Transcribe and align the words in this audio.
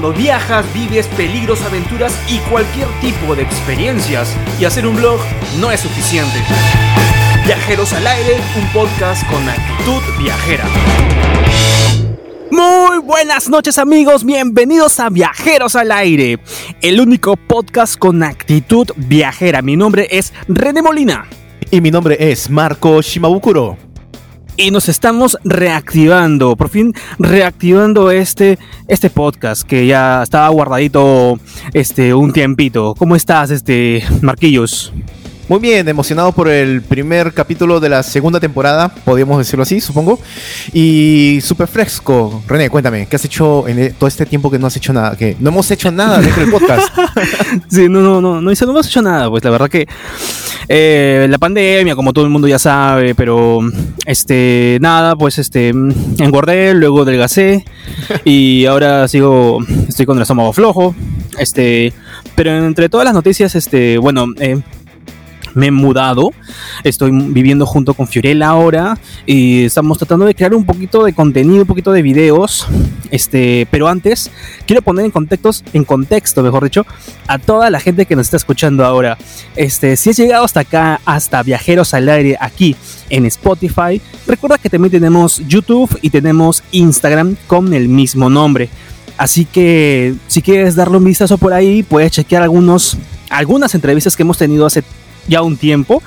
cuando 0.00 0.18
viajas, 0.18 0.64
vives 0.72 1.06
peligros, 1.08 1.60
aventuras 1.60 2.18
y 2.26 2.38
cualquier 2.50 2.88
tipo 3.02 3.36
de 3.36 3.42
experiencias. 3.42 4.34
Y 4.58 4.64
hacer 4.64 4.86
un 4.86 4.96
blog 4.96 5.20
no 5.60 5.70
es 5.70 5.80
suficiente. 5.80 6.38
Viajeros 7.44 7.92
al 7.92 8.06
aire, 8.06 8.36
un 8.56 8.66
podcast 8.72 9.28
con 9.28 9.46
actitud 9.46 10.00
viajera. 10.18 10.64
Muy 12.50 12.98
buenas 13.00 13.50
noches 13.50 13.76
amigos, 13.76 14.24
bienvenidos 14.24 14.98
a 15.00 15.10
Viajeros 15.10 15.76
al 15.76 15.92
Aire, 15.92 16.40
el 16.80 17.00
único 17.00 17.36
podcast 17.36 17.98
con 17.98 18.22
actitud 18.22 18.88
viajera. 18.96 19.60
Mi 19.60 19.76
nombre 19.76 20.08
es 20.10 20.32
René 20.48 20.80
Molina. 20.80 21.26
Y 21.70 21.82
mi 21.82 21.90
nombre 21.90 22.16
es 22.18 22.48
Marco 22.48 23.02
Shimabukuro. 23.02 23.89
Y 24.60 24.70
nos 24.70 24.90
estamos 24.90 25.38
reactivando, 25.42 26.54
por 26.54 26.68
fin 26.68 26.92
reactivando 27.18 28.10
este, 28.10 28.58
este 28.88 29.08
podcast 29.08 29.62
que 29.62 29.86
ya 29.86 30.22
estaba 30.22 30.50
guardadito 30.50 31.40
este, 31.72 32.12
un 32.12 32.34
tiempito. 32.34 32.94
¿Cómo 32.98 33.16
estás, 33.16 33.50
este, 33.50 34.04
Marquillos? 34.20 34.92
Muy 35.48 35.60
bien, 35.60 35.88
emocionado 35.88 36.30
por 36.32 36.46
el 36.46 36.82
primer 36.82 37.32
capítulo 37.32 37.80
de 37.80 37.88
la 37.88 38.02
segunda 38.02 38.38
temporada, 38.38 38.88
podríamos 38.88 39.38
decirlo 39.38 39.62
así, 39.62 39.80
supongo. 39.80 40.20
Y 40.74 41.38
súper 41.42 41.66
fresco. 41.66 42.42
René, 42.46 42.68
cuéntame, 42.68 43.06
¿qué 43.06 43.16
has 43.16 43.24
hecho 43.24 43.66
en 43.66 43.78
e-, 43.78 43.90
todo 43.90 44.08
este 44.08 44.26
tiempo 44.26 44.50
que 44.50 44.58
no 44.58 44.66
has 44.66 44.76
hecho 44.76 44.92
nada? 44.92 45.16
Que 45.16 45.38
no 45.40 45.48
hemos 45.48 45.70
hecho 45.70 45.90
nada 45.90 46.20
dentro 46.20 46.42
del 46.42 46.50
podcast. 46.50 46.94
sí, 47.68 47.88
no, 47.88 48.00
no, 48.00 48.20
no, 48.20 48.42
no, 48.42 48.52
no 48.52 48.52
hemos 48.52 48.86
hecho 48.86 49.00
nada, 49.00 49.30
pues 49.30 49.42
la 49.42 49.50
verdad 49.50 49.70
que 49.70 49.88
eh, 50.72 51.26
la 51.28 51.38
pandemia, 51.38 51.96
como 51.96 52.12
todo 52.12 52.24
el 52.24 52.30
mundo 52.30 52.46
ya 52.46 52.60
sabe, 52.60 53.16
pero 53.16 53.58
este, 54.06 54.78
nada, 54.80 55.16
pues 55.16 55.38
este, 55.38 55.70
engordé, 55.70 56.74
luego 56.74 57.04
delgacé 57.04 57.64
y 58.24 58.66
ahora 58.66 59.08
sigo, 59.08 59.58
estoy 59.88 60.06
con 60.06 60.16
el 60.18 60.22
estómago 60.22 60.52
flojo. 60.52 60.94
Este, 61.40 61.92
pero 62.36 62.56
entre 62.56 62.88
todas 62.88 63.04
las 63.04 63.14
noticias, 63.14 63.56
este, 63.56 63.98
bueno, 63.98 64.26
eh, 64.38 64.60
me 65.54 65.66
he 65.66 65.70
mudado, 65.70 66.32
estoy 66.84 67.10
viviendo 67.12 67.66
junto 67.66 67.94
con 67.94 68.06
Fiorella 68.06 68.48
ahora 68.48 68.98
y 69.26 69.64
estamos 69.64 69.98
tratando 69.98 70.26
de 70.26 70.34
crear 70.34 70.54
un 70.54 70.64
poquito 70.64 71.04
de 71.04 71.12
contenido, 71.12 71.62
un 71.62 71.66
poquito 71.66 71.92
de 71.92 72.02
videos, 72.02 72.66
este, 73.10 73.66
pero 73.70 73.88
antes 73.88 74.30
quiero 74.66 74.82
poner 74.82 75.04
en 75.04 75.10
contextos, 75.10 75.64
en 75.72 75.84
contexto, 75.84 76.42
mejor 76.42 76.64
dicho, 76.64 76.86
a 77.26 77.38
toda 77.38 77.70
la 77.70 77.80
gente 77.80 78.06
que 78.06 78.16
nos 78.16 78.26
está 78.26 78.36
escuchando 78.36 78.84
ahora. 78.84 79.18
Este, 79.56 79.96
si 79.96 80.10
has 80.10 80.16
llegado 80.16 80.44
hasta 80.44 80.60
acá, 80.60 81.00
hasta 81.04 81.42
Viajeros 81.42 81.94
al 81.94 82.08
Aire 82.08 82.36
aquí 82.40 82.76
en 83.08 83.26
Spotify, 83.26 84.00
recuerda 84.26 84.58
que 84.58 84.70
también 84.70 84.92
tenemos 84.92 85.42
YouTube 85.46 85.98
y 86.02 86.10
tenemos 86.10 86.62
Instagram 86.72 87.36
con 87.46 87.72
el 87.74 87.88
mismo 87.88 88.30
nombre. 88.30 88.68
Así 89.20 89.44
que 89.44 90.14
si 90.28 90.40
quieres 90.40 90.76
darle 90.76 90.96
un 90.96 91.04
vistazo 91.04 91.36
por 91.36 91.52
ahí, 91.52 91.82
puedes 91.82 92.12
chequear 92.12 92.42
algunos, 92.42 92.96
algunas 93.28 93.74
entrevistas 93.74 94.16
que 94.16 94.22
hemos 94.22 94.38
tenido 94.38 94.64
hace 94.64 94.82
ya 95.30 95.40
un 95.42 95.56
tiempo. 95.56 96.02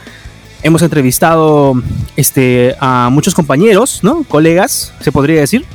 Hemos 0.62 0.82
entrevistado 0.82 1.74
este, 2.16 2.76
a 2.80 3.10
muchos 3.10 3.34
compañeros, 3.34 4.02
¿no? 4.04 4.24
Colegas, 4.24 4.94
se 5.00 5.12
podría 5.12 5.40
decir, 5.40 5.66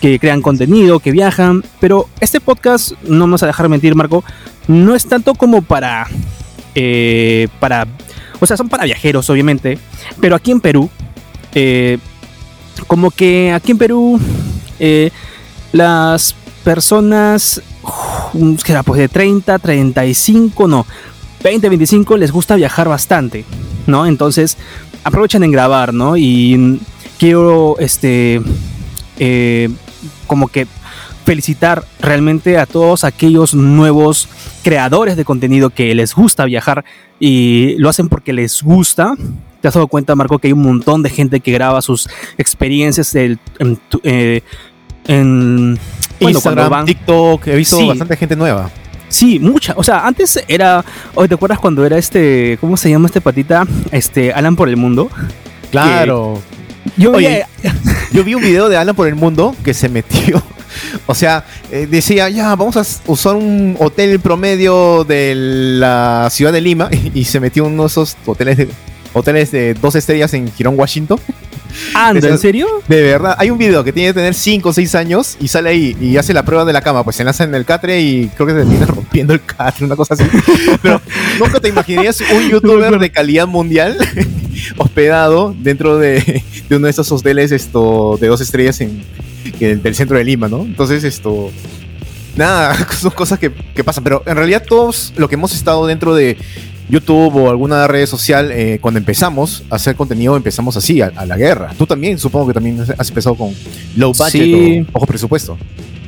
que 0.00 0.18
crean 0.18 0.42
contenido, 0.42 0.98
que 0.98 1.12
viajan. 1.12 1.64
Pero 1.80 2.08
este 2.20 2.40
podcast, 2.40 2.92
no 3.04 3.20
vamos 3.20 3.42
a 3.42 3.46
dejar 3.46 3.68
mentir, 3.68 3.94
Marco, 3.94 4.24
no 4.66 4.94
es 4.94 5.06
tanto 5.06 5.34
como 5.34 5.62
para. 5.62 6.08
Eh, 6.74 7.48
para. 7.60 7.86
O 8.40 8.46
sea, 8.46 8.56
son 8.56 8.68
para 8.68 8.84
viajeros, 8.84 9.30
obviamente. 9.30 9.78
Pero 10.20 10.34
aquí 10.34 10.50
en 10.50 10.60
Perú, 10.60 10.90
eh, 11.54 11.98
como 12.86 13.10
que 13.10 13.52
aquí 13.52 13.72
en 13.72 13.78
Perú, 13.78 14.20
eh, 14.80 15.10
las 15.72 16.34
personas, 16.64 17.62
que 18.64 18.72
era 18.72 18.82
pues 18.82 18.98
de 18.98 19.08
30, 19.08 19.58
35, 19.58 20.66
no, 20.66 20.86
20, 21.44 21.68
25 21.68 22.16
les 22.16 22.32
gusta 22.32 22.56
viajar 22.56 22.88
bastante, 22.88 23.44
¿no? 23.86 24.06
Entonces 24.06 24.56
aprovechan 25.04 25.44
en 25.44 25.52
grabar, 25.52 25.92
¿no? 25.92 26.16
Y 26.16 26.80
quiero, 27.18 27.76
este, 27.78 28.40
eh, 29.18 29.68
como 30.26 30.48
que 30.48 30.66
felicitar 31.26 31.84
realmente 32.00 32.58
a 32.58 32.66
todos 32.66 33.04
aquellos 33.04 33.54
nuevos 33.54 34.28
creadores 34.62 35.16
de 35.16 35.24
contenido 35.24 35.70
que 35.70 35.94
les 35.94 36.14
gusta 36.14 36.46
viajar 36.46 36.84
y 37.20 37.76
lo 37.76 37.90
hacen 37.90 38.08
porque 38.08 38.32
les 38.32 38.62
gusta. 38.62 39.14
¿Te 39.60 39.68
has 39.68 39.74
dado 39.74 39.86
cuenta, 39.86 40.14
Marco, 40.14 40.38
que 40.38 40.48
hay 40.48 40.52
un 40.52 40.62
montón 40.62 41.02
de 41.02 41.10
gente 41.10 41.40
que 41.40 41.52
graba 41.52 41.82
sus 41.82 42.08
experiencias 42.38 43.14
en, 43.14 43.38
eh, 44.02 44.40
en 45.06 45.78
Instagram, 46.20 46.86
TikTok? 46.86 47.46
He 47.48 47.56
visto 47.56 47.86
bastante 47.86 48.16
gente 48.16 48.34
nueva. 48.34 48.70
Sí, 49.14 49.38
mucha. 49.38 49.74
O 49.76 49.84
sea, 49.84 50.04
antes 50.08 50.42
era. 50.48 50.84
¿Te 51.28 51.34
acuerdas 51.34 51.60
cuando 51.60 51.86
era 51.86 51.96
este. 51.96 52.58
¿Cómo 52.60 52.76
se 52.76 52.90
llama 52.90 53.06
este 53.06 53.20
patita? 53.20 53.64
Este. 53.92 54.32
Alan 54.32 54.56
por 54.56 54.68
el 54.68 54.76
mundo. 54.76 55.08
Claro. 55.70 56.42
Yo, 56.96 57.12
vi, 57.12 57.28
yo 58.12 58.24
vi 58.24 58.34
un 58.34 58.42
video 58.42 58.68
de 58.68 58.76
Alan 58.76 58.96
por 58.96 59.06
el 59.06 59.14
mundo 59.14 59.54
que 59.62 59.72
se 59.72 59.88
metió. 59.88 60.42
O 61.06 61.14
sea, 61.14 61.44
eh, 61.70 61.86
decía, 61.88 62.28
ya, 62.30 62.56
vamos 62.56 62.76
a 62.76 62.84
usar 63.06 63.36
un 63.36 63.76
hotel 63.78 64.18
promedio 64.18 65.04
de 65.04 65.34
la 65.36 66.26
ciudad 66.32 66.52
de 66.52 66.60
Lima 66.60 66.88
y, 67.14 67.24
se 67.26 67.38
metió 67.38 67.64
en 67.66 67.74
uno 67.74 67.84
de 67.84 67.86
esos 67.86 68.16
hoteles 68.26 68.56
de, 68.56 68.68
hoteles 69.14 69.50
de 69.50 69.74
dos 69.74 69.94
estrellas 69.94 70.34
en 70.34 70.52
Girón, 70.52 70.78
Washington. 70.78 71.18
Anda, 71.94 72.28
¿en 72.28 72.38
serio? 72.38 72.66
De 72.88 73.02
verdad. 73.02 73.36
Hay 73.38 73.50
un 73.50 73.58
video 73.58 73.82
que 73.82 73.92
tiene 73.92 74.10
que 74.10 74.14
tener 74.14 74.34
5 74.34 74.68
o 74.68 74.72
6 74.72 74.94
años 74.94 75.36
y 75.40 75.48
sale 75.48 75.70
ahí 75.70 75.96
y 76.00 76.16
hace 76.16 76.34
la 76.34 76.44
prueba 76.44 76.64
de 76.64 76.72
la 76.72 76.82
cama. 76.82 77.04
Pues 77.04 77.16
se 77.16 77.22
enlaza 77.22 77.44
en 77.44 77.54
el 77.54 77.64
catre 77.64 78.00
y 78.00 78.28
creo 78.28 78.46
que 78.46 78.52
se 78.52 78.58
termina 78.60 78.86
rompiendo 78.86 79.32
el 79.32 79.42
catre, 79.42 79.86
una 79.86 79.96
cosa 79.96 80.14
así. 80.14 80.24
Pero 80.82 81.00
nunca 81.38 81.60
te 81.60 81.68
imaginarías 81.68 82.20
un 82.20 82.48
youtuber 82.50 82.98
de 82.98 83.10
calidad 83.10 83.46
mundial 83.46 83.96
hospedado 84.76 85.54
dentro 85.58 85.98
de, 85.98 86.42
uno 86.70 86.86
de 86.86 86.90
esos 86.90 87.10
hoteles 87.10 87.52
esto, 87.52 88.18
de 88.20 88.28
dos 88.28 88.40
estrellas 88.40 88.80
en, 88.80 89.02
del 89.58 89.94
centro 89.94 90.18
de 90.18 90.24
Lima, 90.24 90.48
¿no? 90.48 90.62
Entonces, 90.62 91.04
esto. 91.04 91.50
Nada, 92.36 92.76
son 93.00 93.12
cosas 93.12 93.38
que, 93.38 93.52
que 93.52 93.84
pasan. 93.84 94.02
Pero 94.02 94.22
en 94.26 94.36
realidad, 94.36 94.64
todos 94.66 95.12
lo 95.16 95.28
que 95.28 95.36
hemos 95.36 95.54
estado 95.54 95.86
dentro 95.86 96.14
de 96.14 96.36
YouTube 96.88 97.36
o 97.36 97.50
alguna 97.50 97.86
red 97.86 98.06
social, 98.06 98.50
eh, 98.52 98.78
cuando 98.80 98.98
empezamos 98.98 99.62
a 99.70 99.76
hacer 99.76 99.96
contenido, 99.96 100.36
empezamos 100.36 100.76
así, 100.76 101.00
a, 101.00 101.10
la 101.10 101.36
guerra. 101.36 101.72
Tú 101.76 101.86
también, 101.86 102.18
supongo 102.18 102.48
que 102.48 102.54
también 102.54 102.80
has 102.98 103.08
empezado 103.08 103.34
con 103.34 103.54
low 103.96 104.12
budget 104.12 104.86
o 104.88 104.92
bajo 104.92 105.06
presupuesto. 105.06 105.56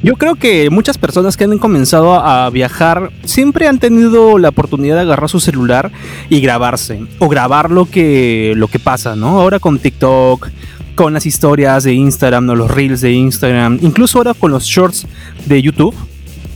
Yo 0.03 0.15
creo 0.15 0.37
que 0.37 0.69
muchas 0.71 0.99
personas 0.99 1.37
que 1.37 1.45
han 1.45 1.59
comenzado 1.59 2.15
a 2.15 2.49
viajar 2.51 3.11
siempre 3.25 3.67
han 3.67 3.79
tenido 3.79 4.39
la 4.39 4.51
oportunidad 4.51 4.97
de 4.97 5.01
agarrar 5.03 5.31
su 5.31 5.41
celular 5.41 5.91
y 6.29 6.41
grabarse 6.41 7.01
o 7.19 7.29
grabar 7.29 7.71
lo 7.71 7.87
que, 7.87 8.53
lo 8.57 8.69
que 8.69 8.79
pasa, 8.79 9.17
¿no? 9.17 9.41
Ahora 9.41 9.59
con 9.59 9.79
TikTok, 9.79 10.49
con 10.95 11.13
las 11.15 11.27
historias 11.27 11.85
de 11.85 11.95
Instagram, 11.95 12.49
o 12.51 12.55
los 12.55 12.71
reels 12.71 13.01
de 13.01 13.13
Instagram, 13.13 13.79
incluso 13.83 14.19
ahora 14.19 14.35
con 14.35 14.51
los 14.51 14.65
shorts 14.65 15.07
de 15.47 15.63
YouTube, 15.63 15.95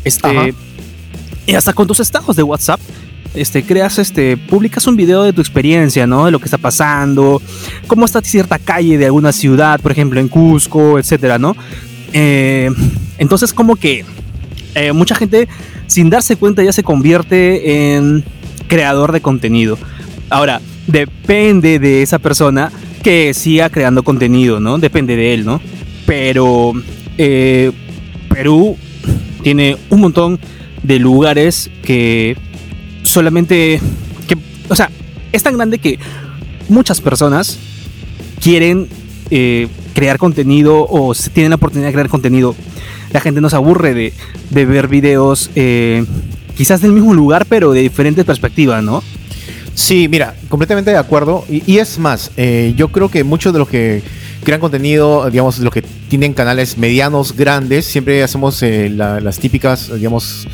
este, 0.04 0.54
y 1.47 1.54
hasta 1.54 1.72
con 1.72 1.86
tus 1.86 2.00
estados 2.00 2.36
de 2.36 2.42
WhatsApp 2.42 2.80
este, 3.34 3.62
creas, 3.62 3.98
este, 3.98 4.36
publicas 4.36 4.86
un 4.86 4.96
video 4.96 5.22
de 5.22 5.32
tu 5.32 5.41
experiencia, 5.41 6.06
¿no? 6.06 6.26
De 6.26 6.30
lo 6.30 6.38
que 6.38 6.46
está 6.46 6.58
pasando, 6.58 7.41
cómo 7.86 8.04
está 8.04 8.20
cierta 8.22 8.58
calle 8.58 8.98
de 8.98 9.06
alguna 9.06 9.32
ciudad, 9.32 9.80
por 9.80 9.92
ejemplo, 9.92 10.20
en 10.20 10.28
Cusco, 10.28 10.98
etcétera, 10.98 11.38
¿no? 11.38 11.56
Eh, 12.12 12.70
entonces, 13.18 13.52
como 13.52 13.76
que 13.76 14.04
eh, 14.74 14.92
mucha 14.92 15.14
gente, 15.14 15.48
sin 15.86 16.10
darse 16.10 16.36
cuenta, 16.36 16.62
ya 16.62 16.72
se 16.72 16.82
convierte 16.82 17.96
en 17.96 18.24
creador 18.68 19.12
de 19.12 19.20
contenido. 19.20 19.78
Ahora, 20.28 20.60
depende 20.86 21.78
de 21.78 22.02
esa 22.02 22.18
persona 22.18 22.70
que 23.02 23.34
siga 23.34 23.70
creando 23.70 24.02
contenido, 24.02 24.60
¿no? 24.60 24.78
Depende 24.78 25.16
de 25.16 25.34
él, 25.34 25.44
¿no? 25.44 25.60
Pero 26.06 26.72
eh, 27.18 27.72
Perú 28.28 28.76
tiene 29.42 29.76
un 29.88 30.00
montón 30.00 30.38
de 30.83 30.98
lugares 30.98 31.71
que 31.83 32.36
solamente 33.02 33.80
que, 34.26 34.36
o 34.68 34.76
sea, 34.76 34.91
es 35.32 35.42
tan 35.42 35.56
grande 35.56 35.78
que 35.78 35.98
muchas 36.68 37.00
personas 37.00 37.58
quieren 38.41 38.88
eh, 39.30 39.68
crear 39.94 40.18
contenido 40.18 40.86
o 40.88 41.14
tienen 41.32 41.50
la 41.50 41.56
oportunidad 41.56 41.88
de 41.88 41.92
crear 41.92 42.08
contenido. 42.08 42.54
La 43.12 43.20
gente 43.20 43.41
no 43.41 43.50
se 43.50 43.56
aburre 43.56 43.94
de, 43.94 44.12
ver 44.50 44.88
videos 44.88 45.50
eh, 45.54 46.04
quizás 46.56 46.80
del 46.80 46.92
mismo 46.92 47.12
lugar, 47.14 47.47
pero 47.47 47.72
de 47.72 47.80
diferentes 47.80 48.24
perspectivas, 48.24 48.82
¿no? 48.82 49.02
Sí, 49.74 50.08
mira, 50.08 50.34
completamente 50.48 50.91
de 50.91 50.98
acuerdo. 50.98 51.44
Y, 51.48 51.78
es 51.78 51.98
más, 51.98 52.30
eh, 52.36 52.74
yo 52.76 52.88
creo 52.88 53.08
que 53.08 53.24
muchos 53.24 53.52
de 53.52 53.58
los 53.58 53.68
que 53.68 54.02
crean 54.45 54.60
contenido, 54.60 55.28
digamos, 55.31 55.59
los 55.59 55.72
que 55.72 55.83
tienen 55.83 56.33
canales 56.33 56.78
medianos, 56.78 57.37
grandes, 57.37 57.87
siempre 57.87 58.22
hacemos 58.22 58.63
eh, 58.63 58.89
las 58.91 59.39
típicas, 59.39 59.92
digamos, 59.95 60.47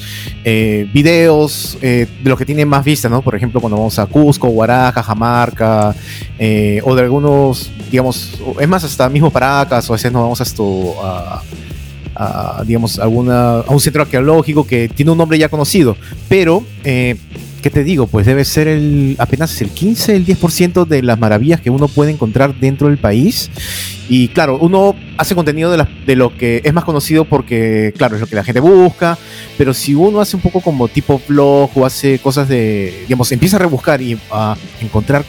eh, 0.44 0.88
videos 0.92 1.78
de 1.80 2.08
los 2.24 2.38
que 2.38 2.44
tienen 2.44 2.68
más 2.68 2.84
vista, 2.84 3.08
¿no? 3.08 3.22
Por 3.22 3.34
ejemplo, 3.34 3.60
cuando 3.60 3.76
vamos 3.76 3.98
a 3.98 4.06
Cusco, 4.06 4.48
Huaraja, 4.48 5.02
Jamarca, 5.02 5.94
o 6.82 6.94
de 6.94 7.02
algunos, 7.02 7.70
digamos, 7.90 8.40
es 8.60 8.68
más, 8.68 8.84
hasta 8.84 9.08
mismo 9.08 9.30
Paracas, 9.30 9.88
o 9.88 9.92
a 9.92 9.96
veces 9.96 10.12
nos 10.12 10.22
vamos 10.22 10.40
hasta, 10.40 10.62
a, 12.16 12.62
digamos, 12.66 12.98
alguna, 12.98 13.60
a 13.60 13.70
un 13.70 13.80
centro 13.80 14.02
arqueológico 14.02 14.66
que 14.66 14.88
tiene 14.88 15.12
un 15.12 15.18
nombre 15.18 15.38
ya 15.38 15.48
conocido. 15.48 15.96
Pero, 16.28 16.64
eh, 16.84 17.16
¿qué 17.66 17.70
te 17.70 17.82
digo? 17.82 18.06
Pues 18.06 18.26
debe 18.26 18.44
ser 18.44 18.68
el 18.68 19.16
apenas 19.18 19.60
el 19.60 19.70
15, 19.70 20.14
el 20.14 20.24
10% 20.24 20.86
de 20.86 21.02
las 21.02 21.18
maravillas 21.18 21.60
que 21.60 21.68
uno 21.68 21.88
puede 21.88 22.12
encontrar 22.12 22.54
dentro 22.54 22.86
del 22.86 22.96
país. 22.96 23.50
Y 24.08 24.28
claro, 24.28 24.56
uno 24.60 24.94
hace 25.18 25.34
contenido 25.34 25.72
de, 25.72 25.84
de 26.06 26.14
lo 26.14 26.36
que 26.36 26.60
es 26.62 26.72
más 26.72 26.84
conocido 26.84 27.24
porque, 27.24 27.92
claro, 27.96 28.14
es 28.14 28.20
lo 28.20 28.28
que 28.28 28.36
la 28.36 28.44
gente 28.44 28.60
busca. 28.60 29.18
Pero 29.58 29.74
si 29.74 29.96
uno 29.96 30.20
hace 30.20 30.36
un 30.36 30.42
poco 30.42 30.60
como 30.60 30.86
tipo 30.86 31.20
blog 31.26 31.76
o 31.76 31.84
hace 31.84 32.20
cosas 32.20 32.48
de, 32.48 33.02
digamos, 33.08 33.32
empieza 33.32 33.56
a 33.56 33.58
rebuscar 33.58 34.00
y 34.00 34.16
a 34.30 34.56
encontrar 34.80 35.24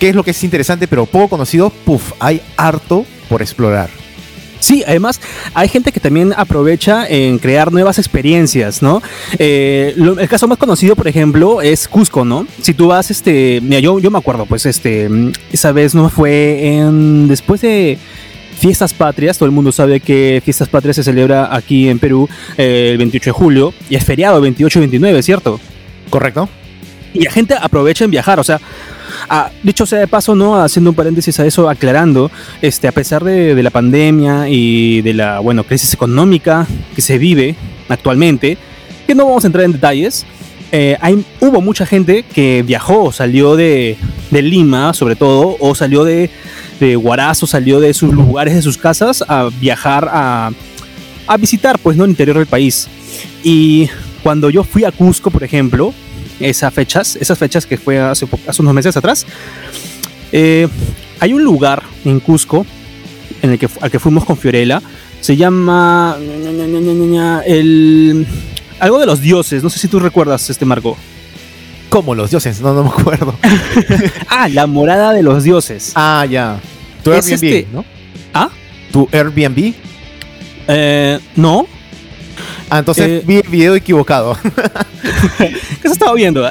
qué 0.00 0.08
es 0.08 0.14
lo 0.14 0.24
que 0.24 0.30
es 0.30 0.44
interesante, 0.44 0.88
pero 0.88 1.04
poco 1.04 1.28
conocido, 1.28 1.68
puff, 1.68 2.12
hay 2.20 2.40
harto 2.56 3.04
por 3.28 3.42
explorar. 3.42 4.03
Sí, 4.64 4.82
además 4.86 5.20
hay 5.52 5.68
gente 5.68 5.92
que 5.92 6.00
también 6.00 6.32
aprovecha 6.34 7.06
en 7.06 7.38
crear 7.38 7.70
nuevas 7.70 7.98
experiencias, 7.98 8.80
¿no? 8.80 9.02
Eh, 9.38 9.94
el 9.94 10.26
caso 10.26 10.48
más 10.48 10.56
conocido, 10.56 10.96
por 10.96 11.06
ejemplo, 11.06 11.60
es 11.60 11.86
Cusco, 11.86 12.24
¿no? 12.24 12.46
Si 12.62 12.72
tú 12.72 12.86
vas, 12.86 13.10
este, 13.10 13.60
mira, 13.62 13.80
yo, 13.80 13.98
yo 13.98 14.10
me 14.10 14.16
acuerdo, 14.16 14.46
pues, 14.46 14.64
este, 14.64 15.06
esa 15.52 15.72
vez 15.72 15.94
no 15.94 16.08
fue 16.08 16.76
en, 16.76 17.28
después 17.28 17.60
de 17.60 17.98
Fiestas 18.58 18.94
Patrias, 18.94 19.36
todo 19.36 19.44
el 19.44 19.52
mundo 19.52 19.70
sabe 19.70 20.00
que 20.00 20.40
Fiestas 20.42 20.70
Patrias 20.70 20.96
se 20.96 21.04
celebra 21.04 21.54
aquí 21.54 21.90
en 21.90 21.98
Perú 21.98 22.26
eh, 22.56 22.88
el 22.92 22.96
28 22.96 23.28
de 23.28 23.32
julio 23.32 23.74
y 23.90 23.96
es 23.96 24.04
feriado 24.04 24.40
28 24.40 24.78
y 24.78 24.80
29, 24.80 25.22
¿cierto? 25.22 25.60
Correcto. 26.08 26.48
Y 27.14 27.24
la 27.24 27.30
gente 27.30 27.54
aprovecha 27.58 28.04
en 28.04 28.10
viajar, 28.10 28.38
o 28.38 28.44
sea, 28.44 28.60
Ah, 29.28 29.50
dicho 29.62 29.86
sea 29.86 30.00
de 30.00 30.06
paso, 30.06 30.34
¿no? 30.34 30.60
Haciendo 30.60 30.90
un 30.90 30.96
paréntesis 30.96 31.38
a 31.40 31.46
eso, 31.46 31.68
aclarando, 31.68 32.30
este, 32.60 32.88
a 32.88 32.92
pesar 32.92 33.24
de, 33.24 33.62
la 33.62 33.70
pandemia 33.70 34.48
y 34.48 35.02
de 35.02 35.14
la, 35.14 35.40
bueno, 35.40 35.64
crisis 35.64 35.92
económica 35.94 36.66
que 36.94 37.00
se 37.00 37.18
vive 37.18 37.56
actualmente, 37.88 38.58
que 39.06 39.14
no 39.14 39.26
vamos 39.26 39.44
a 39.44 39.46
entrar 39.46 39.64
en 39.64 39.72
detalles, 39.72 40.26
eh, 40.72 40.96
hay, 41.00 41.24
hubo 41.40 41.60
mucha 41.60 41.86
gente 41.86 42.24
que 42.24 42.62
viajó, 42.66 43.12
salió 43.12 43.56
de, 43.56 43.96
de 44.30 44.42
Lima, 44.42 44.92
sobre 44.92 45.16
todo, 45.16 45.56
o 45.60 45.74
salió 45.74 46.04
de, 46.04 46.30
de 46.80 46.96
Huarazo, 46.96 47.46
salió 47.46 47.80
de 47.80 47.94
sus 47.94 48.12
lugares, 48.12 48.54
de 48.54 48.62
sus 48.62 48.76
casas, 48.76 49.24
a 49.26 49.48
viajar 49.60 50.08
a, 50.10 50.50
a 51.26 51.36
visitar, 51.36 51.78
pues, 51.78 51.96
¿no? 51.96 52.04
El 52.04 52.10
interior 52.10 52.36
del 52.36 52.46
país. 52.46 52.88
Y 53.42 53.88
cuando 54.22 54.50
yo 54.50 54.64
fui 54.64 54.84
a 54.84 54.92
Cusco, 54.92 55.30
por 55.30 55.44
ejemplo, 55.44 55.94
esas 56.40 56.72
fechas, 56.72 57.16
esas 57.16 57.38
fechas 57.38 57.66
que 57.66 57.76
fue 57.76 57.98
hace, 57.98 58.26
hace 58.46 58.62
unos 58.62 58.74
meses 58.74 58.96
atrás. 58.96 59.26
Eh, 60.32 60.68
hay 61.20 61.32
un 61.32 61.44
lugar 61.44 61.82
en 62.04 62.20
Cusco 62.20 62.66
en 63.42 63.50
el 63.50 63.58
que, 63.58 63.68
al 63.80 63.90
que 63.90 63.98
fuimos 63.98 64.24
con 64.24 64.36
Fiorella. 64.36 64.82
Se 65.20 65.36
llama 65.36 66.16
el 67.46 68.26
algo 68.80 68.98
de 68.98 69.06
los 69.06 69.20
dioses. 69.20 69.62
No 69.62 69.70
sé 69.70 69.78
si 69.78 69.88
tú 69.88 69.98
recuerdas 70.00 70.50
este 70.50 70.64
Marco. 70.64 70.96
¿Cómo 71.88 72.14
los 72.14 72.30
dioses? 72.30 72.60
No, 72.60 72.74
no 72.74 72.82
me 72.82 72.90
acuerdo. 72.90 73.34
ah, 74.28 74.48
la 74.48 74.66
morada 74.66 75.12
de 75.12 75.22
los 75.22 75.44
dioses. 75.44 75.92
Ah, 75.94 76.26
ya. 76.28 76.60
Tu 77.02 77.12
Airbnb, 77.12 77.32
este... 77.32 77.68
¿no? 77.72 77.84
¿Ah? 78.32 78.50
¿Tu 78.90 79.08
Airbnb? 79.12 79.74
Eh, 80.66 81.20
no. 81.36 81.66
Ah, 82.74 82.80
entonces 82.80 83.06
eh, 83.08 83.22
vi 83.24 83.36
el 83.36 83.48
video 83.48 83.76
equivocado. 83.76 84.36
¿Qué 85.38 85.88
se 85.88 85.92
estaba 85.92 86.12
viendo? 86.14 86.42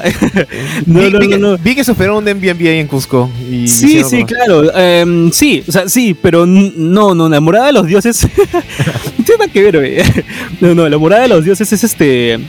no, 0.86 1.00
vi, 1.00 1.10
no, 1.10 1.18
vi, 1.18 1.28
no, 1.28 1.58
vi, 1.58 1.74
que 1.74 1.84
sufrieron 1.84 2.16
un 2.16 2.26
Airbnb 2.26 2.66
ahí 2.66 2.78
en 2.78 2.86
Cusco. 2.86 3.30
Y 3.50 3.68
sí, 3.68 4.02
sí, 4.04 4.24
claro. 4.24 4.62
Um, 5.02 5.30
sí, 5.30 5.62
o 5.68 5.70
sea, 5.70 5.86
sí, 5.86 6.14
pero 6.14 6.46
no, 6.46 7.14
no, 7.14 7.28
la 7.28 7.40
morada 7.40 7.66
de 7.66 7.72
los 7.74 7.86
dioses. 7.86 8.22
no 8.24 9.24
tiene 9.26 9.38
nada 9.38 9.52
que 9.52 9.70
ver, 9.70 10.02
No, 10.62 10.74
no, 10.74 10.88
la 10.88 10.96
morada 10.96 11.24
de 11.24 11.28
los 11.28 11.44
dioses 11.44 11.70
es 11.70 11.84
este. 11.84 12.40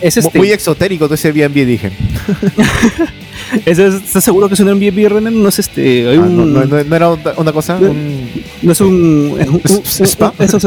Es 0.00 0.16
este... 0.16 0.36
Muy 0.36 0.50
exotérico 0.50 1.04
todo 1.04 1.14
ese 1.14 1.28
Airbnb, 1.28 1.66
dije. 1.66 1.92
¿Estás 3.64 4.24
seguro 4.24 4.48
que 4.48 4.54
es 4.54 4.60
un 4.60 4.70
Airbnb, 4.70 5.08
René? 5.08 5.30
No 5.30 5.50
es 5.50 5.60
este. 5.60 6.08
Ah, 6.08 6.20
un... 6.20 6.52
no, 6.52 6.64
no, 6.64 6.96
era 6.96 7.10
una 7.10 7.52
cosa. 7.52 7.76
Un... 7.76 8.28
No 8.60 8.72
es 8.72 8.80
un. 8.80 9.38
¿Spa? 9.84 10.34
Eso 10.40 10.56
es, 10.56 10.64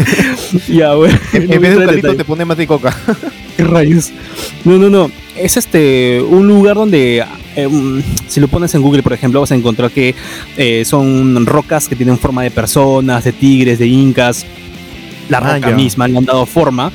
ya, 0.68 0.94
güey. 0.94 1.12
En, 1.32 1.60
vez 1.60 1.78
de 1.78 1.86
carrito 1.86 2.16
te 2.16 2.24
pone 2.24 2.44
mate 2.44 2.62
y 2.62 2.66
coca. 2.66 2.96
¿Qué 3.56 3.64
rayos? 3.64 4.10
No, 4.64 4.78
no, 4.78 4.88
no. 4.88 5.10
Es 5.36 5.56
este 5.56 6.20
un 6.20 6.46
lugar 6.48 6.76
donde 6.76 7.24
eh, 7.56 7.66
um, 7.66 8.02
si 8.26 8.40
lo 8.40 8.48
pones 8.48 8.74
en 8.74 8.82
Google, 8.82 9.02
por 9.02 9.12
ejemplo, 9.12 9.40
vas 9.40 9.52
a 9.52 9.54
encontrar 9.54 9.90
que 9.90 10.14
eh, 10.56 10.84
son 10.84 11.44
rocas 11.46 11.88
que 11.88 11.96
tienen 11.96 12.18
forma 12.18 12.42
de 12.42 12.50
personas, 12.50 13.24
de 13.24 13.32
tigres, 13.32 13.78
de 13.78 13.86
incas. 13.86 14.46
La 15.28 15.38
ah, 15.38 15.54
roca 15.54 15.70
misma 15.70 16.08
le 16.08 16.18
han 16.18 16.24
dado 16.24 16.46
forma. 16.46 16.92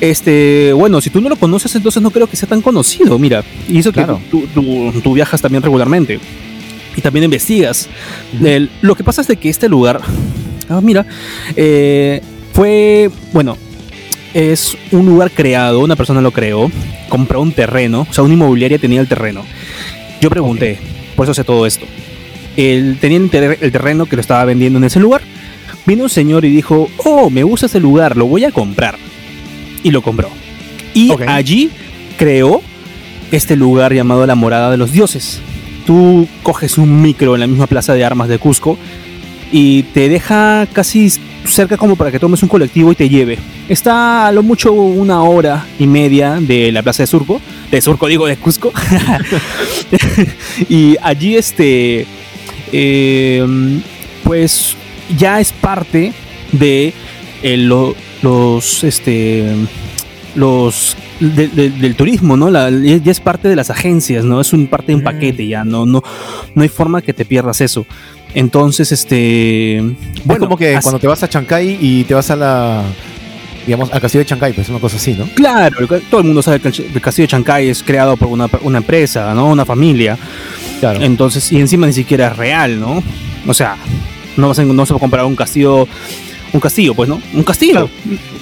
Este, 0.00 0.72
bueno, 0.72 1.00
si 1.00 1.10
tú 1.10 1.20
no 1.20 1.28
lo 1.28 1.36
conoces, 1.36 1.74
entonces 1.74 2.02
no 2.02 2.10
creo 2.10 2.26
que 2.26 2.36
sea 2.36 2.48
tan 2.48 2.62
conocido. 2.62 3.18
Mira, 3.18 3.44
y 3.68 3.78
eso 3.78 3.92
que 3.92 4.04
tú, 4.30 4.46
tú, 5.02 5.12
viajas 5.12 5.42
también 5.42 5.62
regularmente 5.62 6.18
y 6.96 7.00
también 7.00 7.24
investigas. 7.24 7.88
lo 8.80 8.94
que 8.94 9.04
pasa 9.04 9.20
es 9.20 9.28
de 9.28 9.36
que 9.36 9.50
este 9.50 9.68
lugar 9.68 10.00
Ah, 10.70 10.80
mira, 10.80 11.04
eh, 11.56 12.22
fue, 12.52 13.10
bueno, 13.32 13.56
es 14.34 14.76
un 14.92 15.06
lugar 15.06 15.30
creado, 15.30 15.80
una 15.80 15.96
persona 15.96 16.20
lo 16.20 16.30
creó, 16.30 16.70
compró 17.08 17.40
un 17.40 17.52
terreno, 17.52 18.06
o 18.08 18.12
sea, 18.12 18.24
una 18.24 18.34
inmobiliaria 18.34 18.78
tenía 18.78 19.00
el 19.00 19.08
terreno. 19.08 19.44
Yo 20.20 20.30
pregunté, 20.30 20.78
por 21.16 21.26
eso 21.26 21.34
sé 21.34 21.44
todo 21.44 21.66
esto. 21.66 21.86
Él 22.56 22.98
tenía 23.00 23.18
el, 23.18 23.30
terreno 23.30 24.06
que 24.06 24.16
lo 24.16 24.20
estaba 24.20 24.44
vendiendo 24.44 24.78
en 24.78 24.84
ese 24.84 25.00
lugar. 25.00 25.22
Vino 25.86 26.04
un 26.04 26.10
señor 26.10 26.44
y 26.44 26.50
dijo, 26.50 26.90
oh, 26.98 27.30
me 27.30 27.42
gusta 27.42 27.66
ese 27.66 27.80
lugar, 27.80 28.16
lo 28.16 28.26
voy 28.26 28.44
a 28.44 28.52
comprar. 28.52 28.96
Y 29.82 29.90
lo 29.90 30.02
compró. 30.02 30.28
Y 30.92 31.12
allí 31.26 31.70
creó 32.18 32.60
este 33.32 33.56
lugar 33.56 33.94
llamado 33.94 34.26
la 34.26 34.34
Morada 34.34 34.70
de 34.70 34.76
los 34.76 34.92
Dioses. 34.92 35.40
Tú 35.86 36.28
coges 36.42 36.76
un 36.76 37.00
micro 37.00 37.34
en 37.34 37.40
la 37.40 37.46
misma 37.46 37.66
plaza 37.66 37.94
de 37.94 38.04
armas 38.04 38.28
de 38.28 38.38
Cusco 38.38 38.76
y 39.50 39.84
te 39.84 40.08
deja 40.08 40.66
casi 40.72 41.10
cerca 41.44 41.76
como 41.76 41.96
para 41.96 42.10
que 42.10 42.18
tomes 42.18 42.42
un 42.42 42.48
colectivo 42.48 42.92
y 42.92 42.94
te 42.94 43.08
lleve. 43.08 43.38
Está 43.68 44.26
a 44.26 44.32
lo 44.32 44.42
mucho 44.42 44.72
una 44.72 45.22
hora 45.22 45.66
y 45.78 45.86
media 45.86 46.38
de 46.40 46.72
la 46.72 46.82
plaza 46.82 47.02
de 47.02 47.06
Surco, 47.06 47.40
de 47.70 47.80
Surco 47.80 48.06
digo 48.06 48.26
de 48.26 48.36
Cusco. 48.36 48.72
y 50.68 50.96
allí 51.02 51.36
este, 51.36 52.06
em, 52.72 53.82
pues 54.24 54.76
ya 55.16 55.40
es 55.40 55.52
parte 55.52 56.12
de 56.52 56.92
eh, 57.42 57.56
los, 57.56 58.84
este, 58.84 59.44
los 60.34 60.96
del 61.20 61.94
turismo, 61.96 62.36
¿no? 62.36 62.50
ya 62.50 63.12
es 63.12 63.20
parte 63.20 63.48
de 63.48 63.56
las 63.56 63.68
agencias, 63.70 64.24
¿no? 64.24 64.40
Es 64.40 64.52
un 64.54 64.68
parte 64.68 64.92
de 64.92 64.96
un 64.96 65.04
paquete 65.04 65.46
ya, 65.46 65.64
no, 65.64 65.84
no, 65.84 66.02
no 66.54 66.62
hay 66.62 66.68
forma 66.68 67.02
que 67.02 67.12
te 67.12 67.24
pierdas 67.24 67.60
eso. 67.60 67.86
Entonces, 68.34 68.92
este. 68.92 69.82
Bueno, 70.24 70.46
como 70.46 70.56
que 70.56 70.78
cuando 70.82 70.98
te 70.98 71.06
vas 71.06 71.22
a 71.22 71.28
Chancay 71.28 71.78
y 71.80 72.04
te 72.04 72.14
vas 72.14 72.30
a 72.30 72.36
la. 72.36 72.82
Digamos, 73.66 73.92
al 73.92 74.00
castillo 74.00 74.20
de 74.20 74.26
Chancay, 74.26 74.52
pues 74.52 74.66
es 74.66 74.70
una 74.70 74.80
cosa 74.80 74.96
así, 74.96 75.12
¿no? 75.12 75.26
Claro, 75.34 75.86
todo 76.10 76.20
el 76.20 76.26
mundo 76.26 76.42
sabe 76.42 76.60
que 76.60 76.68
el 76.68 77.00
castillo 77.00 77.24
de 77.24 77.30
Chancay 77.30 77.68
es 77.68 77.82
creado 77.82 78.16
por 78.16 78.28
una, 78.28 78.48
una 78.62 78.78
empresa, 78.78 79.34
¿no? 79.34 79.48
Una 79.48 79.66
familia. 79.66 80.16
Claro. 80.80 81.02
Entonces, 81.02 81.52
y 81.52 81.60
encima 81.60 81.86
ni 81.86 81.92
siquiera 81.92 82.28
es 82.28 82.36
real, 82.36 82.80
¿no? 82.80 83.02
O 83.46 83.54
sea, 83.54 83.76
no 84.36 84.48
vas 84.48 84.58
a, 84.58 84.64
no 84.64 84.86
se 84.86 84.92
va 84.92 84.96
a 84.96 85.00
comprar 85.00 85.24
un 85.24 85.36
castillo. 85.36 85.86
Un 86.52 86.58
castillo, 86.58 86.94
pues, 86.94 87.08
¿no? 87.08 87.20
Un 87.32 87.44
castillo. 87.44 87.88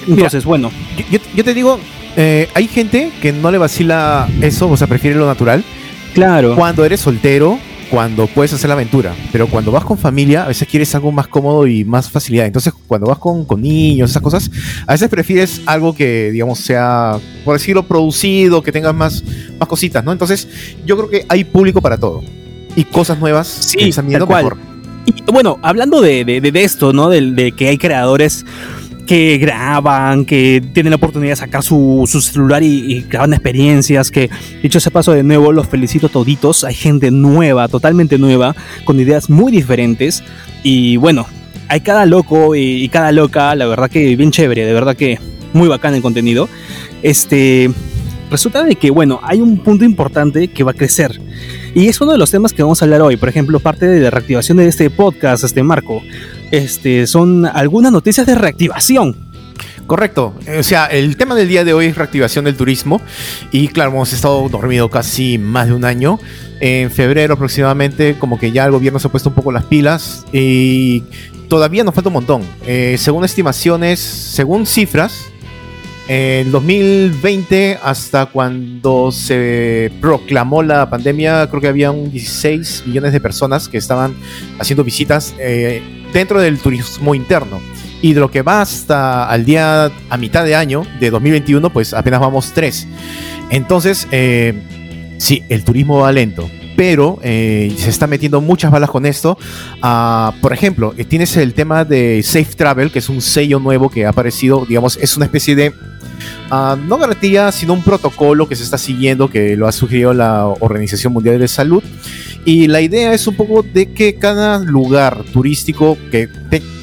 Entonces, 0.07 0.45
bueno. 0.45 0.71
Yo, 1.11 1.18
yo, 1.35 1.45
te 1.45 1.52
digo, 1.52 1.78
eh, 2.16 2.49
hay 2.54 2.66
gente 2.68 3.11
que 3.21 3.33
no 3.33 3.50
le 3.50 3.59
vacila 3.59 4.28
eso, 4.40 4.68
o 4.71 4.76
sea, 4.76 4.87
prefiere 4.87 5.16
lo 5.16 5.26
natural. 5.26 5.62
Claro. 6.14 6.54
Cuando 6.57 6.85
eres 6.85 7.00
soltero, 7.00 7.59
cuando 7.90 8.26
puedes 8.26 8.52
hacer 8.52 8.68
la 8.68 8.75
aventura, 8.75 9.14
pero 9.33 9.47
cuando 9.47 9.73
vas 9.73 9.85
con 9.85 9.99
familia, 9.99 10.45
a 10.45 10.49
veces 10.49 10.68
quieres 10.68 10.95
algo 10.95 11.12
más 11.12 11.28
cómodo 11.28 11.66
y 11.66 11.85
más 11.85 12.11
facilidad. 12.11 12.47
Entonces, 12.47 12.73
cuando 12.87 13.07
vas 13.07 13.18
con, 13.18 13.45
con 13.45 13.62
niños, 13.62 14.11
esas 14.11 14.23
cosas, 14.23 14.50
a 14.87 14.92
veces 14.92 15.09
prefieres 15.09 15.62
algo 15.66 15.95
que, 15.95 16.30
digamos, 16.30 16.59
sea, 16.59 17.18
por 17.45 17.54
decirlo, 17.54 17.85
producido, 17.85 18.62
que 18.62 18.73
tenga 18.73 18.92
más, 18.92 19.25
más 19.59 19.68
cositas, 19.68 20.04
¿no? 20.04 20.12
Entonces, 20.12 20.49
yo 20.85 20.97
creo 20.97 21.09
que 21.09 21.26
hay 21.28 21.45
público 21.45 21.80
para 21.80 21.97
todo. 21.97 22.23
Y 22.76 22.85
cosas 22.85 23.18
nuevas 23.18 23.49
sí, 23.49 23.78
que 23.78 23.88
están 23.88 24.07
mejor. 24.07 24.57
Y, 25.07 25.33
bueno, 25.33 25.59
hablando 25.62 26.00
de, 26.00 26.25
de, 26.25 26.62
esto, 26.62 26.92
¿no? 26.92 27.09
De, 27.09 27.33
de 27.33 27.52
que 27.52 27.68
hay 27.68 27.78
creadores 27.78 28.45
que 29.09 29.38
graban, 29.38 30.27
que 30.27 30.62
tienen 30.75 30.91
la 30.91 30.97
oportunidad 30.97 31.33
de 31.33 31.37
sacar 31.37 31.62
su, 31.62 32.05
celular 32.07 32.62
y, 32.62 33.07
graban 33.09 33.33
experiencias, 33.33 34.11
que 34.11 34.29
dicho 34.62 34.77
ese 34.77 34.91
paso 34.91 35.12
de 35.12 35.23
nuevo, 35.23 35.50
los 35.50 35.67
felicito 35.67 36.11
toditos, 36.11 36.62
hay 36.62 36.75
gente 36.75 37.11
nueva, 37.11 37.69
totalmente 37.69 38.19
nueva, 38.19 38.55
con 38.85 39.00
ideas 39.00 39.31
muy 39.31 39.50
diferentes 39.50 40.23
y 40.62 40.99
bueno, 40.99 41.27
hay 41.69 41.81
cada 41.81 42.05
loco 42.05 42.55
y, 42.55 42.87
cada 42.91 43.11
loca, 43.11 43.55
la 43.55 43.65
verdad 43.67 43.91
que 43.91 44.15
bien 44.15 44.31
chévere, 44.31 44.67
de 44.67 44.75
verdad 44.75 44.95
que 44.95 45.19
muy 45.55 45.69
bacán 45.69 45.95
el 45.95 46.03
contenido. 46.03 46.47
Este, 47.03 47.71
resulta 48.31 48.62
de 48.62 48.77
que, 48.77 48.91
bueno, 48.91 49.21
hay 49.23 49.41
un 49.41 49.57
punto 49.59 49.87
importante 49.87 50.49
que 50.49 50.65
va 50.65 50.73
a 50.73 50.75
crecer. 50.75 51.19
Y 51.75 51.88
es 51.88 51.99
uno 52.03 52.12
de 52.12 52.19
los 52.19 52.31
temas 52.31 52.53
que 52.53 52.62
vamos 52.62 52.83
a 52.83 52.85
hablar 52.85 53.00
hoy. 53.00 53.17
Por 53.17 53.31
ejemplo, 53.31 53.59
parte 53.59 53.87
de 53.87 54.00
la 54.00 54.11
reactivación 54.11 54.59
de 54.59 54.67
este 54.67 54.91
podcast, 54.91 55.45
este 55.45 55.62
marco. 55.62 56.03
Este, 56.50 57.07
son 57.07 57.47
algunas 57.47 57.93
noticias 57.93 58.26
de 58.26 58.35
reactivación. 58.35 59.28
Correcto. 59.87 60.35
O 60.59 60.62
sea, 60.62 60.87
el 60.87 61.17
tema 61.17 61.35
del 61.35 61.49
día 61.49 61.64
de 61.64 61.73
hoy 61.73 61.87
es 61.87 61.97
reactivación 61.97 62.45
del 62.45 62.57
turismo. 62.57 63.00
Y 63.52 63.69
claro, 63.69 63.90
hemos 63.90 64.12
estado 64.12 64.47
dormido 64.50 64.90
casi 64.90 65.38
más 65.38 65.69
de 65.69 65.73
un 65.73 65.85
año. 65.85 66.21
En 66.61 66.90
febrero 66.90 67.35
aproximadamente, 67.35 68.17
como 68.19 68.38
que 68.38 68.52
ya 68.52 68.67
el 68.67 68.73
gobierno 68.73 68.99
se 68.99 69.09
ha 69.09 69.11
puesto 69.11 69.31
un 69.31 69.35
poco 69.35 69.50
las 69.50 69.64
pilas. 69.64 70.26
Y 70.31 71.05
todavía 71.49 71.85
nos 71.85 71.95
falta 71.95 72.09
un 72.09 72.14
montón. 72.14 72.43
Eh, 72.67 72.97
según 72.99 73.25
estimaciones, 73.25 73.99
según 73.99 74.67
cifras, 74.67 75.31
en 76.11 76.50
2020, 76.50 77.78
hasta 77.83 78.26
cuando 78.26 79.12
se 79.12 79.93
proclamó 80.00 80.62
la 80.62 80.88
pandemia, 80.88 81.47
creo 81.50 81.61
que 81.61 81.69
había 81.69 81.90
un 81.90 82.11
16 82.11 82.85
millones 82.87 83.12
de 83.12 83.21
personas 83.21 83.69
que 83.69 83.76
estaban 83.76 84.14
haciendo 84.59 84.85
visitas 84.85 85.35
eh, 85.38 85.83
dentro 86.12 86.41
del 86.41 86.59
turismo 86.59 87.15
interno. 87.15 87.61
Y 88.00 88.12
de 88.12 88.21
lo 88.21 88.31
que 88.31 88.43
va 88.43 88.61
hasta 88.61 89.29
al 89.29 89.45
día, 89.45 89.91
a 90.09 90.17
mitad 90.17 90.45
de 90.45 90.55
año 90.55 90.85
de 91.00 91.11
2021, 91.11 91.71
pues 91.71 91.95
apenas 91.95 92.21
vamos 92.21 92.53
tres. 92.55 92.87
Entonces, 93.50 94.07
eh, 94.12 94.55
sí, 95.19 95.43
el 95.49 95.65
turismo 95.65 95.99
va 95.99 96.12
lento, 96.12 96.49
pero 96.77 97.19
eh, 97.23 97.75
se 97.77 97.91
está 97.91 98.07
metiendo 98.07 98.41
muchas 98.41 98.71
balas 98.71 98.91
con 98.91 99.05
esto. 99.05 99.37
Ah, 99.83 100.33
por 100.41 100.53
ejemplo, 100.53 100.95
eh, 100.97 101.05
tienes 101.05 101.37
el 101.37 101.55
tema 101.55 101.85
de 101.85 102.23
Safe 102.23 102.55
Travel, 102.57 102.93
que 102.93 103.00
es 103.00 103.09
un 103.09 103.21
sello 103.21 103.59
nuevo 103.59 103.88
que 103.88 104.07
ha 104.07 104.11
aparecido, 104.11 104.65
digamos, 104.65 104.97
es 105.03 105.17
una 105.17 105.27
especie 105.27 105.57
de 105.57 105.73
Ah, 106.51 106.77
no 106.87 106.99
garantía, 106.99 107.53
sino 107.53 107.75
un 107.75 107.83
protocolo 107.83 108.49
que 108.49 108.57
se 108.57 108.63
está 108.63 108.79
siguiendo, 108.79 109.29
que 109.29 109.57
lo 109.57 109.67
ha 109.67 109.73
sugerido 109.73 110.15
la 110.15 110.47
Organización 110.47 111.13
Mundial 111.13 111.39
de 111.39 111.49
Salud. 111.49 111.83
Y 112.45 112.67
la 112.67 112.81
idea 112.81 113.13
es 113.13 113.27
un 113.27 113.37
poco 113.37 113.63
de 113.63 113.93
que 113.93 114.15
cada 114.15 114.59
lugar 114.59 115.25
turístico 115.33 115.99
que 116.11 116.29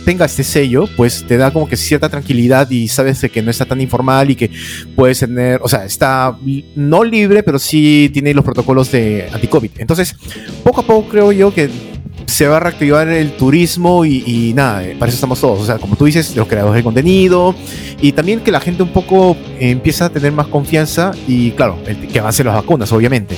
tenga 0.05 0.25
este 0.25 0.43
sello, 0.43 0.87
pues 0.95 1.25
te 1.27 1.37
da 1.37 1.51
como 1.51 1.67
que 1.67 1.75
cierta 1.75 2.09
tranquilidad 2.09 2.69
y 2.69 2.87
sabes 2.87 3.19
de 3.21 3.29
que 3.29 3.41
no 3.41 3.49
está 3.49 3.65
tan 3.65 3.81
informal 3.81 4.29
y 4.29 4.35
que 4.35 4.51
puedes 4.95 5.19
tener, 5.19 5.59
o 5.63 5.67
sea, 5.67 5.83
está 5.83 6.37
no 6.75 7.03
libre, 7.03 7.41
pero 7.41 7.57
sí 7.57 8.11
tiene 8.13 8.33
los 8.35 8.45
protocolos 8.45 8.91
de 8.91 9.27
anti-COVID. 9.33 9.71
Entonces, 9.79 10.15
poco 10.63 10.81
a 10.81 10.85
poco 10.85 11.09
creo 11.09 11.31
yo 11.31 11.51
que 11.51 11.94
se 12.35 12.49
va 12.49 12.57
a 12.57 12.59
reactivar 12.59 13.07
el 13.07 13.31
turismo 13.31 14.03
y, 14.03 14.51
nada, 14.53 14.83
eh, 14.83 14.97
para 14.99 15.07
eso 15.07 15.15
estamos 15.15 15.39
todos. 15.39 15.57
O 15.57 15.65
sea, 15.65 15.77
como 15.77 15.95
tú 15.95 16.03
dices, 16.03 16.35
los 16.35 16.49
creadores 16.49 16.75
de 16.75 16.83
contenido 16.83 17.55
y 18.01 18.11
también 18.11 18.41
que 18.41 18.51
la 18.51 18.59
gente 18.59 18.83
un 18.83 18.89
poco 18.89 19.37
empieza 19.57 20.07
a 20.07 20.09
tener 20.09 20.33
más 20.33 20.47
confianza 20.47 21.11
y, 21.29 21.51
claro, 21.51 21.77
el, 21.87 21.95
que 22.09 22.19
avancen 22.19 22.47
las 22.47 22.55
vacunas, 22.55 22.91
obviamente. 22.91 23.37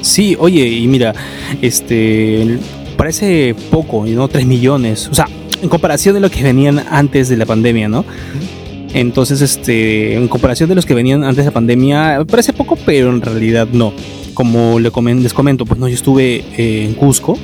Sí, 0.00 0.36
oye, 0.40 0.66
y 0.66 0.88
mira, 0.88 1.14
este 1.60 2.58
parece 2.96 3.54
poco, 3.70 4.04
¿no? 4.04 4.26
3 4.26 4.46
millones. 4.46 5.08
O 5.08 5.14
sea, 5.14 5.28
en 5.62 5.68
comparación 5.68 6.16
de 6.16 6.20
lo 6.20 6.28
que 6.28 6.42
venían 6.42 6.84
antes 6.90 7.28
de 7.28 7.36
la 7.36 7.46
pandemia, 7.46 7.88
¿no? 7.88 8.04
Entonces, 8.94 9.40
este, 9.42 10.16
en 10.16 10.26
comparación 10.26 10.68
de 10.68 10.74
los 10.74 10.86
que 10.86 10.94
venían 10.94 11.22
antes 11.22 11.44
de 11.44 11.50
la 11.50 11.54
pandemia, 11.54 12.24
parece 12.28 12.52
poco, 12.52 12.76
pero 12.84 13.10
en 13.10 13.20
realidad 13.20 13.68
no. 13.72 13.92
Como 14.34 14.80
les 14.80 14.90
comento, 14.90 15.66
pues 15.66 15.78
no, 15.78 15.86
yo 15.86 15.94
estuve 15.94 16.44
eh, 16.56 16.86
en 16.88 16.94
Cusco 16.94 17.38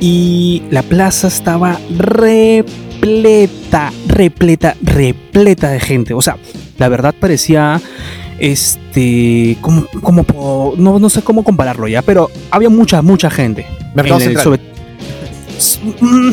y 0.00 0.62
la 0.70 0.82
plaza 0.82 1.28
estaba 1.28 1.78
repleta, 1.90 3.92
repleta, 4.08 4.74
repleta 4.82 5.70
de 5.70 5.80
gente. 5.80 6.14
O 6.14 6.22
sea, 6.22 6.36
la 6.78 6.88
verdad 6.88 7.14
parecía 7.18 7.80
este 8.38 9.58
como, 9.60 9.84
como 10.00 10.74
no, 10.78 10.98
no 10.98 11.10
sé 11.10 11.22
cómo 11.22 11.44
compararlo 11.44 11.86
ya, 11.86 12.00
pero 12.00 12.30
había 12.50 12.70
mucha, 12.70 13.02
mucha 13.02 13.30
gente. 13.30 13.66
Mm, 16.00 16.30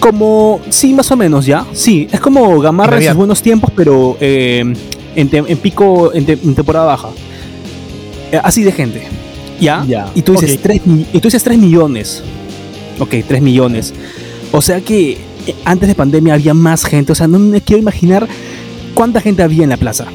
como, 0.00 0.60
sí, 0.70 0.94
más 0.94 1.10
o 1.12 1.16
menos 1.16 1.44
ya. 1.44 1.66
Sí, 1.74 2.08
es 2.10 2.20
como 2.20 2.58
Gamarra 2.60 2.96
en 2.96 3.04
sus 3.04 3.14
buenos 3.14 3.42
tiempos, 3.42 3.70
pero 3.76 4.16
eh, 4.20 4.74
en, 5.14 5.58
pico, 5.58 6.12
en, 6.14 6.24
temporada 6.24 6.86
baja. 6.86 7.08
Eh, 8.32 8.40
así 8.42 8.64
de 8.64 8.72
gente. 8.72 9.02
¿Ya? 9.60 9.84
Y, 10.14 10.22
tú 10.22 10.32
dices 10.32 10.58
y 11.12 11.20
tú 11.20 11.28
dices 11.28 11.44
3 11.44 11.58
millones 11.58 12.24
ok, 12.98 13.14
3 13.26 13.42
millones. 13.42 13.94
O 14.52 14.60
sea 14.62 14.80
que 14.80 15.12
eh, 15.46 15.54
antes 15.64 15.88
de 15.88 15.94
pandemia 15.94 16.34
había 16.34 16.54
más 16.54 16.84
gente. 16.84 17.12
O 17.12 17.14
sea, 17.14 17.26
no 17.26 17.38
me 17.38 17.60
quiero 17.60 17.82
imaginar 17.82 18.28
cuánta 18.94 19.20
gente 19.20 19.42
había 19.42 19.64
en 19.64 19.70
la 19.70 19.76
plaza 19.76 20.06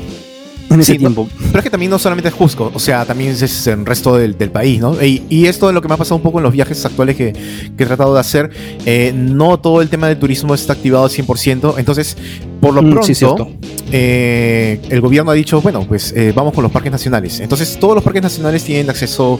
en 0.69 0.81
ese 0.81 0.95
tiempo. 0.95 1.27
pero 1.47 1.59
es 1.59 1.63
que 1.63 1.69
también 1.69 1.89
no 1.89 1.99
solamente 1.99 2.29
es 2.29 2.35
Cusco, 2.35 2.71
o 2.73 2.79
sea, 2.79 3.05
también 3.05 3.31
es 3.31 3.67
el 3.67 3.85
resto 3.85 4.17
del, 4.17 4.35
país, 4.51 4.79
¿no? 4.79 4.95
Y, 5.01 5.45
esto 5.47 5.69
es 5.69 5.73
lo 5.73 5.81
que 5.81 5.87
me 5.87 5.93
ha 5.93 5.97
pasado 5.97 6.15
un 6.15 6.21
poco 6.21 6.39
en 6.39 6.43
los 6.43 6.53
viajes 6.53 6.85
actuales 6.85 7.15
que, 7.15 7.33
he 7.77 7.85
tratado 7.85 8.13
de 8.13 8.19
hacer. 8.19 8.49
Eh, 8.85 9.13
no 9.15 9.59
todo 9.59 9.81
el 9.81 9.89
tema 9.89 10.07
del 10.07 10.17
turismo 10.17 10.53
está 10.53 10.73
activado 10.73 11.05
al 11.05 11.11
100%, 11.11 11.75
entonces, 11.77 12.17
por 12.59 12.73
lo 12.73 12.81
mm, 12.81 12.91
pronto, 12.91 13.51
eh, 13.91 14.79
el 14.89 15.01
gobierno 15.01 15.31
ha 15.31 15.33
dicho, 15.33 15.61
bueno, 15.61 15.85
pues 15.87 16.13
eh, 16.15 16.33
vamos 16.35 16.53
con 16.53 16.63
los 16.63 16.71
parques 16.71 16.91
nacionales. 16.91 17.39
Entonces, 17.39 17.77
todos 17.79 17.95
los 17.95 18.03
parques 18.03 18.23
nacionales 18.23 18.63
tienen 18.63 18.89
acceso 18.89 19.39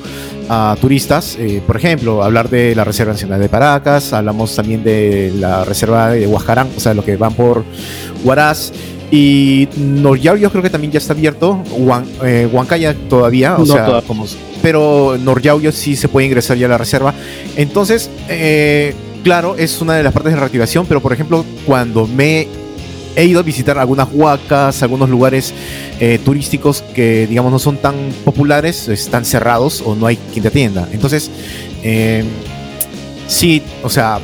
a 0.50 0.76
turistas. 0.80 1.38
por 1.66 1.78
ejemplo, 1.78 2.24
hablar 2.24 2.50
de 2.50 2.76
la 2.76 2.84
Reserva 2.84 3.14
Nacional 3.14 3.40
de 3.40 3.50
Paracas, 3.50 4.14
hablamos 4.14 4.56
también 4.56 4.84
de 4.84 5.34
la 5.38 5.66
Reserva 5.66 6.12
de 6.12 6.28
Huascarán, 6.28 6.70
o 6.76 6.80
sea, 6.80 6.94
los 6.94 7.04
que 7.04 7.18
van 7.18 7.34
por 7.34 7.64
Huaraz. 8.24 8.72
Y 9.10 9.70
Noryao 9.78 10.36
yo 10.36 10.52
creo 10.52 10.62
que 10.62 10.70
también 10.70 10.92
ya 10.92 10.98
está 10.98 11.14
abierto. 11.14 11.64
Eh, 12.24 12.48
Huancaya 12.52 12.94
todavía, 13.10 13.56
o 13.56 13.66
sea, 13.66 14.02
como, 14.06 14.26
pero 14.62 15.18
Noryao 15.18 15.60
sí 15.72 15.96
se 15.96 16.10
puede 16.10 16.28
ingresar 16.28 16.58
ya 16.58 16.66
a 16.66 16.70
la 16.70 16.78
reserva. 16.78 17.14
Entonces, 17.56 18.10
eh, 18.28 18.94
claro, 19.24 19.56
es 19.58 19.82
una 19.82 19.96
de 19.96 20.04
las 20.04 20.14
partes 20.14 20.34
de 20.34 20.40
reactivación, 20.40 20.86
pero 20.88 21.02
por 21.02 21.14
ejemplo, 21.14 21.46
cuando 21.66 22.06
me 22.06 22.48
he 23.16 23.26
ido 23.26 23.40
a 23.40 23.44
visitar 23.44 23.78
algunas 23.78 24.10
huacas, 24.12 24.84
algunos 24.84 25.10
lugares 25.10 25.54
eh, 26.00 26.20
turísticos 26.24 26.82
que, 26.94 27.28
digamos, 27.28 27.52
no 27.52 27.60
son 27.60 27.78
tan 27.78 27.96
populares, 28.26 28.90
están 28.90 29.24
cerrados 29.24 29.82
o 29.86 29.96
no 29.96 30.06
hay 30.06 30.18
quien 30.34 30.44
te 30.44 30.50
atienda. 30.50 30.88
Entonces, 30.92 31.32
sí, 33.28 33.64
o 33.84 33.90
sea, 33.90 34.20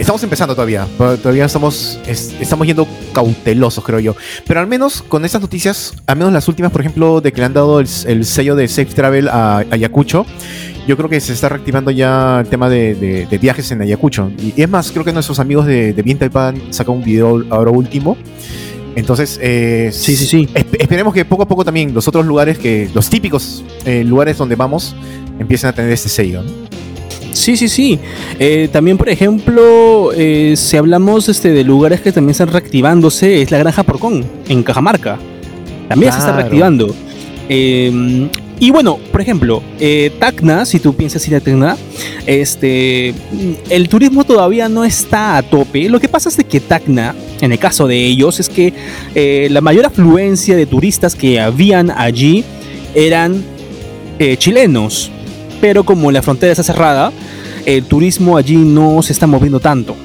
Estamos 0.00 0.22
empezando 0.22 0.54
todavía, 0.54 0.88
todavía 0.96 1.44
estamos, 1.44 2.00
estamos 2.06 2.66
yendo 2.66 2.88
cautelosos, 3.12 3.84
creo 3.84 4.00
yo. 4.00 4.16
Pero 4.46 4.60
al 4.60 4.66
menos 4.66 5.02
con 5.02 5.26
estas 5.26 5.42
noticias, 5.42 5.92
al 6.06 6.16
menos 6.16 6.32
las 6.32 6.48
últimas, 6.48 6.72
por 6.72 6.80
ejemplo, 6.80 7.20
de 7.20 7.32
que 7.32 7.40
le 7.40 7.44
han 7.44 7.52
dado 7.52 7.80
el, 7.80 8.24
sello 8.24 8.56
de 8.56 8.66
Safe 8.66 8.86
Travel 8.86 9.28
a, 9.28 9.58
Ayacucho, 9.70 10.24
yo 10.88 10.96
creo 10.96 11.10
que 11.10 11.20
se 11.20 11.34
está 11.34 11.50
reactivando 11.50 11.90
ya 11.90 12.40
el 12.40 12.46
tema 12.46 12.70
de, 12.70 13.28
viajes 13.42 13.70
en 13.72 13.82
Ayacucho. 13.82 14.32
Y, 14.38 14.62
es 14.62 14.70
más, 14.70 14.90
creo 14.90 15.04
que 15.04 15.12
nuestros 15.12 15.38
amigos 15.38 15.66
de, 15.66 15.92
de 15.92 16.30
Pan 16.30 16.58
sacan 16.70 16.94
un 16.94 17.04
video 17.04 17.44
ahora 17.50 17.70
último. 17.70 18.16
Entonces, 18.96 19.38
eh, 19.42 19.90
sí, 19.92 20.16
sí, 20.16 20.24
sí. 20.24 20.48
esperemos 20.54 21.12
que 21.12 21.26
poco 21.26 21.42
a 21.42 21.46
poco 21.46 21.62
también 21.62 21.92
los 21.92 22.08
otros 22.08 22.24
lugares, 22.24 22.56
que 22.56 22.88
los 22.94 23.10
típicos 23.10 23.62
eh, 23.84 24.02
lugares 24.02 24.38
donde 24.38 24.56
vamos, 24.56 24.96
empiecen 25.38 25.68
a 25.68 25.74
tener 25.74 25.92
este 25.92 26.08
sello. 26.08 26.42
¿no? 26.42 26.79
Sí, 27.40 27.56
sí, 27.56 27.70
sí. 27.70 27.98
Eh, 28.38 28.68
también, 28.70 28.98
por 28.98 29.08
ejemplo, 29.08 30.12
eh, 30.14 30.52
si 30.58 30.76
hablamos 30.76 31.26
este, 31.30 31.52
de 31.52 31.64
lugares 31.64 32.02
que 32.02 32.12
también 32.12 32.32
están 32.32 32.48
reactivándose, 32.48 33.40
es 33.40 33.50
la 33.50 33.56
Granja 33.56 33.82
Porcón, 33.82 34.26
en 34.46 34.62
Cajamarca. 34.62 35.18
También 35.88 36.12
se 36.12 36.18
está 36.18 36.36
reactivando. 36.36 36.94
Em, 37.48 38.28
y 38.58 38.70
bueno, 38.70 38.98
por 39.10 39.22
ejemplo, 39.22 39.62
eh, 39.80 40.12
Tacna, 40.18 40.66
si 40.66 40.80
tú 40.80 40.94
piensas 40.94 41.26
ir 41.28 41.34
a 41.34 41.40
Tacna, 41.40 41.78
este, 42.26 43.14
el 43.70 43.88
turismo 43.88 44.24
todavía 44.24 44.68
no 44.68 44.84
está 44.84 45.38
a 45.38 45.42
tope. 45.42 45.88
Lo 45.88 45.98
que 45.98 46.08
pasa 46.08 46.28
es 46.28 46.36
que 46.44 46.60
Tacna, 46.60 47.14
en 47.40 47.52
el 47.52 47.58
caso 47.58 47.86
de 47.86 48.04
ellos, 48.04 48.38
es 48.38 48.50
que 48.50 49.48
la 49.50 49.62
mayor 49.62 49.86
afluencia 49.86 50.56
de 50.56 50.66
turistas 50.66 51.14
que 51.14 51.40
habían 51.40 51.90
allí 51.90 52.44
eran 52.94 53.42
chilenos 54.36 55.10
pero 55.60 55.84
como 55.84 56.10
la 56.10 56.22
frontera 56.22 56.52
está 56.52 56.62
cerrada, 56.62 57.12
el 57.66 57.84
turismo 57.84 58.36
allí 58.36 58.56
no 58.56 59.02
se 59.02 59.12
está 59.12 59.26
moviendo 59.26 59.60
tanto. 59.60 59.96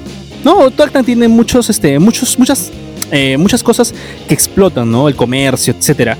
No, 0.44 0.70
Tacna 0.70 1.02
tiene 1.02 1.28
muchos, 1.28 1.68
este, 1.70 1.98
muchos, 1.98 2.38
muchas, 2.38 2.70
eh, 3.10 3.36
muchas 3.36 3.62
cosas 3.62 3.92
que 4.28 4.34
explotan, 4.34 4.90
¿no? 4.90 5.08
El 5.08 5.16
comercio, 5.16 5.74
etcétera. 5.76 6.16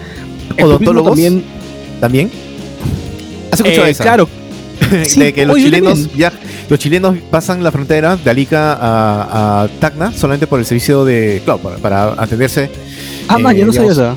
¿Odontólogos 0.60 1.10
también. 1.10 1.44
¿También? 2.00 2.30
¿Has 3.50 3.60
escuchado 3.60 3.86
eh, 3.86 3.90
eso? 3.90 4.02
Claro. 4.02 4.28
de 5.16 5.32
que 5.32 5.46
los 5.46 5.56
chilenos, 5.56 6.14
ya, 6.14 6.32
los 6.68 6.78
chilenos 6.78 7.16
pasan 7.30 7.62
la 7.62 7.72
frontera 7.72 8.16
de 8.16 8.30
Alica 8.30 8.76
a, 8.80 9.68
Tacna 9.80 10.12
solamente 10.12 10.46
por 10.46 10.58
el 10.58 10.66
servicio 10.66 11.04
de, 11.04 11.40
claro, 11.44 11.60
para, 11.80 12.12
atenderse. 12.20 12.70
Ah, 13.28 13.38
eh, 13.38 13.58
yo 13.58 13.66
no 13.66 13.72
sabía 13.72 13.92
eso. 13.92 14.16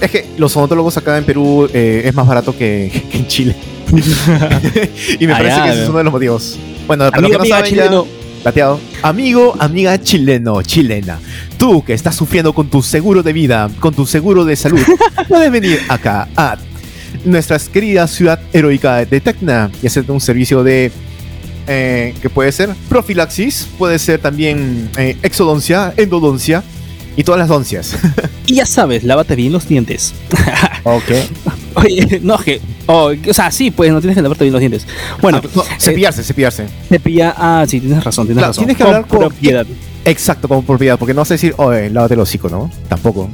es 0.00 0.10
que 0.10 0.26
los 0.38 0.56
odontólogos 0.56 0.96
acá 0.96 1.18
en 1.18 1.24
Perú 1.24 1.68
eh, 1.72 2.02
es 2.04 2.14
más 2.14 2.26
barato 2.26 2.56
que 2.56 3.04
en 3.12 3.26
Chile. 3.26 3.54
y 5.20 5.26
me 5.26 5.32
parece 5.34 5.62
que 5.62 5.68
ese 5.70 5.82
es 5.82 5.88
uno 5.88 5.98
de 5.98 6.04
los 6.04 6.12
motivos. 6.12 6.58
Bueno, 6.86 7.10
para 7.10 7.18
amigo, 7.18 7.42
que 7.42 7.48
no 7.48 7.62
chileno. 7.62 8.06
plateado. 8.42 8.80
Amigo, 9.02 9.56
amiga 9.58 10.00
chileno, 10.00 10.62
chilena. 10.62 11.18
Tú 11.58 11.84
que 11.84 11.94
estás 11.94 12.14
sufriendo 12.14 12.52
con 12.52 12.68
tu 12.68 12.82
seguro 12.82 13.22
de 13.22 13.32
vida, 13.32 13.70
con 13.80 13.94
tu 13.94 14.06
seguro 14.06 14.44
de 14.44 14.56
salud, 14.56 14.80
puedes 15.28 15.50
venir 15.50 15.80
acá 15.88 16.28
a 16.36 16.56
nuestra 17.24 17.58
querida 17.58 18.06
ciudad 18.06 18.40
heroica 18.52 19.04
de 19.04 19.20
Tacna 19.20 19.70
y 19.82 19.86
hacerte 19.86 20.12
un 20.12 20.20
servicio 20.20 20.62
de 20.62 20.92
eh, 21.66 22.14
que 22.22 22.30
puede 22.30 22.50
ser 22.52 22.70
profilaxis, 22.88 23.68
puede 23.76 23.98
ser 23.98 24.20
también 24.20 24.90
eh, 24.96 25.16
exodoncia, 25.22 25.92
endodoncia 25.96 26.62
y 27.16 27.24
todas 27.24 27.38
las 27.38 27.48
doncias. 27.48 27.96
y 28.46 28.54
ya 28.54 28.66
sabes, 28.66 29.04
lávate 29.04 29.36
bien 29.36 29.52
los 29.52 29.68
dientes. 29.68 30.14
ok. 30.84 31.10
Oye, 31.84 32.20
no, 32.22 32.38
que. 32.38 32.60
Oh, 32.86 33.12
o 33.28 33.34
sea, 33.34 33.50
sí, 33.50 33.70
pues 33.70 33.92
no 33.92 34.00
tienes 34.00 34.16
que 34.16 34.22
lavarte 34.22 34.44
bien 34.44 34.52
los 34.52 34.60
dientes. 34.60 34.86
Bueno, 35.20 35.40
ah, 35.42 35.48
no, 35.54 35.62
cepillarse, 35.78 36.22
cepillarse. 36.22 36.66
Cepilla, 36.88 37.34
ah, 37.36 37.64
sí, 37.68 37.80
tienes 37.80 38.02
razón, 38.02 38.26
tienes 38.26 38.44
razón. 38.44 38.64
Tienes 38.64 38.76
que 38.76 38.82
hablar 38.82 39.06
con 39.06 39.20
propiedad. 39.20 39.66
Exacto, 40.04 40.48
con 40.48 40.64
propiedad, 40.64 40.98
porque 40.98 41.12
no 41.12 41.20
vas 41.20 41.30
a 41.30 41.34
decir, 41.34 41.54
oye, 41.58 41.90
lávate 41.90 42.14
el 42.14 42.20
hocico, 42.20 42.48
¿no? 42.48 42.70
Tampoco. 42.88 43.28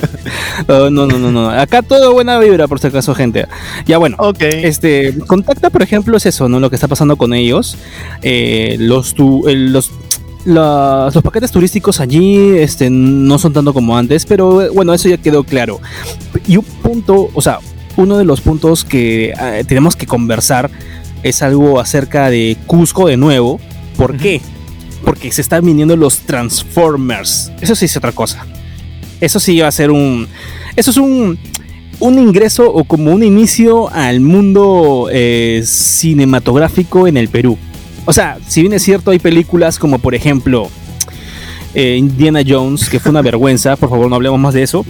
no, 0.68 0.90
no, 0.90 1.06
no, 1.06 1.32
no. 1.32 1.50
Acá 1.50 1.82
todo 1.82 2.12
buena 2.12 2.38
vibra, 2.38 2.68
por 2.68 2.78
si 2.78 2.86
acaso, 2.86 3.14
gente. 3.16 3.46
Ya 3.86 3.98
bueno, 3.98 4.16
okay. 4.20 4.64
este, 4.64 5.18
contacta, 5.26 5.70
por 5.70 5.82
ejemplo, 5.82 6.16
es 6.16 6.26
eso, 6.26 6.48
¿no? 6.48 6.60
Lo 6.60 6.70
que 6.70 6.76
está 6.76 6.86
pasando 6.86 7.16
con 7.16 7.34
ellos. 7.34 7.76
Eh, 8.22 8.76
los, 8.78 9.14
tu, 9.14 9.42
los 9.48 9.90
los 10.44 11.22
paquetes 11.22 11.50
turísticos 11.50 12.00
allí 12.00 12.58
este, 12.58 12.90
no 12.90 13.38
son 13.38 13.52
tanto 13.52 13.72
como 13.72 13.96
antes, 13.96 14.26
pero 14.26 14.72
bueno, 14.72 14.92
eso 14.92 15.08
ya 15.08 15.16
quedó 15.16 15.44
claro. 15.44 15.80
Y 16.46 16.58
un 16.58 16.64
punto, 16.64 17.30
o 17.32 17.40
sea, 17.40 17.60
uno 17.96 18.18
de 18.18 18.24
los 18.24 18.40
puntos 18.40 18.84
que 18.84 19.32
eh, 19.38 19.64
tenemos 19.66 19.96
que 19.96 20.06
conversar 20.06 20.70
es 21.22 21.42
algo 21.42 21.80
acerca 21.80 22.30
de 22.30 22.56
Cusco 22.66 23.08
de 23.08 23.16
nuevo. 23.16 23.60
¿Por 23.96 24.16
qué? 24.16 24.40
Porque 25.04 25.30
se 25.32 25.40
están 25.40 25.64
viniendo 25.64 25.96
los 25.96 26.18
Transformers. 26.20 27.52
Eso 27.60 27.74
sí 27.74 27.86
es 27.86 27.96
otra 27.96 28.12
cosa. 28.12 28.46
Eso 29.20 29.40
sí 29.40 29.58
va 29.60 29.68
a 29.68 29.72
ser 29.72 29.90
un... 29.90 30.28
Eso 30.76 30.90
es 30.90 30.96
un, 30.96 31.38
un 32.00 32.18
ingreso 32.18 32.70
o 32.70 32.84
como 32.84 33.12
un 33.12 33.22
inicio 33.22 33.90
al 33.90 34.20
mundo 34.20 35.08
eh, 35.10 35.62
cinematográfico 35.64 37.06
en 37.06 37.16
el 37.16 37.28
Perú. 37.28 37.56
O 38.04 38.12
sea, 38.12 38.38
si 38.46 38.60
bien 38.60 38.72
es 38.74 38.82
cierto, 38.82 39.10
hay 39.10 39.18
películas 39.18 39.78
como 39.78 39.98
por 39.98 40.14
ejemplo 40.14 40.68
eh, 41.74 41.96
Indiana 41.96 42.42
Jones, 42.46 42.88
que 42.88 43.00
fue 43.00 43.10
una 43.10 43.22
vergüenza, 43.22 43.76
por 43.76 43.88
favor 43.88 44.08
no 44.08 44.16
hablemos 44.16 44.38
más 44.40 44.54
de 44.54 44.62
eso. 44.62 44.84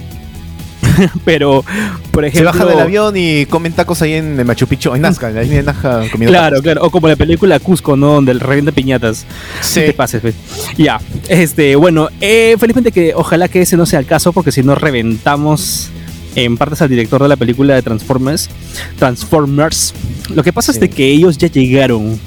Pero, 1.25 1.63
por 2.11 2.25
ejemplo. 2.25 2.51
Se 2.51 2.57
baja 2.57 2.69
del 2.69 2.79
avión 2.79 3.13
y 3.17 3.45
comen 3.45 3.73
tacos 3.73 4.01
ahí 4.01 4.13
en 4.13 4.45
Machu 4.45 4.67
Picchu, 4.67 4.93
en 4.95 5.01
Nazca, 5.01 5.29
en 5.29 5.35
la 5.35 5.41
línea 5.43 5.57
de 5.57 5.63
Nazca 5.63 6.03
Claro, 6.09 6.61
claro. 6.61 6.83
O 6.83 6.89
como 6.89 7.07
la 7.07 7.15
película 7.15 7.59
Cusco, 7.59 7.95
¿no? 7.95 8.13
Donde 8.13 8.31
el 8.31 8.39
de 8.39 8.71
piñatas. 8.71 9.25
Sí. 9.61 9.81
te 9.81 9.93
pases, 9.93 10.21
pues. 10.21 10.35
Ya. 10.77 10.99
Este, 11.27 11.75
bueno, 11.75 12.09
eh, 12.21 12.55
felizmente 12.59 12.91
que 12.91 13.13
ojalá 13.15 13.47
que 13.47 13.61
ese 13.61 13.77
no 13.77 13.85
sea 13.85 13.99
el 13.99 14.05
caso, 14.05 14.33
porque 14.33 14.51
si 14.51 14.63
no 14.63 14.75
reventamos 14.75 15.89
en 16.35 16.57
partes 16.57 16.81
al 16.81 16.89
director 16.89 17.21
de 17.21 17.29
la 17.29 17.37
película 17.37 17.75
de 17.75 17.81
Transformers. 17.81 18.49
Transformers. 18.97 19.93
Lo 20.33 20.43
que 20.43 20.51
pasa 20.51 20.71
es 20.71 20.79
de 20.79 20.89
que 20.89 21.07
ellos 21.07 21.37
ya 21.37 21.47
llegaron 21.47 22.19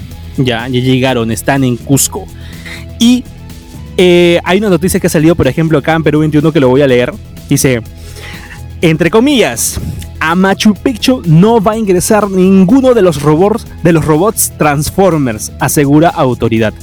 ya, 0.43 0.67
ya 0.67 0.79
llegaron, 0.79 1.31
están 1.31 1.63
en 1.63 1.77
Cusco. 1.77 2.25
Y 2.99 3.23
eh, 3.97 4.39
hay 4.43 4.59
una 4.59 4.69
noticia 4.69 4.99
que 4.99 5.07
ha 5.07 5.09
salido, 5.09 5.35
por 5.35 5.47
ejemplo, 5.47 5.77
acá 5.77 5.93
en 5.93 6.03
Perú 6.03 6.19
21 6.19 6.51
que 6.51 6.59
lo 6.59 6.69
voy 6.69 6.81
a 6.81 6.87
leer. 6.87 7.13
Dice, 7.47 7.81
entre 8.81 9.09
comillas, 9.09 9.79
a 10.19 10.35
Machu 10.35 10.73
Picchu 10.73 11.21
no 11.25 11.61
va 11.61 11.73
a 11.73 11.77
ingresar 11.77 12.29
ninguno 12.29 12.93
de 12.93 13.01
los 13.01 13.21
robots, 13.21 13.65
de 13.83 13.93
los 13.93 14.05
robots 14.05 14.53
Transformers, 14.57 15.51
asegura 15.59 16.09
autoridad. 16.09 16.73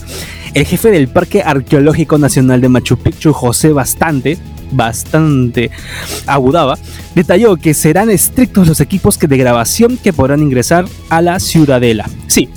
El 0.54 0.64
jefe 0.64 0.90
del 0.90 1.08
Parque 1.08 1.42
Arqueológico 1.42 2.18
Nacional 2.18 2.60
de 2.60 2.68
Machu 2.68 2.96
Picchu, 2.96 3.32
José 3.32 3.72
Bastante, 3.72 4.38
bastante 4.72 5.70
agudaba, 6.26 6.78
detalló 7.14 7.56
que 7.56 7.74
serán 7.74 8.10
estrictos 8.10 8.66
los 8.66 8.80
equipos 8.80 9.18
de 9.18 9.36
grabación 9.36 9.96
que 9.96 10.12
podrán 10.12 10.42
ingresar 10.42 10.86
a 11.08 11.22
la 11.22 11.38
ciudadela. 11.40 12.08
Sí, 12.26 12.48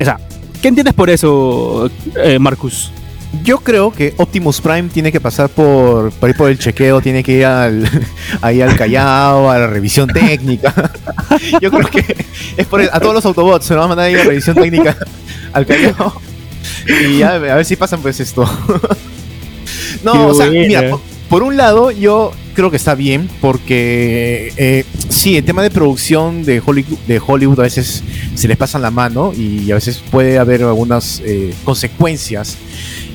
o 0.00 0.04
sea, 0.04 0.18
¿qué 0.62 0.68
entiendes 0.68 0.94
por 0.94 1.10
eso, 1.10 1.90
eh, 2.22 2.38
Marcus? 2.38 2.90
Yo 3.42 3.58
creo 3.58 3.92
que 3.92 4.14
Optimus 4.16 4.60
Prime 4.60 4.88
tiene 4.92 5.10
que 5.10 5.20
pasar 5.20 5.48
por, 5.48 6.12
por, 6.12 6.30
ir 6.30 6.36
por 6.36 6.50
el 6.50 6.58
chequeo, 6.58 7.00
tiene 7.00 7.22
que 7.22 7.32
ir 7.32 7.44
al, 7.44 7.88
ahí 8.40 8.60
al 8.60 8.76
Callao, 8.76 9.50
a 9.50 9.58
la 9.58 9.66
revisión 9.66 10.08
técnica. 10.08 10.92
Yo 11.60 11.70
creo 11.70 11.88
que 11.88 12.16
es 12.56 12.66
por 12.66 12.80
a 12.80 13.00
todos 13.00 13.14
los 13.14 13.24
Autobots 13.24 13.66
se 13.66 13.74
lo 13.74 13.80
van 13.80 13.86
a 13.86 13.88
mandar 13.88 14.06
ahí 14.06 14.14
a 14.14 14.18
la 14.18 14.24
revisión 14.24 14.56
técnica 14.56 14.96
al 15.52 15.66
Callao. 15.66 16.20
Y 17.08 17.22
a, 17.22 17.34
a 17.34 17.38
ver 17.38 17.64
si 17.64 17.76
pasan 17.76 18.00
pues 18.00 18.20
esto. 18.20 18.48
No, 20.02 20.28
o 20.28 20.34
sea, 20.34 20.46
mira, 20.50 20.98
por 21.28 21.42
un 21.42 21.56
lado, 21.56 21.90
yo 21.90 22.32
creo 22.54 22.70
que 22.70 22.76
está 22.76 22.94
bien 22.94 23.28
porque 23.40 24.52
eh, 24.56 24.84
sí, 25.08 25.36
el 25.36 25.44
tema 25.44 25.62
de 25.62 25.70
producción 25.70 26.44
de 26.44 26.62
Hollywood, 26.64 26.98
de 27.06 27.20
Hollywood 27.24 27.58
a 27.60 27.64
veces 27.64 28.02
se 28.34 28.48
les 28.48 28.56
pasa 28.56 28.78
la 28.78 28.90
mano 28.90 29.32
y 29.34 29.70
a 29.70 29.74
veces 29.74 30.02
puede 30.10 30.38
haber 30.38 30.62
algunas 30.62 31.20
eh, 31.24 31.52
consecuencias. 31.64 32.56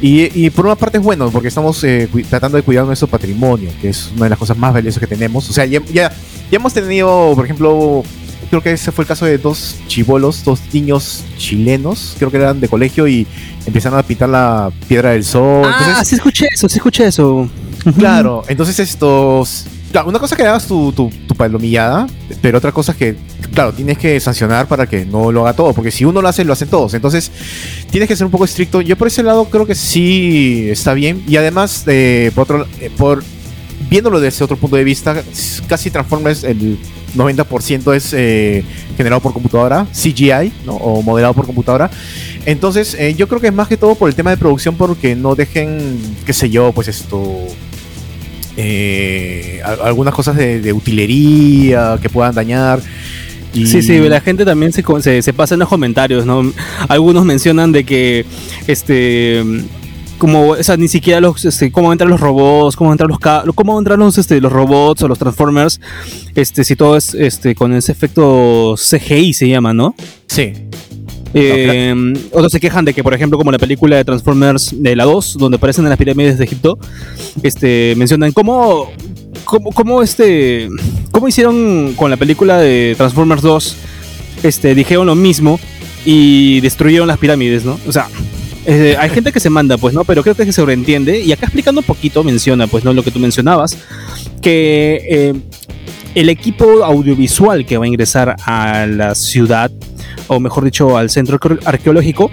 Y, 0.02 0.50
por 0.52 0.66
una 0.66 0.76
parte 0.76 0.98
es 0.98 1.04
bueno 1.04 1.30
porque 1.30 1.50
estamos 1.50 1.84
eh, 1.84 2.08
tratando 2.30 2.58
de 2.58 2.64
cuidar 2.64 2.86
nuestro 2.86 3.08
patrimonio, 3.08 3.70
que 3.82 3.90
es 3.90 4.12
una 4.16 4.26
de 4.26 4.30
las 4.30 4.40
cosas 4.40 4.58
más 4.58 4.74
valiosas 4.74 5.00
que 5.00 5.08
tenemos. 5.08 5.50
O 5.50 5.54
sea, 5.54 5.66
ya, 5.66 5.82
ya, 5.92 6.12
hemos 6.52 6.74
tenido, 6.74 7.34
por 7.36 7.44
ejemplo, 7.44 8.04
creo 8.50 8.62
que 8.62 8.72
ese 8.72 8.92
fue 8.92 9.04
el 9.04 9.08
caso 9.08 9.26
de 9.26 9.38
dos 9.38 9.76
chivolos, 9.88 10.44
dos 10.46 10.62
niños 10.72 11.24
chilenos, 11.38 12.16
creo 12.18 12.32
que 12.32 12.38
eran 12.38 12.62
de 12.62 12.70
colegio 12.70 13.08
y 13.08 13.28
empezaron 13.66 14.00
a 14.00 14.04
pintar 14.04 14.30
la 14.30 14.72
piedra 14.88 15.12
del 15.12 15.26
sol. 15.26 15.64
Ah, 15.66 16.02
sí 16.06 16.16
escuché 16.16 16.48
eso, 16.54 16.70
sí 16.70 16.78
escuché 16.78 17.08
eso. 17.08 17.50
Claro, 17.98 18.44
entonces 18.48 18.80
estos... 18.80 19.66
una 20.06 20.20
cosa 20.20 20.36
que 20.36 20.44
hagas 20.44 20.68
tu, 20.68 20.92
tu, 20.92 21.10
palomillada, 21.36 22.08
pero 22.42 22.58
otra 22.58 22.72
cosa 22.72 22.92
es 22.92 22.98
que, 22.98 23.16
claro, 23.54 23.74
tienes 23.74 23.98
que 23.98 24.20
sancionar 24.20 24.68
para 24.68 24.88
que 24.88 25.06
no 25.06 25.32
lo 25.32 25.42
haga 25.42 25.56
todo, 25.56 25.74
porque 25.74 25.90
si 25.90 26.06
uno 26.06 26.22
lo 26.22 26.28
hace, 26.28 26.44
lo 26.44 26.54
hacen 26.54 26.70
todos. 26.70 26.94
Entonces, 26.94 27.32
tienes 27.90 28.08
que 28.08 28.16
ser 28.16 28.26
un 28.26 28.32
poco 28.32 28.46
estricto. 28.46 28.82
Yo 28.82 28.98
por 28.98 29.08
ese 29.08 29.24
lado 29.24 29.46
creo 29.46 29.66
que 29.66 29.76
sí 29.76 30.68
está 30.70 30.94
bien. 30.94 31.24
Y 31.28 31.38
además, 31.38 31.84
eh, 31.88 32.32
por, 32.36 32.44
otro, 32.44 32.68
eh, 32.80 32.92
por 32.96 33.24
viéndolo 33.90 34.20
desde 34.20 34.44
otro 34.44 34.58
punto 34.58 34.76
de 34.76 34.84
vista, 34.84 35.24
casi 35.68 35.90
Transformers 35.90 36.44
el 36.44 36.78
90% 37.16 37.96
es 37.96 38.14
eh, 38.14 38.64
generado 38.96 39.22
por 39.22 39.34
computadora, 39.34 39.88
CGI, 39.92 40.52
¿no? 40.66 40.76
o 40.76 41.02
modelado 41.02 41.34
por 41.34 41.46
computadora. 41.46 41.90
Entonces, 42.46 42.96
yo 43.18 43.28
creo 43.28 43.42
que 43.42 43.48
es 43.48 43.54
más 43.54 43.68
que 43.68 43.78
todo 43.78 43.96
por 43.96 44.10
el 44.10 44.16
tema 44.16 44.30
de 44.30 44.38
producción, 44.38 44.76
porque 44.76 45.16
no 45.16 45.36
dejen, 45.36 46.00
qué 46.26 46.34
sé 46.34 46.50
yo, 46.50 46.72
pues 46.72 46.88
esto, 46.88 47.48
eh, 48.62 49.62
algunas 49.64 50.14
cosas 50.14 50.36
de, 50.36 50.74
utilería 50.74 51.98
que 52.02 52.10
puedan 52.10 52.36
dañar. 52.36 52.82
Sí, 53.54 53.82
sí, 53.82 53.98
la 54.00 54.20
gente 54.20 54.44
también 54.44 54.74
se, 54.74 54.84
se, 55.22 55.34
pasa 55.34 55.56
en 55.56 55.60
los 55.60 55.70
comentarios, 55.70 56.26
¿no? 56.26 56.52
Algunos 56.90 57.24
mencionan 57.24 57.72
de 57.72 57.86
que, 57.86 58.26
este, 58.68 59.44
como, 60.18 60.50
o 60.50 60.64
sea, 60.64 60.76
ni 60.76 60.90
siquiera 60.90 61.22
los, 61.22 61.46
este, 61.46 61.72
cómo 61.72 61.92
entran 61.92 62.10
los 62.10 62.20
robots, 62.20 62.76
cómo 62.76 62.92
entran 62.92 63.10
los, 63.10 63.18
cómo 63.56 63.80
entran 63.80 64.00
los, 64.00 64.18
este, 64.18 64.42
los 64.42 64.52
robots 64.52 65.02
o 65.04 65.08
los 65.08 65.18
transformers, 65.18 65.80
este, 66.36 66.66
si 66.66 66.76
todo 66.76 66.98
es, 66.98 67.16
este, 67.16 67.56
con 67.56 67.74
ese 67.74 67.94
efecto 67.94 68.76
CGI 68.76 69.34
se 69.34 69.48
llama, 69.48 69.74
¿no? 69.74 69.96
Sí. 70.28 70.52
Eh, 71.34 71.94
otros 72.32 72.52
se 72.52 72.60
quejan 72.60 72.86
de 72.86 72.94
que, 72.94 73.04
por 73.04 73.14
ejemplo, 73.14 73.38
como 73.38 73.52
la 73.52 73.60
película 73.60 73.98
de 73.98 74.06
Transformers 74.06 74.74
de 74.82 74.96
la 74.96 75.06
2, 75.06 75.38
donde 75.38 75.58
aparecen 75.58 75.86
en 75.86 75.90
las 75.90 76.00
pirámides 76.00 76.38
de 76.38 76.46
Egipto, 76.46 76.80
este, 77.44 77.94
mencionan 77.98 78.32
cómo, 78.32 78.92
cómo, 79.46 79.72
cómo, 79.72 80.02
este, 80.02 80.70
cómo 81.12 81.28
hicieron 81.28 81.94
con 81.96 82.10
la 82.10 82.18
película 82.18 82.58
de 82.58 82.96
Transformers 82.98 83.42
2, 83.42 83.76
este, 84.44 84.74
dijeron 84.74 85.06
lo 85.06 85.16
mismo 85.16 85.60
y 86.06 86.62
destruyeron 86.62 87.08
las 87.08 87.18
pirámides, 87.18 87.66
¿no? 87.66 87.80
O 87.88 87.92
sea, 87.92 88.08
eh, 88.66 88.96
hay 89.00 89.10
gente 89.10 89.32
que 89.32 89.40
se 89.40 89.50
manda, 89.50 89.78
pues, 89.78 89.94
¿no? 89.94 90.04
Pero 90.04 90.24
creo 90.24 90.36
que 90.36 90.46
se 90.46 90.54
sobreentiende. 90.54 91.20
Y 91.20 91.32
acá 91.32 91.46
explicando 91.46 91.82
un 91.82 91.86
poquito, 91.86 92.24
menciona, 92.24 92.68
pues, 92.68 92.84
¿no? 92.84 92.94
Lo 92.94 93.04
que 93.04 93.12
tú 93.12 93.20
mencionabas, 93.20 93.78
que 94.42 95.02
eh, 95.10 95.34
el 96.16 96.30
equipo 96.30 96.84
audiovisual 96.84 97.66
que 97.66 97.78
va 97.78 97.86
a 97.86 97.88
ingresar 97.88 98.36
a 98.46 98.86
la 98.86 99.16
ciudad 99.16 99.72
o 100.30 100.40
mejor 100.40 100.64
dicho 100.64 100.98
al 100.98 101.10
centro 101.10 101.38
arqueológico, 101.66 102.32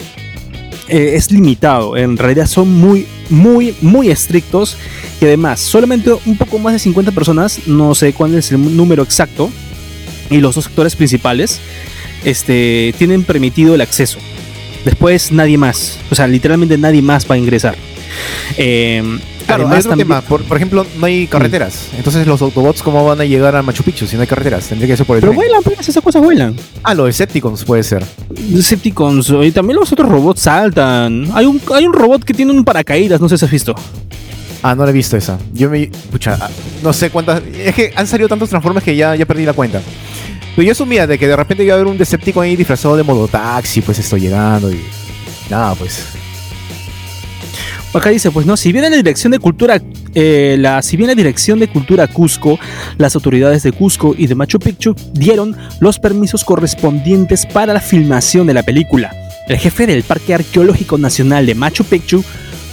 eh, 0.88 1.14
es 1.16 1.32
limitado. 1.32 1.96
En 1.96 2.16
realidad 2.16 2.46
son 2.46 2.72
muy, 2.72 3.06
muy, 3.28 3.74
muy 3.80 4.11
estrictos. 4.11 4.76
Y 5.20 5.24
además, 5.24 5.61
solamente 5.61 6.12
un 6.12 6.37
poco 6.37 6.59
más 6.59 6.74
de 6.74 6.78
50 6.78 7.11
personas, 7.12 7.66
no 7.66 7.94
sé 7.94 8.12
cuál 8.12 8.35
es 8.35 8.52
el 8.52 8.76
número 8.76 9.02
exacto, 9.02 9.50
y 10.30 10.38
los 10.38 10.54
dos 10.54 10.64
sectores 10.64 10.94
principales, 10.94 11.61
este, 12.24 12.94
tienen 12.98 13.24
permitido 13.24 13.74
el 13.74 13.80
acceso. 13.80 14.18
Después 14.85 15.32
nadie 15.32 15.59
más, 15.59 15.98
o 16.11 16.14
sea, 16.14 16.28
literalmente 16.28 16.78
nadie 16.78 17.02
más 17.02 17.28
va 17.28 17.35
a 17.35 17.38
ingresar. 17.38 17.74
Eh, 18.56 19.02
Claro, 19.46 19.68
hay 19.68 19.78
otro 19.78 19.96
tema. 19.96 20.20
Por, 20.20 20.42
ejemplo, 20.56 20.87
no 20.98 21.06
hay 21.06 21.26
carreteras. 21.26 21.88
Entonces, 21.96 22.26
los 22.26 22.42
Autobots, 22.42 22.82
¿cómo 22.82 23.04
van 23.04 23.20
a 23.20 23.24
llegar 23.24 23.54
a 23.54 23.62
Machu 23.62 23.82
Picchu 23.82 24.06
si 24.06 24.16
no 24.16 24.22
hay 24.22 24.28
carreteras? 24.28 24.66
Tendría 24.66 24.88
que 24.88 24.96
ser 24.96 25.06
por 25.06 25.16
el 25.16 25.20
Pero 25.20 25.32
vuelan, 25.32 25.62
pues, 25.62 25.88
esas 25.88 26.02
cosas 26.02 26.22
vuelan. 26.22 26.56
Ah, 26.82 26.94
los 26.94 27.06
Decepticons 27.06 27.64
puede 27.64 27.82
ser. 27.82 28.04
Decepticons. 28.30 29.32
Y 29.42 29.52
también 29.52 29.78
los 29.78 29.92
otros 29.92 30.09
robots 30.09 30.42
saltan. 30.42 31.28
Hay 31.35 31.46
un, 31.46 31.61
hay 31.74 31.87
un 31.87 31.92
robot 31.92 32.24
que 32.24 32.35
tiene 32.35 32.52
un 32.52 32.64
paracaídas, 32.64 33.20
no 33.20 33.28
sé 33.28 33.38
si 33.38 33.44
has 33.44 33.50
visto. 33.50 33.74
Ah, 34.62 34.74
no 34.74 34.82
lo 34.82 34.90
he 34.90 34.92
visto 34.92 35.16
esa. 35.16 35.38
Yo 35.52 35.70
me. 35.70 35.90
Pucha, 36.11 36.37
ah, 36.40 36.50
no 36.82 36.92
sé 36.92 37.11
cuántas. 37.11 37.42
Es 37.54 37.74
que 37.74 37.92
han 37.94 38.06
salido 38.06 38.28
tantos 38.28 38.48
Transformers 38.48 38.85
que 38.85 38.96
ya, 38.96 39.14
ya 39.14 39.26
perdí 39.26 39.44
la 39.44 39.52
cuenta. 39.52 39.80
Pero 40.56 40.66
yo 40.66 40.72
asumía 40.72 41.06
de 41.06 41.18
que 41.18 41.28
de 41.28 41.37
repente 41.37 41.62
iba 41.62 41.74
a 41.74 41.76
haber 41.76 41.87
un 41.87 41.98
Decepticon 41.98 42.44
ahí 42.44 42.56
disfrazado 42.56 42.96
de 42.96 43.02
modo 43.02 43.28
taxi, 43.28 43.82
pues 43.82 43.98
estoy 43.98 44.20
llegando 44.20 44.72
y 44.72 44.80
Nada, 45.50 45.74
pues. 45.74 46.04
Acá 47.96 48.11
dice, 48.11 48.30
pues 48.30 48.44
no, 48.44 48.59
si 48.59 48.72
bien 48.72 48.85
en 48.85 48.90
la 48.90 48.98
dirección 48.98 49.32
de 49.32 49.38
cultura, 49.38 49.80
eh, 50.14 50.56
la, 50.59 50.82
si 50.82 50.98
bien 50.98 51.09
la 51.09 51.14
dirección 51.14 51.59
de 51.59 51.66
cultura 51.66 52.06
Cusco, 52.06 52.59
las 52.98 53.14
autoridades 53.14 53.62
de 53.62 53.72
Cusco 53.72 54.14
y 54.16 54.26
de 54.26 54.35
Machu 54.35 54.59
Picchu 54.59 54.94
dieron 55.14 55.56
los 55.80 55.98
permisos 55.98 56.44
correspondientes 56.44 57.46
para 57.46 57.72
la 57.72 57.80
filmación 57.80 58.46
de 58.46 58.52
la 58.52 58.62
película. 58.62 59.16
El 59.48 59.56
jefe 59.56 59.87
del 59.87 60.02
Parque 60.02 60.35
Arqueológico 60.35 60.98
Nacional 60.98 61.46
de 61.46 61.54
Machu 61.54 61.85
Picchu, 61.85 62.22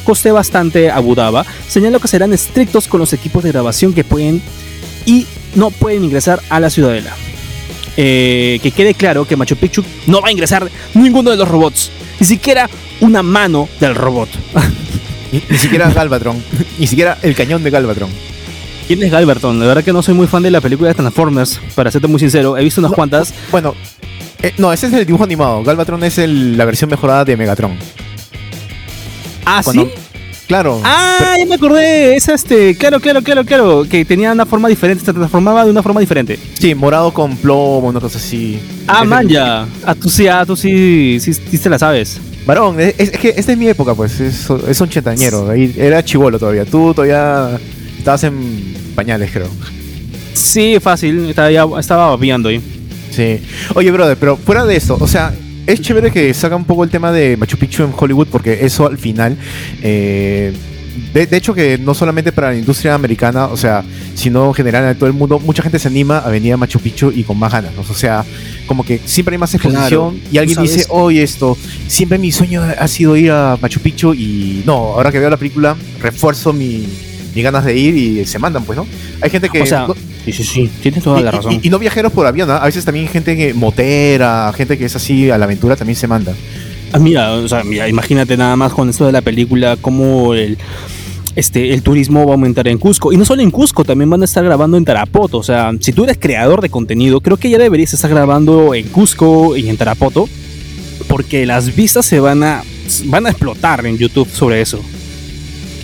José 0.04 0.34
Bastante 0.34 0.92
Abudaba, 0.92 1.46
señaló 1.70 2.02
que 2.02 2.10
serán 2.10 2.34
estrictos 2.34 2.90
con 2.90 3.00
los 3.00 3.14
equipos 3.14 3.46
de 3.46 3.54
grabación 3.54 3.94
que 3.94 4.04
pueden 4.04 4.42
y 5.06 5.26
no 5.56 5.72
pueden 5.72 6.04
ingresar 6.04 6.42
a 6.50 6.60
la 6.60 6.70
ciudadela. 6.70 7.16
Eh, 7.96 8.60
que 8.62 8.72
quede 8.72 8.94
claro 8.94 9.26
que 9.26 9.38
Machu 9.38 9.56
Picchu 9.56 9.86
no 10.06 10.20
va 10.20 10.28
a 10.28 10.32
ingresar 10.32 10.70
ninguno 10.96 11.32
de 11.32 11.38
los 11.38 11.48
robots, 11.48 11.92
ni 12.20 12.28
siquiera 12.28 12.70
una 13.00 13.24
mano 13.24 13.70
del 13.80 13.96
robot. 13.96 14.28
Ni, 15.34 15.44
ni 15.50 15.58
siquiera 15.58 15.90
Galvatron. 15.92 16.42
ni 16.80 16.88
siquiera 16.88 17.18
el 17.22 17.36
cañón 17.36 17.62
de 17.64 17.70
Galvatron. 17.72 18.10
¿Quién 18.88 19.02
es 19.04 19.12
Galverton? 19.12 19.60
La 19.60 19.66
verdad 19.66 19.84
que 19.84 19.94
no 19.94 20.02
soy 20.04 20.14
muy 20.14 20.28
fan 20.28 20.44
de 20.44 20.52
la 20.52 20.60
película 20.62 20.90
de 20.90 20.94
Transformers, 20.96 21.60
para 21.74 21.90
serte 21.90 22.08
muy 22.08 22.20
sincero. 22.20 22.58
He 22.58 22.64
visto 22.64 22.80
unas 22.82 22.92
No, 22.92 22.96
cuantas. 22.96 23.34
Bueno, 23.52 23.76
eh, 24.42 24.54
no, 24.58 24.72
ese 24.74 24.88
es 24.88 24.94
el 24.94 25.06
dibujo 25.06 25.24
animado. 25.24 25.64
Galvatron 25.64 26.04
es 26.04 26.18
el- 26.18 26.58
la 26.58 26.66
versión 26.66 26.90
mejorada 26.90 27.24
de 27.26 27.36
Megatron. 27.38 27.78
Ah, 29.46 29.62
Cuando- 29.64 29.86
¿sí? 29.86 29.92
Claro. 30.48 30.82
Ah, 30.84 31.36
ya 31.40 31.46
me 31.46 31.56
acordé. 31.56 32.16
Es 32.18 32.28
este, 32.28 32.76
claro, 32.76 33.00
claro, 33.00 33.22
claro, 33.24 33.46
claro. 33.46 33.86
Que 33.90 34.04
tenía 34.04 34.34
una 34.34 34.46
forma 34.46 34.68
diferente, 34.68 35.04
se 35.06 35.14
transformaba 35.14 35.64
de 35.64 35.72
una 35.72 35.82
forma 35.82 36.02
diferente. 36.02 36.38
Sí, 36.60 36.76
morado 36.76 37.14
con 37.14 37.38
plomo, 37.38 37.88
una 37.88 38.02
cosa 38.02 38.18
así. 38.18 38.60
Ah, 38.86 39.00
Es 39.04 39.08
man, 39.10 39.28
ya. 39.30 39.66
Ah, 39.86 39.96
tú 39.96 40.10
sí, 40.10 40.28
ah, 40.28 40.46
tú 40.46 40.58
sí, 40.58 41.18
sí, 41.22 41.34
sí 41.34 41.58
te 41.58 41.70
la 41.70 41.80
sabes. 41.80 42.20
Varón, 42.46 42.80
es, 42.80 42.96
es 42.98 43.12
que 43.12 43.34
esta 43.36 43.52
es 43.54 43.58
mi 43.58 43.68
época, 43.68 43.94
pues. 43.96 44.20
Es, 44.20 44.50
es 44.68 44.82
un 44.82 44.90
chetañero. 44.90 45.50
Ahí 45.50 45.74
Era 45.78 46.04
chivolo 46.04 46.38
todavía. 46.38 46.66
Tú 46.66 46.94
todavía 46.94 47.60
estabas 47.98 48.24
en 48.26 48.74
pañales, 48.96 49.32
creo. 49.32 49.48
Sí, 50.34 50.78
fácil. 50.82 51.30
Estaba, 51.30 51.52
ya, 51.52 51.66
estaba 51.80 52.16
ahí. 52.16 52.62
Sí. 53.12 53.40
Oye, 53.76 53.92
brother, 53.92 54.18
pero 54.18 54.36
fuera 54.38 54.66
de 54.66 54.76
esto, 54.76 54.98
o 55.00 55.08
sea, 55.08 55.34
es 55.68 55.82
chévere 55.82 56.12
que 56.12 56.34
saca 56.34 56.56
un 56.56 56.66
poco 56.66 56.84
el 56.84 56.90
tema 56.90 57.12
de 57.12 57.38
Machu 57.38 57.58
Picchu 57.58 57.84
en 57.84 57.94
Hollywood, 57.96 58.28
porque 58.32 58.66
eso 58.66 58.88
al 58.88 58.98
final. 58.98 59.38
eh, 59.82 60.54
de, 61.14 61.26
de 61.28 61.38
hecho, 61.38 61.54
que 61.54 61.78
no 61.78 61.94
solamente 61.94 62.32
para 62.32 62.52
la 62.52 62.58
industria 62.58 62.94
americana, 62.96 63.46
o 63.48 63.58
sea, 63.58 63.84
sino 64.16 64.48
en 64.48 64.54
general 64.54 64.86
en 64.90 64.96
todo 64.98 65.08
el 65.08 65.14
mundo, 65.14 65.40
mucha 65.40 65.64
gente 65.64 65.80
se 65.80 65.88
anima 65.88 66.20
a 66.20 66.30
venir 66.30 66.54
a 66.54 66.58
Machu 66.58 66.80
Picchu 66.80 67.12
y 67.14 67.24
con 67.24 67.38
más 67.40 67.52
ganas, 67.52 67.74
¿no? 67.76 67.82
O 67.82 67.94
sea, 67.94 68.24
como 68.68 68.84
que 68.86 69.00
siempre 69.06 69.36
hay 69.36 69.40
más 69.40 69.54
exposición 69.54 70.12
Claro. 70.20 70.30
y 70.32 70.38
alguien 70.38 70.62
dice, 70.62 70.86
oye, 70.90 71.24
esto, 71.24 71.58
siempre 71.88 72.18
mi 72.18 72.32
sueño 72.32 72.62
ha 72.64 72.88
sido 72.88 73.16
ir 73.18 73.32
a 73.32 73.58
Machu 73.62 73.80
Picchu 73.80 74.14
y 74.14 74.64
no, 74.66 74.74
ahora 74.74 75.12
que 75.12 75.20
veo 75.20 75.30
la 75.30 75.38
película, 75.38 75.76
refuerzo 76.02 76.54
mi, 76.54 76.88
mis 77.36 77.44
ganas 77.44 77.66
de 77.66 77.76
ir 77.78 77.96
y 77.96 78.26
se 78.26 78.38
mandan, 78.40 78.64
pues, 78.64 78.78
¿no? 78.78 78.86
Hay 79.22 79.30
gente 79.30 79.50
que. 79.50 79.62
O 79.62 79.66
sea, 79.66 79.88
no- 79.88 79.96
sí, 80.26 80.32
sí, 80.32 80.44
sí. 80.44 80.70
Tienes 80.82 81.04
toda 81.04 81.20
y, 81.20 81.24
la 81.24 81.32
razón. 81.32 81.54
y- 81.54 81.68
y 81.68 81.70
no 81.70 81.80
viajeros 81.80 82.12
por 82.12 82.26
avión, 82.28 82.50
¿ah? 82.52 82.58
a 82.58 82.66
veces 82.66 82.86
también 82.86 83.08
gente 83.08 83.36
que 83.36 83.54
motera, 83.54 84.54
gente 84.56 84.78
que 84.78 84.86
es 84.86 84.96
así 84.96 85.30
a 85.32 85.38
la 85.38 85.46
aventura 85.46 85.76
también 85.76 85.96
se 85.96 86.08
manda. 86.08 86.34
Ah, 86.94 87.00
mira, 87.00 87.34
o 87.34 87.48
sea, 87.48 87.64
mira, 87.64 87.90
imagínate 87.90 88.38
nada 88.38 88.56
más 88.56 88.72
con 88.72 88.88
esto 88.88 89.08
de 89.08 89.12
la 89.12 89.22
película, 89.22 89.78
cómo 89.82 90.36
el, 90.36 90.60
este, 91.36 91.74
el 91.74 91.82
turismo 91.82 92.24
va 92.24 92.32
a 92.32 92.36
aumentar 92.36 92.68
en 92.68 92.78
Cusco. 92.78 93.12
Y 93.12 93.18
no 93.18 93.26
solo 93.26 93.42
en 93.42 93.50
Cusco, 93.50 93.84
también 93.84 94.12
van 94.12 94.22
a 94.22 94.26
estar 94.26 94.44
grabando 94.44 94.78
en 94.78 94.86
Tarapoto. 94.86 95.40
O 95.40 95.44
sea, 95.44 95.72
si 95.80 95.92
tú 95.92 96.04
eres 96.04 96.20
creador 96.20 96.62
de 96.62 96.70
contenido, 96.70 97.20
creo 97.20 97.38
que 97.38 97.50
ya 97.50 97.58
deberías 97.58 97.94
estar 97.94 98.12
grabando 98.12 98.76
en 98.76 98.88
Cusco 98.90 99.58
y 99.58 99.70
en 99.70 99.78
Tarapoto, 99.78 100.30
porque 101.08 101.48
las 101.48 101.76
vistas 101.76 102.06
se 102.06 102.20
van 102.20 102.44
a, 102.44 102.64
van 103.06 103.26
a 103.26 103.30
explotar 103.30 103.86
en 103.88 103.98
YouTube 103.98 104.30
sobre 104.30 104.62
eso. 104.62 104.80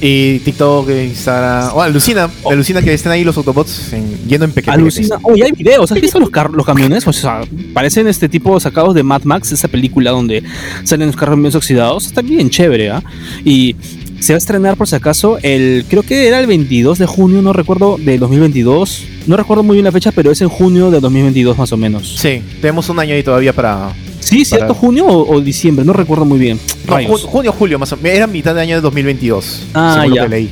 Y 0.01 0.39
TikTok, 0.39 0.89
Instagram. 0.89 1.71
Oh, 1.75 1.81
alucina, 1.81 2.29
alucina 2.49 2.81
que 2.81 2.93
estén 2.93 3.11
ahí 3.11 3.23
los 3.25 3.35
Autobots 3.35 3.91
en, 3.93 4.17
yendo 4.27 4.45
en 4.45 4.51
pequeños. 4.53 4.79
Alucina. 4.79 5.17
Oh, 5.23 5.35
y 5.35 5.41
hay 5.41 5.51
videos. 5.51 5.91
¿Has 5.91 5.99
visto 5.99 6.19
los, 6.19 6.29
car- 6.29 6.51
los 6.51 6.65
camiones? 6.65 7.05
O 7.05 7.11
sea, 7.13 7.41
parecen 7.73 8.07
este 8.07 8.29
tipo 8.29 8.57
sacados 8.59 8.95
de 8.95 9.03
Mad 9.03 9.23
Max, 9.23 9.51
esa 9.51 9.67
película 9.67 10.11
donde 10.11 10.41
salen 10.85 11.07
los 11.07 11.15
carros 11.17 11.37
bien 11.39 11.53
oxidados. 11.55 12.05
Está 12.07 12.21
bien 12.21 12.49
chévere, 12.49 12.91
¿ah? 12.91 13.03
Y 13.43 13.75
se 14.21 14.33
va 14.33 14.35
a 14.35 14.37
estrenar, 14.37 14.77
por 14.77 14.87
si 14.87 14.95
acaso, 14.95 15.37
el. 15.43 15.85
Creo 15.89 16.03
que 16.03 16.27
era 16.27 16.39
el 16.39 16.47
22 16.47 16.97
de 16.97 17.05
junio, 17.05 17.41
no 17.41 17.51
recuerdo, 17.51 17.97
de 17.97 18.17
2022. 18.17 19.03
No 19.27 19.35
recuerdo 19.35 19.63
muy 19.63 19.75
bien 19.75 19.85
la 19.85 19.91
fecha, 19.91 20.11
pero 20.13 20.31
es 20.31 20.39
en 20.41 20.49
junio 20.49 20.91
de 20.91 20.99
2022 21.01 21.57
más 21.57 21.71
o 21.73 21.77
menos. 21.77 22.15
Sí, 22.17 22.41
tenemos 22.61 22.87
un 22.89 22.99
año 22.99 23.13
ahí 23.15 23.23
todavía 23.23 23.51
para. 23.53 23.93
Sí, 24.19 24.45
¿cierto? 24.45 24.67
Para- 24.67 24.79
¿Junio 24.79 25.05
o, 25.05 25.35
o 25.35 25.41
diciembre? 25.41 25.83
No 25.85 25.93
recuerdo 25.93 26.25
muy 26.25 26.39
bien. 26.39 26.59
No, 26.87 26.97
ju- 26.99 27.21
junio, 27.21 27.51
julio, 27.51 27.79
más 27.79 27.91
o 27.93 27.97
menos. 27.97 28.17
Era 28.17 28.27
mitad 28.27 28.53
de 28.55 28.61
año 28.61 28.75
de 28.75 28.81
2022. 28.81 29.63
Ah, 29.73 29.93
según 29.95 30.09
lo 30.11 30.15
ya. 30.15 30.23
que 30.23 30.29
leí. 30.29 30.49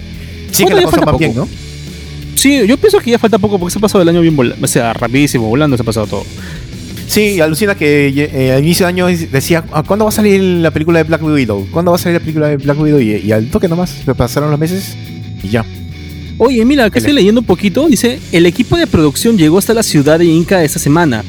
Sí, 0.51 0.63
Bueno, 0.63 1.17
que. 1.17 1.33
Sí, 2.35 2.67
yo 2.67 2.77
pienso 2.77 2.99
que 2.99 3.11
ya 3.11 3.19
falta 3.19 3.37
poco 3.39 3.57
porque 3.59 3.73
se 3.73 3.79
ha 3.79 3.81
pasado 3.81 4.01
el 4.03 4.09
año 4.09 4.21
bien 4.21 4.35
volando. 4.35 4.63
O 4.63 4.67
sea, 4.67 4.93
rapidísimo, 4.93 5.47
volando 5.47 5.75
se 5.75 5.81
ha 5.81 5.85
pasado 5.85 6.07
todo. 6.07 6.23
Sí, 7.07 7.39
alucina 7.39 7.73
que 7.75 8.07
eh, 8.33 8.51
al 8.53 8.63
inicio 8.63 8.85
de 8.85 8.89
año 8.89 9.07
decía, 9.07 9.63
"Ah, 9.71 9.81
¿cuándo 9.83 10.05
va 10.05 10.09
a 10.09 10.11
salir 10.11 10.41
la 10.41 10.71
película 10.71 10.99
de 10.99 11.03
Black 11.05 11.23
Widow? 11.23 11.67
¿Cuándo 11.71 11.91
va 11.91 11.95
a 11.95 11.99
salir 11.99 12.15
la 12.15 12.19
película 12.19 12.47
de 12.49 12.57
Black 12.57 12.79
Widow? 12.79 12.99
Y, 12.99 13.15
y 13.25 13.31
al 13.31 13.47
toque 13.49 13.67
nomás, 13.67 13.89
se 14.05 14.13
pasaron 14.13 14.51
los 14.51 14.59
meses 14.59 14.95
y 15.41 15.47
ya. 15.49 15.65
Oye, 16.37 16.63
mira, 16.65 16.83
Dale. 16.83 16.97
estoy 16.99 17.13
leyendo 17.13 17.41
un 17.41 17.47
poquito. 17.47 17.87
Dice, 17.87 18.19
el 18.31 18.45
equipo 18.45 18.77
de 18.77 18.85
producción 18.87 19.37
llegó 19.37 19.57
hasta 19.57 19.73
la 19.73 19.81
ciudad 19.83 20.19
de 20.19 20.25
Inca 20.25 20.63
esta 20.63 20.77
semana. 20.79 21.23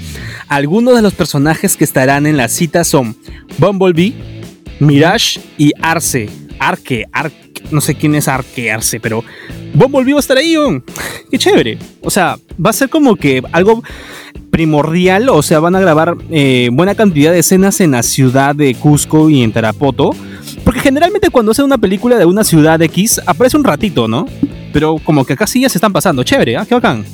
Algunos 0.49 0.97
de 0.97 1.03
los 1.03 1.15
personajes 1.15 1.77
que 1.77 1.85
estarán 1.85 2.27
en 2.27 2.37
la 2.37 2.49
cita 2.49 2.83
son 2.85 3.17
Bumblebee, 3.59 4.15
Mirage 4.81 5.41
y 5.59 5.73
Arce. 5.81 6.31
Arque, 6.59 7.05
Arque, 7.13 7.63
no 7.71 7.81
sé 7.81 7.95
quién 7.95 8.15
es 8.15 8.29
Arque, 8.29 8.73
Arce, 8.73 8.99
pero 8.99 9.23
Bumblebee 9.75 10.15
va 10.15 10.19
a 10.19 10.21
estar 10.21 10.39
ahí, 10.39 10.57
weón. 10.57 10.83
Qué 11.31 11.39
chévere. 11.39 11.79
O 12.03 12.11
sea, 12.11 12.39
va 12.65 12.71
a 12.71 12.73
ser 12.73 12.89
como 12.89 13.17
que 13.17 13.43
algo 13.53 13.83
primordial, 14.51 15.29
o 15.29 15.43
sea, 15.43 15.61
van 15.61 15.77
a 15.77 15.81
grabar 15.81 16.17
eh, 16.31 16.71
buena 16.73 16.95
cantidad 16.95 17.31
de 17.31 17.41
escenas 17.41 17.81
en 17.81 17.93
la 17.93 18.03
ciudad 18.03 18.57
de 18.57 18.75
Cusco 18.75 19.29
y 19.29 19.43
en 19.43 19.53
Tarapoto. 19.53 20.11
Porque 20.65 20.81
generalmente 20.81 21.31
cuando 21.31 21.53
hacen 21.53 21.67
una 21.67 21.79
película 21.79 22.17
de 22.17 22.25
una 22.25 22.43
ciudad 22.43 22.81
X, 22.81 23.21
aparece 23.27 23.57
un 23.57 23.65
ratito, 23.65 24.09
¿no? 24.09 24.27
Pero 24.73 24.97
como 25.05 25.25
que 25.25 25.35
acá 25.35 25.47
sí 25.47 25.61
ya 25.61 25.69
se 25.69 25.79
están 25.79 25.93
pasando. 25.93 26.23
Chévere, 26.25 26.57
¿ah? 26.57 26.67
Qué 26.67 26.75
bacán. 26.75 27.05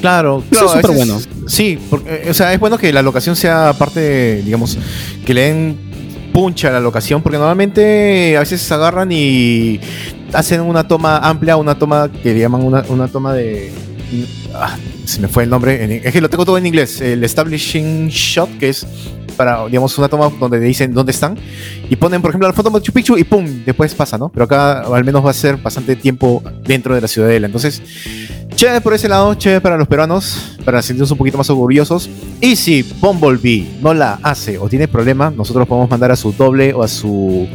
Claro, 0.00 0.38
Eso 0.38 0.50
claro, 0.50 0.66
es 0.66 0.72
súper 0.72 0.96
bueno. 0.96 1.20
Sí, 1.46 1.78
porque, 1.90 2.22
eh, 2.24 2.30
o 2.30 2.34
sea, 2.34 2.52
es 2.52 2.60
bueno 2.60 2.78
que 2.78 2.92
la 2.92 3.02
locación 3.02 3.36
sea 3.36 3.72
parte, 3.78 4.42
digamos, 4.42 4.78
que 5.26 5.34
le 5.34 5.40
den 5.42 5.76
puncha 6.32 6.68
a 6.68 6.72
la 6.72 6.80
locación, 6.80 7.22
porque 7.22 7.38
normalmente 7.38 8.36
a 8.36 8.40
veces 8.40 8.60
se 8.60 8.72
agarran 8.72 9.10
y 9.12 9.80
hacen 10.32 10.60
una 10.60 10.86
toma 10.86 11.18
amplia, 11.18 11.56
una 11.56 11.74
toma 11.76 12.10
que 12.10 12.32
le 12.32 12.40
llaman 12.40 12.62
una, 12.62 12.84
una 12.88 13.08
toma 13.08 13.34
de... 13.34 13.72
ah, 14.54 14.76
se 15.04 15.20
me 15.20 15.26
fue 15.28 15.42
el 15.42 15.50
nombre, 15.50 15.82
en- 15.82 15.92
es 16.06 16.12
que 16.12 16.20
lo 16.20 16.30
tengo 16.30 16.44
todo 16.44 16.56
en 16.56 16.66
inglés, 16.66 17.00
el 17.00 17.24
establishing 17.24 18.08
shot, 18.08 18.48
que 18.58 18.68
es 18.68 18.86
para, 19.30 19.66
digamos, 19.66 19.96
una 19.98 20.08
toma 20.08 20.30
donde 20.38 20.60
dicen 20.60 20.92
dónde 20.92 21.12
están, 21.12 21.36
y 21.88 21.96
ponen, 21.96 22.20
por 22.22 22.30
ejemplo, 22.30 22.48
la 22.48 22.54
foto 22.54 22.70
de 22.70 22.74
Machu 22.74 22.92
Picchu 22.92 23.16
y 23.16 23.24
¡pum! 23.24 23.46
Después 23.64 23.94
pasa, 23.94 24.18
¿no? 24.18 24.28
Pero 24.28 24.44
acá 24.44 24.80
al 24.80 25.04
menos 25.04 25.24
va 25.24 25.30
a 25.30 25.34
ser 25.34 25.56
bastante 25.56 25.96
tiempo 25.96 26.42
dentro 26.64 26.94
de 26.94 27.00
la 27.00 27.08
ciudadela, 27.08 27.46
entonces... 27.46 27.82
Chévere 28.60 28.80
por 28.82 28.92
ese 28.92 29.08
lado, 29.08 29.32
chévere 29.34 29.60
para 29.60 29.78
los 29.78 29.88
peruanos, 29.88 30.58
para 30.66 30.82
sentirnos 30.82 31.10
un 31.10 31.16
poquito 31.16 31.38
más 31.38 31.48
orgullosos. 31.48 32.10
Y 32.42 32.56
si 32.56 32.82
Bumblebee 33.00 33.78
no 33.80 33.94
la 33.94 34.18
hace 34.22 34.58
o 34.58 34.68
tiene 34.68 34.86
problema, 34.86 35.30
nosotros 35.30 35.66
podemos 35.66 35.88
mandar 35.88 36.10
a 36.10 36.16
su 36.16 36.32
doble 36.32 36.74
o 36.74 36.82
a 36.82 36.88
su, 36.88 37.48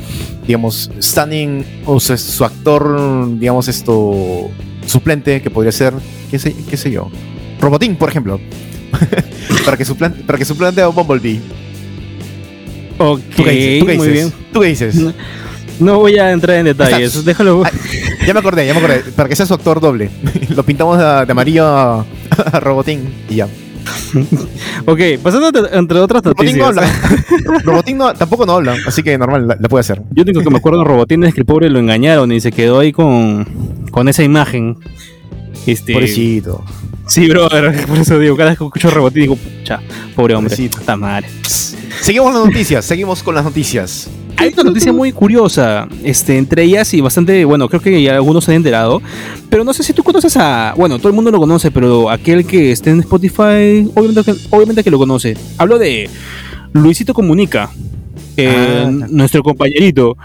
digamos, 0.47 0.89
standing, 0.99 1.83
o 1.85 1.99
su 1.99 2.43
actor, 2.43 3.38
digamos, 3.38 3.67
esto, 3.67 4.49
suplente, 4.88 5.41
que 5.41 5.51
podría 5.51 5.71
ser, 5.71 5.93
qué 6.31 6.39
sé, 6.39 6.55
qué 6.67 6.77
sé 6.77 6.89
yo, 6.89 7.11
Robotín, 7.59 7.95
por 7.95 8.09
ejemplo. 8.09 8.39
para, 9.65 9.77
que 9.77 9.85
suplante, 9.85 10.23
para 10.23 10.38
que 10.38 10.45
suplante 10.45 10.81
a 10.81 10.88
Bumblebee. 10.88 11.41
Ok, 12.97 13.19
¿Tú 13.36 13.43
qué 13.43 13.51
dices? 13.51 13.79
¿Tú 13.79 13.86
qué 13.88 13.93
muy 13.97 14.08
dices? 14.08 14.13
bien. 14.13 14.34
¿Tú 14.53 14.60
qué 14.62 14.67
dices? 14.67 14.95
No, 14.95 15.13
no 15.79 15.99
voy 15.99 16.17
a 16.17 16.31
entrar 16.31 16.58
en 16.58 16.65
detalles. 16.65 17.13
Está- 17.15 17.25
Déjalo. 17.29 17.63
Ay, 17.65 17.71
Ya 18.27 18.34
me 18.34 18.39
acordé, 18.39 18.65
ya 18.65 18.73
me 18.73 18.79
acordé. 18.79 18.99
Para 19.15 19.27
que 19.29 19.36
sea 19.36 19.45
su 19.45 19.53
actor 19.53 19.79
doble. 19.81 20.10
Lo 20.55 20.63
pintamos 20.63 20.97
de, 20.97 21.03
de 21.25 21.31
amarillo 21.31 21.65
a, 21.67 22.05
a 22.51 22.60
Robotín 22.60 23.13
y 23.29 23.36
ya. 23.36 23.47
Ok, 24.88 24.99
pasando 25.21 25.51
entre- 25.71 25.99
otras 25.99 26.23
Robotín 26.23 26.58
no 26.58 26.65
habla. 26.67 26.88
Robotín 27.63 27.97
no- 27.97 28.13
tampoco 28.13 28.45
no 28.45 28.53
habla, 28.53 28.75
así 28.88 29.03
que 29.03 29.17
normal, 29.17 29.47
la, 29.47 29.58
la 29.60 29.67
puede 29.69 29.81
hacer. 29.81 30.01
Yo 30.12 30.23
único 30.23 30.41
que 30.41 30.49
me 30.49 30.58
acuerdo 30.58 30.79
de 30.79 30.86
Robotín 30.86 31.23
es 31.23 31.34
que 31.34 31.41
el 31.41 31.45
pobre 31.45 31.69
lo 31.69 31.79
engañaron 31.79 32.31
y 32.31 32.39
se 32.39 32.51
quedó 32.51 32.79
ahí 32.79 32.91
con, 32.91 33.45
con 33.91 34.08
esa 34.08 34.23
imagen. 34.23 34.77
Este, 35.65 35.93
Pobrecito. 35.93 36.63
Sí, 37.08 37.28
brother, 37.28 37.86
por 37.88 37.97
eso 37.97 38.19
digo, 38.19 38.36
cada 38.36 38.49
vez 38.51 38.58
que 38.60 38.65
escucho 38.65 38.89
Robotín 38.89 39.21
digo, 39.23 39.36
pucha, 39.36 39.80
pobre 40.15 40.36
hombre, 40.36 40.56
está 40.56 40.95
madre. 40.95 41.28
Seguimos 42.01 42.34
las 42.34 42.45
noticias, 42.45 42.84
seguimos 42.86 43.23
con 43.23 43.36
las 43.36 43.43
noticias. 43.43 44.10
Hay 44.38 44.51
una 44.54 44.63
noticia 44.63 44.91
muy 44.91 45.13
curiosa, 45.13 45.88
este, 46.04 46.38
entre 46.38 46.63
ellas 46.63 46.93
y 46.93 46.99
bastante, 46.99 47.45
bueno, 47.45 47.69
creo 47.69 47.80
que 47.82 48.01
ya 48.01 48.15
algunos 48.15 48.43
se 48.43 48.51
han 48.51 48.58
enterado, 48.58 49.01
pero 49.49 49.63
no 49.63 49.73
sé 49.73 49.82
si 49.82 49.93
tú 49.93 50.04
conoces 50.04 50.36
a, 50.36 50.73
bueno, 50.75 50.97
todo 50.97 51.08
el 51.08 51.13
mundo 51.15 51.32
lo 51.32 51.39
conoce, 51.39 51.71
pero 51.71 52.10
aquel 52.10 52.45
que 52.45 52.71
esté 52.73 52.89
en 52.89 52.99
Spotify, 52.99 53.89
obviamente 53.95 54.23
que, 54.25 54.36
obviamente 54.49 54.84
que 54.84 54.91
lo 54.91 54.97
conoce. 54.97 55.38
Hablo 55.58 55.80
de 55.80 56.10
Luisito 56.73 57.13
Comunica. 57.13 57.69
eh, 58.38 58.84
Ah. 58.86 58.91
nuestro 59.10 59.41
compañerito. 59.41 60.17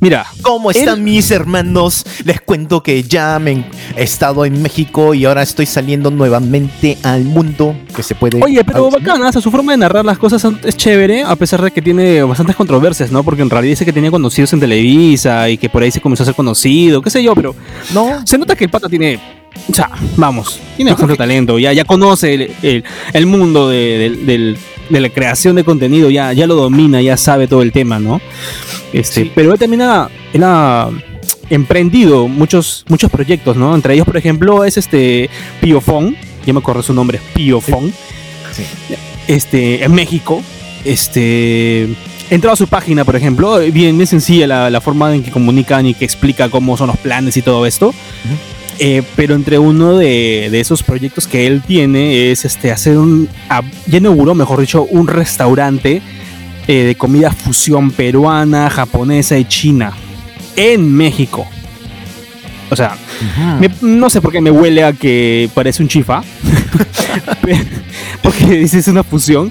Mira, 0.00 0.26
¿Cómo 0.42 0.70
están 0.70 0.98
Él- 0.98 1.04
mis 1.04 1.30
hermanos? 1.32 2.04
Les 2.24 2.40
cuento 2.40 2.82
que 2.82 3.02
ya 3.02 3.38
me 3.40 3.64
he 3.96 4.02
estado 4.02 4.44
en 4.44 4.62
México 4.62 5.12
y 5.14 5.24
ahora 5.24 5.42
estoy 5.42 5.66
saliendo 5.66 6.10
nuevamente 6.10 6.96
al 7.02 7.24
mundo 7.24 7.74
que 7.96 8.02
se 8.04 8.14
puede. 8.14 8.40
Oye, 8.42 8.62
pero 8.64 8.90
bacana, 8.90 9.32
su 9.32 9.50
forma 9.50 9.72
de 9.72 9.78
narrar 9.78 10.04
las 10.04 10.18
cosas 10.18 10.46
es 10.64 10.76
chévere, 10.76 11.22
a 11.24 11.34
pesar 11.36 11.62
de 11.62 11.70
que 11.72 11.82
tiene 11.82 12.22
bastantes 12.22 12.54
controversias, 12.54 13.10
¿no? 13.10 13.24
Porque 13.24 13.42
en 13.42 13.50
realidad 13.50 13.72
dice 13.72 13.84
que 13.84 13.92
tenía 13.92 14.10
conocidos 14.12 14.52
en 14.52 14.60
Televisa 14.60 15.48
y 15.50 15.58
que 15.58 15.68
por 15.68 15.82
ahí 15.82 15.90
se 15.90 16.00
comenzó 16.00 16.22
a 16.22 16.26
ser 16.26 16.34
conocido, 16.36 17.02
qué 17.02 17.10
sé 17.10 17.22
yo, 17.22 17.34
pero 17.34 17.56
No, 17.92 18.24
se 18.24 18.38
nota 18.38 18.54
que 18.54 18.64
el 18.64 18.70
pata 18.70 18.88
tiene. 18.88 19.18
O 19.68 19.74
sea, 19.74 19.90
vamos, 20.16 20.60
tiene 20.76 20.92
bastante 20.92 21.16
talento, 21.16 21.58
ya, 21.58 21.72
ya 21.72 21.84
conoce 21.84 22.34
el, 22.34 22.52
el- 22.62 22.84
el 23.12 23.26
mundo 23.26 23.68
de, 23.68 23.98
del- 23.98 24.26
del- 24.26 24.58
de 24.88 25.00
la 25.00 25.08
creación 25.10 25.56
de 25.56 25.64
contenido, 25.64 26.10
ya, 26.10 26.32
ya 26.32 26.46
lo 26.46 26.54
domina, 26.54 27.00
ya 27.02 27.16
sabe 27.16 27.46
todo 27.48 27.62
el 27.62 27.72
tema, 27.72 27.98
¿no? 27.98 28.20
Este, 28.92 29.22
Sí. 29.24 29.32
Pero 29.34 29.52
él 29.52 29.58
también 29.58 29.82
ha, 29.82 30.08
él 30.32 30.42
ha 30.44 30.88
emprendido 31.50 32.28
muchos, 32.28 32.84
muchos 32.88 33.10
proyectos, 33.10 33.56
¿no? 33.56 33.74
Entre 33.74 33.94
ellos, 33.94 34.06
por 34.06 34.16
ejemplo, 34.16 34.64
es 34.64 34.76
este 34.76 35.28
Piofón, 35.60 36.16
ya 36.46 36.52
me 36.52 36.60
acuerdo 36.60 36.82
su 36.82 36.92
nombre, 36.94 37.20
Piofón, 37.34 37.92
Sí. 38.52 38.62
este, 39.26 39.84
en 39.84 39.92
México, 39.92 40.42
este... 40.84 41.88
Entró 42.30 42.52
a 42.52 42.56
su 42.56 42.66
página, 42.66 43.06
por 43.06 43.16
ejemplo, 43.16 43.58
bien, 43.58 43.96
bien 43.96 44.06
sencilla 44.06 44.46
la, 44.46 44.68
la 44.68 44.82
forma 44.82 45.14
en 45.14 45.22
que 45.22 45.30
comunican 45.30 45.86
y 45.86 45.94
que 45.94 46.04
explica 46.04 46.50
cómo 46.50 46.76
son 46.76 46.88
los 46.88 46.98
planes 46.98 47.38
y 47.38 47.42
todo 47.42 47.64
esto. 47.64 47.94
Eh, 48.80 49.02
pero 49.16 49.34
entre 49.34 49.58
uno 49.58 49.96
de, 49.96 50.48
de 50.50 50.60
esos 50.60 50.82
proyectos 50.84 51.26
que 51.26 51.46
él 51.48 51.62
tiene 51.66 52.30
es 52.30 52.44
este 52.44 52.70
hacer 52.70 52.96
un. 52.96 53.28
ya 53.86 53.98
inauguró, 53.98 54.34
mejor 54.34 54.60
dicho, 54.60 54.84
un 54.84 55.08
restaurante 55.08 56.00
eh, 56.68 56.72
de 56.84 56.94
comida 56.94 57.32
fusión 57.32 57.90
peruana, 57.90 58.70
japonesa 58.70 59.36
y 59.36 59.44
china 59.46 59.92
en 60.54 60.92
México. 60.94 61.44
O 62.70 62.76
sea, 62.76 62.96
me- 63.60 63.70
no 63.80 64.10
sé 64.10 64.20
por 64.20 64.30
qué 64.30 64.40
me 64.40 64.50
huele 64.50 64.84
a 64.84 64.92
que 64.92 65.48
parece 65.54 65.82
un 65.82 65.88
chifa. 65.88 66.22
Porque 68.22 68.44
dice 68.58 68.78
es 68.78 68.88
una 68.88 69.02
fusión 69.04 69.50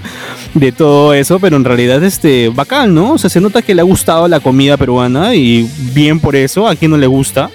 de 0.53 0.71
todo 0.71 1.13
eso, 1.13 1.39
pero 1.39 1.57
en 1.57 1.63
realidad 1.63 2.03
este 2.03 2.49
bacán, 2.49 2.93
¿no? 2.93 3.13
O 3.13 3.17
sea, 3.17 3.29
se 3.29 3.41
nota 3.41 3.61
que 3.61 3.73
le 3.75 3.81
ha 3.81 3.85
gustado 3.85 4.27
la 4.27 4.39
comida 4.39 4.77
peruana 4.77 5.33
y 5.35 5.69
bien 5.93 6.19
por 6.19 6.35
eso, 6.35 6.67
a 6.67 6.75
quien 6.75 6.91
no 6.91 6.97
le 6.97 7.07
gusta. 7.07 7.49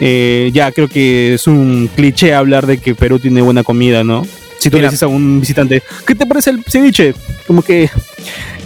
Eh, 0.00 0.50
ya 0.52 0.72
creo 0.72 0.88
que 0.88 1.34
es 1.34 1.46
un 1.46 1.88
cliché 1.94 2.34
hablar 2.34 2.66
de 2.66 2.78
que 2.78 2.94
Perú 2.94 3.18
tiene 3.18 3.40
buena 3.40 3.62
comida, 3.62 4.04
¿no? 4.04 4.24
Si 4.58 4.70
tú 4.70 4.76
Mira. 4.76 4.88
le 4.88 4.90
dices 4.90 5.02
a 5.02 5.06
un 5.06 5.40
visitante, 5.40 5.82
¿qué 6.06 6.14
te 6.14 6.26
parece 6.26 6.50
el 6.50 6.64
ceviche? 6.64 7.14
Como 7.46 7.62
que 7.62 7.90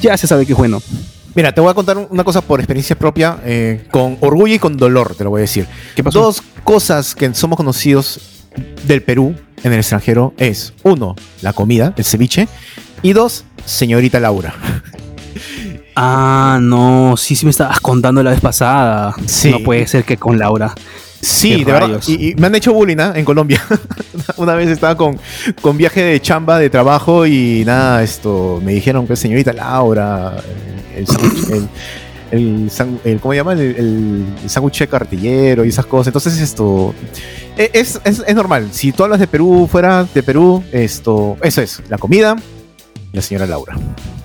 ya 0.01 0.17
se 0.17 0.27
sabe 0.27 0.47
que 0.47 0.53
es 0.53 0.59
bueno. 0.59 0.83
Mira, 1.35 1.53
te 1.53 1.61
voy 1.61 1.71
a 1.71 1.75
contar 1.75 1.97
una 1.99 2.25
cosa 2.25 2.41
por 2.41 2.61
experiencia 2.61 2.97
propia, 2.97 3.39
eh, 3.45 3.85
con 3.91 4.17
orgullo 4.21 4.55
y 4.55 4.59
con 4.59 4.77
dolor, 4.77 5.15
te 5.15 5.25
lo 5.25 5.31
voy 5.31 5.41
a 5.41 5.43
decir. 5.43 5.67
¿Qué 5.95 6.03
pasó? 6.03 6.21
Dos 6.21 6.43
cosas 6.65 7.15
que 7.15 7.33
somos 7.35 7.57
conocidos 7.57 8.21
del 8.87 9.03
Perú 9.03 9.35
en 9.63 9.73
el 9.73 9.79
extranjero 9.79 10.35
es, 10.39 10.73
uno, 10.83 11.15
la 11.43 11.53
comida, 11.53 11.95
el 11.97 12.05
ceviche, 12.05 12.49
y 13.03 13.13
dos, 13.13 13.45
señorita 13.65 14.19
Laura. 14.19 14.55
Ah, 15.95 16.59
no, 16.61 17.15
sí, 17.17 17.37
sí 17.37 17.45
me 17.45 17.51
estabas 17.51 17.81
contando 17.81 18.23
la 18.23 18.31
vez 18.31 18.41
pasada. 18.41 19.15
Sí. 19.27 19.51
No 19.51 19.61
puede 19.61 19.87
ser 19.87 20.05
que 20.05 20.17
con 20.17 20.39
Laura. 20.39 20.75
Sí, 21.21 21.65
de 21.65 21.73
verdad. 21.73 22.01
Y, 22.07 22.31
y 22.31 22.35
me 22.37 22.47
han 22.47 22.55
hecho 22.55 22.73
bullying 22.73 22.97
¿ah? 22.99 23.13
en 23.15 23.25
Colombia. 23.25 23.63
Una 24.37 24.55
vez 24.55 24.69
estaba 24.69 24.97
con, 24.97 25.19
con 25.61 25.77
viaje 25.77 26.03
de 26.03 26.21
chamba, 26.21 26.59
de 26.59 26.71
trabajo, 26.71 27.27
y 27.27 27.63
nada, 27.67 28.03
esto, 28.03 28.61
me 28.65 28.73
dijeron 28.73 29.07
que 29.07 29.17
señorita 29.17 29.53
Laura, 29.53 30.37
el, 30.97 31.07
el, 31.53 31.69
el, 32.33 32.71
el- 33.05 33.21
¿cómo 33.21 33.33
se 33.33 33.37
llama? 33.37 33.53
El, 33.53 34.25
sándwich 34.47 34.79
de 34.81 34.89
cartillero 34.89 35.65
y 35.65 35.69
esas 35.69 35.87
cosas. 35.87 36.09
Entonces 36.09 36.39
esto, 36.41 36.95
e- 37.57 37.71
es, 37.75 38.01
es, 38.05 38.23
es 38.27 38.35
normal. 38.35 38.69
Si 38.73 38.93
tú 38.93 39.05
hablas 39.05 39.21
de 39.21 39.27
Perú, 39.27 39.69
fuera 39.71 40.05
de 40.05 40.23
Perú, 40.23 40.63
esto, 40.73 41.37
eso 41.43 41.61
es, 41.61 41.83
la 41.89 41.99
comida 41.99 42.37
la 43.13 43.23
señora 43.23 43.45
Laura. 43.47 43.77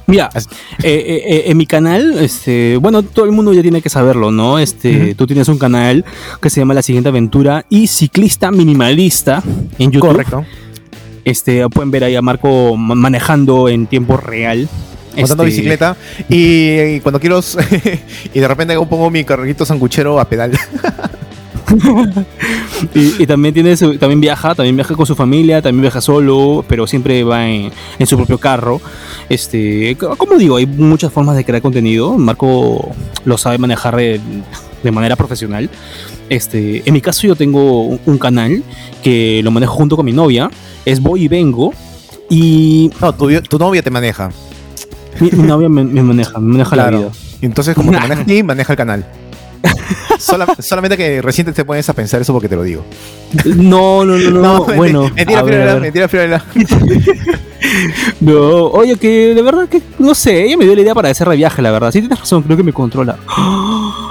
Mira, 0.08 0.30
eh, 0.36 0.42
eh, 0.84 1.24
eh, 1.26 1.44
en 1.48 1.58
mi 1.58 1.66
canal, 1.66 2.18
este, 2.20 2.78
bueno, 2.78 3.02
todo 3.02 3.26
el 3.26 3.32
mundo 3.32 3.54
ya 3.54 3.62
tiene 3.64 3.82
que 3.82 3.90
saberlo, 3.90 4.32
¿no? 4.32 4.60
Este, 4.60 5.16
tú 5.16 5.26
tienes 5.26 5.48
un 5.48 5.58
canal 5.58 6.06
que 6.42 6.50
se 6.52 6.60
llama 6.62 6.74
La 6.76 6.82
Siguiente 6.84 7.10
Aventura 7.10 7.66
y 7.70 7.88
Ciclista 7.88 8.52
Minimalista 8.52 9.42
en 9.80 9.92
YouTube. 9.92 10.10
Correcto. 10.10 10.46
Este, 11.24 11.68
pueden 11.70 11.90
ver 11.90 12.04
ahí 12.04 12.16
a 12.16 12.22
Marco 12.22 12.78
ma- 12.78 12.94
manejando 12.94 13.68
en 13.68 13.88
tiempo 13.88 14.16
real. 14.18 14.70
Montando 15.18 15.44
Este, 15.44 15.56
bicicleta 15.56 15.96
y, 16.30 16.80
y 16.96 17.00
cuando 17.00 17.20
quiero 17.22 17.40
y 18.34 18.40
de 18.40 18.48
repente 18.48 18.76
pongo 18.76 19.10
mi 19.10 19.24
carrito 19.24 19.66
sanguchero 19.66 20.20
a 20.20 20.26
pedal. 20.30 20.52
Y, 22.94 23.24
y 23.24 23.28
también 23.28 23.54
tiene 23.54 23.76
su- 23.78 23.98
también 23.98 24.20
viaja, 24.22 24.54
también 24.54 24.76
viaja 24.76 24.96
con 24.96 25.06
su 25.06 25.16
familia, 25.16 25.62
también 25.62 25.82
viaja 25.84 26.02
solo, 26.02 26.64
pero 26.68 26.86
siempre 26.88 27.24
va 27.24 27.48
en, 27.48 27.72
en 27.98 28.08
su 28.08 28.18
propio 28.18 28.38
carro. 28.38 28.82
Este, 29.30 29.96
como 29.98 30.36
digo, 30.38 30.58
hay 30.58 30.66
muchas 30.68 31.12
formas 31.12 31.36
de 31.36 31.46
crear 31.46 31.62
contenido. 31.62 32.18
Marco 32.18 32.94
lo 33.24 33.38
sabe 33.38 33.58
manejar 33.58 33.96
de, 33.96 34.20
de 34.84 34.92
manera 34.92 35.16
profesional. 35.16 35.70
Este, 36.30 36.84
en 36.86 36.94
mi 36.94 37.02
caso 37.02 37.28
yo 37.28 37.36
tengo 37.36 37.84
un, 37.84 38.00
un 38.06 38.18
canal 38.18 38.62
que 39.04 39.42
lo 39.44 39.52
manejo 39.52 39.74
junto 39.76 39.96
con 39.96 40.06
mi 40.06 40.12
novia, 40.14 40.50
es 40.86 41.00
Voy 41.02 41.24
y 41.24 41.28
Vengo. 41.28 41.74
Y 42.30 42.92
No, 43.02 43.14
tu, 43.14 43.30
tu 43.42 43.58
novia 43.58 43.82
te 43.82 43.90
maneja. 43.92 44.32
mi, 45.20 45.30
mi 45.32 45.44
novia 45.44 45.70
me, 45.70 45.84
me 45.84 46.02
maneja, 46.04 46.40
me 46.40 46.52
maneja 46.54 46.76
la 46.76 46.84
Claro. 46.84 46.98
vida. 47.00 47.12
Entonces, 47.42 47.74
como 47.76 47.92
te 47.92 48.00
maneja 48.02 48.22
a 48.22 48.26
ti, 48.26 48.44
maneja 48.44 48.74
el 48.74 48.78
canal. 48.78 49.06
Sola- 50.20 50.48
solamente 50.60 50.98
que 50.98 51.22
recién 51.22 51.52
te 51.54 51.66
pones 51.66 51.88
a 51.90 51.94
pensar 51.94 52.22
eso 52.22 52.34
porque 52.34 52.48
te 52.50 52.56
lo 52.56 52.64
digo. 52.64 52.84
No, 53.56 54.06
no, 54.06 54.18
no, 54.18 54.30
no. 54.32 54.66
menti- 54.68 54.76
bueno, 54.78 55.02
mentira, 55.16 55.44
Fiorella, 55.44 55.76
mentira, 55.80 56.08
Fiorella. 56.08 56.46
No, 58.20 58.68
oye, 58.68 58.96
que 58.98 59.34
de 59.34 59.42
verdad 59.42 59.68
que 59.68 59.82
no 59.98 60.14
sé, 60.14 60.44
ella 60.46 60.56
me 60.56 60.66
dio 60.66 60.76
la 60.76 60.82
idea 60.82 60.94
para 60.94 61.10
hacer 61.10 61.28
de 61.28 61.36
viaje, 61.36 61.62
la 61.62 61.72
verdad. 61.72 61.92
Sí, 61.92 62.00
tienes 62.00 62.20
razón, 62.20 62.44
creo 62.44 62.56
que 62.58 62.64
me 62.64 62.74
controla. 62.74 63.18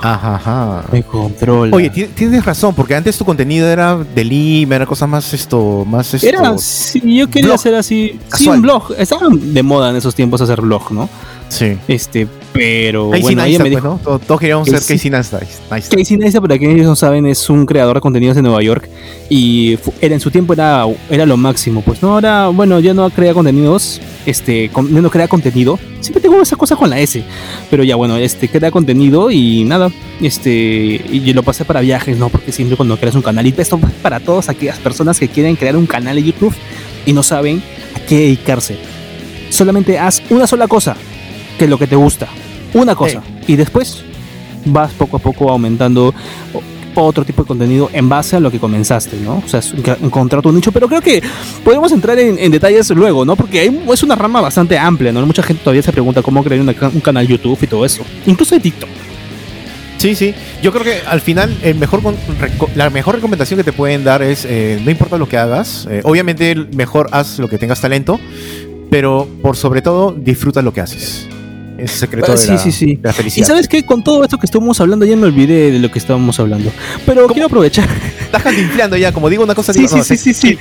Ajá, 0.03 0.35
ajá. 0.35 0.85
Me 0.93 1.03
controla. 1.03 1.75
Oye, 1.75 1.89
ti- 1.89 2.09
tienes 2.09 2.45
razón, 2.45 2.75
porque 2.75 2.95
antes 2.95 3.17
tu 3.17 3.25
contenido 3.25 3.67
era 3.69 3.97
de 3.97 4.23
Lima, 4.25 4.77
era 4.77 4.85
cosa 4.87 5.07
más 5.07 5.33
esto, 5.33 5.85
más 5.89 6.13
esto. 6.13 6.27
era, 6.27 6.59
sí, 6.59 7.01
yo 7.17 7.27
quería 7.29 7.47
blog. 7.49 7.55
hacer 7.55 7.75
así. 7.75 8.11
Sí, 8.13 8.19
Casual. 8.29 8.57
un 8.57 8.63
blog. 8.63 8.93
Estaba 8.99 9.29
de 9.31 9.63
moda 9.63 9.89
en 9.91 9.97
esos 9.97 10.15
tiempos 10.15 10.43
hacer 10.43 10.61
blog, 10.61 10.91
¿no? 10.93 11.09
Sí. 11.49 11.79
Este, 11.89 12.27
pero 12.55 13.11
Casey 13.11 13.23
bueno, 13.23 13.43
Neistat, 13.43 13.69
pues. 13.73 13.85
¿no? 13.85 14.01
Todos, 14.03 14.21
todos 14.23 14.41
queríamos 14.41 14.69
ser 14.69 14.79
Casey- 14.79 14.95
Casey 14.97 15.11
Neistat. 15.11 15.43
Neistat. 15.71 15.99
Casey 15.99 16.17
Neistat, 16.17 16.41
para 16.41 16.57
quienes 16.57 16.87
no 16.87 16.95
saben, 16.97 17.27
es 17.27 17.51
un 17.51 17.67
creador 17.67 17.97
de 17.97 18.01
contenidos 18.01 18.37
de 18.37 18.43
Nueva 18.43 18.63
York 18.63 18.89
y 19.29 19.77
era 20.01 20.15
en 20.15 20.21
su 20.21 20.31
tiempo 20.31 20.53
era, 20.53 20.87
era 21.11 21.27
lo 21.27 21.37
máximo. 21.37 21.83
Pues 21.83 22.01
no, 22.03 22.13
ahora, 22.15 22.49
bueno, 22.49 22.79
ya 22.81 22.95
no 22.95 23.11
crea 23.11 23.35
contenidos, 23.35 24.01
este, 24.25 24.69
con- 24.71 24.93
no 24.95 25.11
crea 25.11 25.27
contenido. 25.29 25.79
Siempre 26.01 26.23
tengo 26.23 26.41
esas 26.41 26.57
cosas 26.59 26.79
con 26.79 26.89
la 26.91 27.01
S, 27.01 27.23
pero 27.71 27.83
ya 27.83 27.97
bueno, 27.97 28.17
este, 28.17 28.49
crea 28.49 28.71
contenido 28.71 29.31
y 29.33 29.65
nada, 29.65 29.91
este, 30.21 30.51
y 30.51 31.33
lo 31.33 31.43
pasé 31.43 31.65
para 31.65 31.81
viajes, 31.81 32.17
¿no? 32.19 32.29
Porque 32.29 32.53
siempre 32.53 32.77
cuando 32.77 32.97
creas 32.99 33.17
un 33.17 33.23
canal, 33.23 33.47
y 33.47 33.55
esto 33.57 33.77
es 33.83 33.93
para 34.03 34.21
todas 34.21 34.49
aquellas 34.49 34.79
personas 34.79 35.19
que 35.19 35.29
quieren 35.29 35.57
crear 35.57 35.77
un 35.77 35.87
canal 35.87 36.17
de 36.17 36.23
YouTube 36.23 36.55
y 37.05 37.13
no 37.13 37.23
saben 37.23 37.63
a 37.97 38.01
qué 38.07 38.19
dedicarse. 38.21 38.77
Solamente 39.51 39.99
haz 39.99 40.23
una 40.31 40.47
sola 40.47 40.67
cosa, 40.69 40.97
que 41.59 41.67
lo 41.67 41.79
que 41.79 41.87
te 41.87 41.97
gusta. 41.97 42.29
Una 42.73 42.95
cosa. 42.95 43.23
Y 43.47 43.57
después 43.57 44.03
vas 44.67 44.93
poco 44.93 45.17
a 45.17 45.21
poco 45.21 45.51
aumentando 45.51 46.15
otro 46.97 47.25
tipo 47.25 47.43
de 47.43 47.49
contenido 47.49 47.91
en 47.93 48.09
base 48.09 48.37
a 48.37 48.41
lo 48.41 48.51
que 48.53 48.59
comenzaste, 48.61 49.17
¿no? 49.19 49.43
O 49.45 49.49
sea, 49.49 49.61
encontrar 50.01 50.43
tu 50.43 50.53
nicho. 50.53 50.71
Pero 50.73 50.87
creo 50.89 51.01
que 51.01 51.23
podemos 51.65 51.91
entrar 51.93 52.19
en, 52.19 52.39
en 52.39 52.53
detalles 52.53 52.89
luego, 52.91 53.25
¿no? 53.25 53.35
Porque 53.37 53.61
hay- 53.61 53.85
es 53.93 54.03
una 54.03 54.15
rama 54.15 54.41
bastante 54.41 54.79
amplia, 54.79 55.13
¿no? 55.13 55.25
Mucha 55.27 55.43
gente 55.43 55.63
todavía 55.65 55.83
se 55.83 55.93
pregunta 55.93 56.23
cómo 56.23 56.43
crear 56.45 56.61
una 56.61 56.75
un 56.93 57.01
canal 57.01 57.27
YouTube 57.27 57.59
y 57.63 57.67
todo 57.67 57.85
eso. 57.85 58.03
Incluso 58.27 58.55
de 58.55 58.61
TikTok. 58.61 58.89
Sí, 59.99 60.15
sí. 60.15 60.35
Yo 60.63 60.71
creo 60.73 60.85
que 60.85 61.01
al 61.07 61.21
final 61.21 61.57
el 61.63 61.77
mejor 61.77 62.01
la 62.75 62.91
mejor 62.91 63.15
recomendación 63.17 63.57
que 63.59 63.65
te 63.65 63.73
pueden 63.73 64.05
dar 64.05 64.23
es 64.23 64.45
eh, 64.49 64.81
no 64.85 64.91
importa 64.91 65.17
lo 65.19 65.29
que 65.29 65.37
hagas, 65.39 65.89
eh, 65.91 66.01
obviamente 66.05 66.55
mejor 66.77 67.09
haz 67.13 67.39
lo 67.39 67.49
que 67.49 67.59
tengas 67.59 67.81
talento, 67.81 68.21
pero 68.91 69.27
por 69.43 69.57
sobre 69.57 69.83
todo 69.83 70.13
disfruta 70.13 70.63
lo 70.63 70.73
que 70.75 70.81
haces. 70.83 71.27
Es 71.77 71.93
el 71.93 71.99
secreto 71.99 72.27
Ah, 72.31 72.35
de, 72.37 72.39
sí, 72.39 72.51
la, 72.51 72.59
sí, 72.59 72.73
sí. 72.73 72.87
de 72.97 73.01
la 73.03 73.11
Y 73.11 73.15
felicidad. 73.15 73.47
sabes 73.49 73.67
qué, 73.69 73.85
con 73.85 74.05
todo 74.05 74.23
esto 74.23 74.39
que 74.39 74.47
estuvimos 74.47 74.81
hablando, 74.81 75.05
ya 75.05 75.17
me 75.17 75.27
olvidé 75.27 75.73
de 75.73 75.79
lo 75.81 75.91
que 75.91 75.99
estábamos 75.99 76.39
hablando. 76.39 76.71
Pero 77.05 77.27
quiero 77.27 77.47
aprovechar. 77.47 77.89
Estás 78.21 78.43
cantinfleando 78.43 78.97
ya, 78.97 79.13
como 79.13 79.29
digo 79.29 79.43
una 79.45 79.55
cosa, 79.55 79.73
Sí, 79.73 79.81
digo, 79.81 79.91
sí, 79.91 79.97
no, 79.99 80.05
sí, 80.05 80.17
sí, 80.17 80.35
sí. 80.35 80.59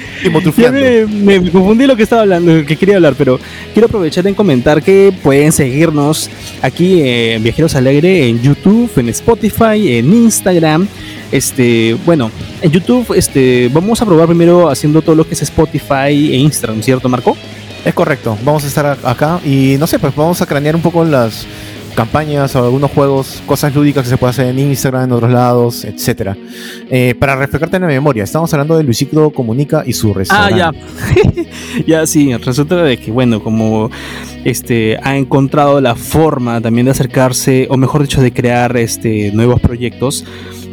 me, 0.71 1.39
me 1.39 1.51
confundí 1.51 1.85
lo 1.85 1.95
que 1.95 2.03
estaba 2.03 2.23
hablando, 2.23 2.65
que 2.65 2.75
quería 2.75 2.95
hablar, 2.95 3.15
pero 3.17 3.39
quiero 3.73 3.87
aprovechar 3.87 4.25
en 4.27 4.33
comentar 4.35 4.81
que 4.81 5.13
pueden 5.23 5.51
seguirnos 5.51 6.29
aquí 6.61 7.01
en 7.03 7.43
Viajeros 7.43 7.75
Alegre 7.75 8.27
en 8.27 8.41
YouTube, 8.41 8.89
en 8.97 9.09
Spotify, 9.09 9.97
en 9.97 10.11
Instagram. 10.13 10.87
Este, 11.31 11.95
bueno, 12.05 12.31
en 12.61 12.71
YouTube, 12.71 13.13
este, 13.15 13.69
vamos 13.73 14.01
a 14.01 14.05
probar 14.05 14.27
primero 14.27 14.69
haciendo 14.69 15.01
todo 15.01 15.15
lo 15.15 15.27
que 15.27 15.33
es 15.33 15.41
Spotify 15.41 16.09
e 16.31 16.35
Instagram, 16.37 16.81
¿cierto, 16.83 17.09
Marco? 17.09 17.35
Es 17.85 17.93
correcto, 17.93 18.37
vamos 18.43 18.63
a 18.63 18.67
estar 18.67 18.97
acá 19.03 19.39
y 19.43 19.75
no 19.77 19.87
sé, 19.87 19.99
pues 19.99 20.15
vamos 20.15 20.41
a 20.41 20.45
cranear 20.45 20.75
un 20.75 20.81
poco 20.81 21.03
las, 21.03 21.45
campañas 21.93 22.55
o 22.55 22.63
algunos 22.63 22.91
juegos, 22.91 23.41
cosas 23.45 23.73
lúdicas 23.73 24.03
que 24.03 24.09
se 24.09 24.17
puede 24.17 24.31
hacer 24.31 24.47
en 24.47 24.59
Instagram, 24.59 25.03
en 25.05 25.11
otros 25.13 25.31
lados, 25.31 25.85
etcétera. 25.85 26.35
Eh, 26.89 27.15
para 27.17 27.35
refrescarte 27.35 27.77
en 27.77 27.83
la 27.83 27.87
memoria, 27.87 28.23
estamos 28.23 28.51
hablando 28.53 28.77
de 28.77 28.83
Luisito 28.83 29.29
Comunica 29.31 29.83
y 29.85 29.93
su 29.93 30.13
restaurante. 30.13 30.61
Ah, 30.61 30.71
ya. 31.15 31.83
ya 31.87 32.07
sí, 32.07 32.35
resulta 32.35 32.75
de 32.83 32.97
que, 32.97 33.11
bueno, 33.11 33.43
como 33.43 33.89
este 34.43 34.97
ha 35.01 35.15
encontrado 35.15 35.79
la 35.79 35.95
forma 35.95 36.59
también 36.61 36.85
de 36.85 36.91
acercarse, 36.91 37.67
o 37.69 37.77
mejor 37.77 38.01
dicho, 38.01 38.21
de 38.21 38.33
crear 38.33 38.75
este 38.77 39.31
nuevos 39.31 39.61
proyectos 39.61 40.25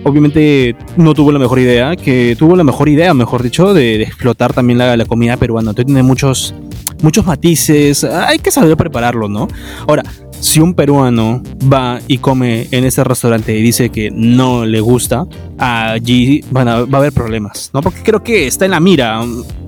obviamente 0.02 0.74
no 0.96 1.12
tuvo 1.12 1.30
la 1.30 1.38
mejor 1.38 1.58
idea, 1.58 1.94
que 1.94 2.34
tuvo 2.38 2.56
la 2.56 2.64
mejor 2.64 2.88
idea, 2.88 3.12
mejor 3.12 3.42
dicho, 3.42 3.74
de, 3.74 4.02
explotar 4.02 4.54
también 4.54 4.78
la, 4.78 4.96
la, 4.96 5.04
comida 5.04 5.36
peruana. 5.36 5.72
Entonces 5.72 5.84
tiene 5.84 6.02
muchos, 6.02 6.54
muchos 7.02 7.24
matices, 7.26 8.04
hay 8.04 8.38
que 8.38 8.50
saber 8.50 8.76
prepararlo, 8.76 9.28
¿no? 9.28 9.48
Ahora, 9.86 10.02
si 10.40 10.60
un 10.60 10.74
peruano 10.74 11.42
va 11.72 12.00
y 12.06 12.18
come 12.18 12.66
en 12.70 12.84
ese 12.84 13.04
restaurante 13.04 13.56
y 13.56 13.62
dice 13.62 13.90
que 13.90 14.10
no 14.10 14.64
le 14.64 14.80
gusta, 14.80 15.26
allí 15.58 16.42
va 16.54 16.62
a 16.62 16.78
haber 16.80 17.12
problemas, 17.12 17.70
¿no? 17.74 17.82
Porque 17.82 18.02
creo 18.02 18.22
que 18.22 18.46
está 18.46 18.64
en 18.64 18.70
la 18.72 18.80
mira. 18.80 19.20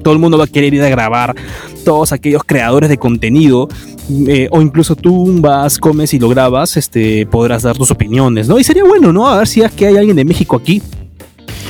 Todo 0.03 0.15
el 0.15 0.21
mundo 0.21 0.39
va 0.39 0.45
a 0.45 0.49
querer 0.49 0.75
ir 0.75 0.83
a 0.83 0.89
grabar, 0.89 1.37
todos 1.85 2.13
aquellos 2.13 2.43
creadores 2.45 2.89
de 2.89 2.99
contenido, 2.99 3.69
eh, 4.27 4.49
o 4.51 4.61
incluso 4.61 4.97
tú 4.97 5.41
vas, 5.41 5.79
comes 5.79 6.13
y 6.15 6.19
lo 6.19 6.29
grabas, 6.29 6.77
este, 6.77 7.27
podrás 7.27 7.63
dar 7.63 7.77
tus 7.77 7.91
opiniones, 7.91 8.49
¿no? 8.49 8.59
Y 8.59 8.65
sería 8.65 8.83
bueno, 8.85 9.13
¿no? 9.13 9.29
A 9.29 9.39
ver 9.39 9.47
si 9.47 9.61
es 9.61 9.71
que 9.71 9.87
hay 9.87 9.97
alguien 9.97 10.17
de 10.17 10.25
México 10.25 10.57
aquí 10.57 10.83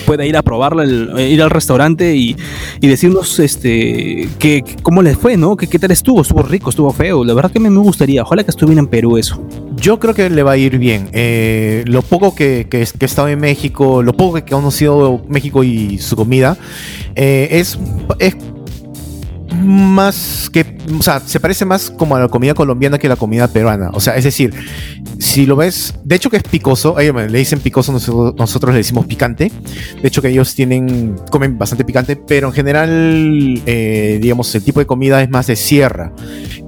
pueda 0.03 0.27
ir 0.27 0.37
a 0.37 0.43
probarlo, 0.43 0.83
eh, 1.19 1.31
ir 1.31 1.43
al 1.43 1.51
restaurante 1.51 2.15
y, 2.15 2.37
decirnos 2.81 3.39
este 3.39 4.29
que, 4.39 4.63
cómo 4.83 5.03
les 5.03 5.17
fue, 5.17 5.37
¿no? 5.37 5.57
Que 5.57 5.67
qué 5.67 5.79
tal 5.79 5.91
estuvo, 5.91 6.23
estuvo 6.23 6.43
rico, 6.43 6.71
estuvo 6.71 6.93
feo. 6.93 7.25
La 7.25 7.35
verdad 7.35 7.51
que 7.51 7.61
me, 7.61 7.71
me 7.71 7.79
gustaría, 7.79 8.23
ojalá 8.23 8.45
que 8.45 8.51
estuviera 8.51 8.81
en 8.81 8.87
Perú 8.87 9.17
eso. 9.17 9.43
Yo 9.77 9.99
creo 9.99 10.15
que 10.15 10.29
le 10.29 10.43
va 10.43 10.53
a 10.53 10.57
ir 10.57 10.79
bien. 10.79 11.09
Eh, 11.13 11.85
lo 11.87 12.03
poco 12.03 12.35
que, 12.35 12.67
que, 12.71 12.79
he 12.79 13.05
estado 13.05 13.29
en 13.29 13.41
México, 13.41 14.03
lo 14.03 14.13
poco 14.13 14.35
que 14.35 14.41
he 14.41 14.45
conocido 14.45 15.25
México 15.29 15.65
y 15.65 15.99
su 15.99 16.17
comida, 16.17 16.57
eh, 17.15 17.49
es, 17.53 17.79
es 18.19 18.37
más 19.61 20.51
que, 20.53 20.72
o 20.99 21.03
sea, 21.03 21.21
se 21.21 21.41
parece 21.41 21.65
más 21.65 21.91
como 21.91 22.17
a 22.17 22.21
la 22.21 22.29
comida 22.29 22.55
colombiana 22.55 22.99
que 22.99 23.07
a 23.07 23.11
la 23.11 23.17
comida 23.17 23.49
peruana. 23.49 23.91
O 23.93 24.01
sea, 24.01 24.17
es 24.17 24.25
decir, 24.25 24.53
si 25.19 25.47
lo 25.47 25.57
ves, 25.57 25.95
de 26.05 26.17
hecho 26.17 26.31
que 26.31 26.37
es 26.37 26.43
picoso, 26.43 26.99
ellos 26.99 27.15
le 27.31 27.39
dicen 27.39 27.61
picoso, 27.61 27.93
nosotros, 27.93 28.73
le 28.73 28.79
decimos 28.79 29.07
picante. 29.07 29.51
De 30.01 30.09
hecho 30.09 30.23
que 30.23 30.29
ellos 30.29 30.55
tienen, 30.55 31.17
comen 31.31 31.59
bastante 31.59 31.85
picante, 31.85 32.17
pero 32.17 32.49
en 32.49 32.55
general, 32.55 33.63
eh, 33.67 34.19
digamos, 34.21 34.55
el 34.55 34.63
tipo 34.63 34.81
de 34.81 34.87
comida 34.87 35.23
es 35.23 35.31
más 35.31 35.47
de 35.47 35.57
sierra. 35.57 36.13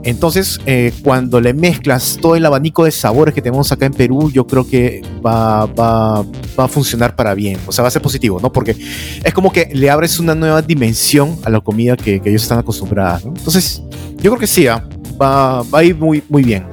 Entonces, 0.05 0.61
eh, 0.67 0.93
cuando 1.03 1.41
le 1.41 1.55
mezclas 1.55 2.19
todo 2.21 2.37
el 2.37 2.45
abanico 2.45 2.85
de 2.85 2.91
sabores 2.91 3.35
que 3.35 3.41
tenemos 3.41 3.73
acá 3.73 3.87
en 3.87 3.95
Perú, 3.95 4.31
yo 4.31 4.47
creo 4.47 4.67
que 4.69 5.03
va, 5.25 5.67
va, 5.67 6.23
va 6.23 6.65
a 6.65 6.69
funcionar 6.69 7.17
para 7.17 7.35
bien. 7.35 7.59
O 7.67 7.73
sea, 7.73 7.83
va 7.83 7.89
a 7.89 7.91
ser 7.91 8.03
positivo, 8.03 8.39
¿no? 8.41 8.53
Porque 8.53 8.77
es 9.25 9.35
como 9.35 9.53
que 9.53 9.71
le 9.73 9.91
abres 9.91 10.19
una 10.19 10.35
nueva 10.35 10.63
dimensión 10.63 11.37
a 11.45 11.51
la 11.51 11.61
comida 11.61 11.97
que, 11.97 12.21
ellos 12.25 12.43
están 12.43 12.59
acostumbrados, 12.59 13.25
¿no? 13.25 13.35
Entonces, 13.37 13.83
yo 14.17 14.31
creo 14.31 14.39
que 14.39 14.47
sí, 14.47 14.67
¿ah? 14.67 14.87
va, 15.21 15.63
va 15.63 15.79
a 15.81 15.85
ir 15.85 15.97
muy, 15.97 16.23
muy 16.29 16.43
bien. 16.43 16.65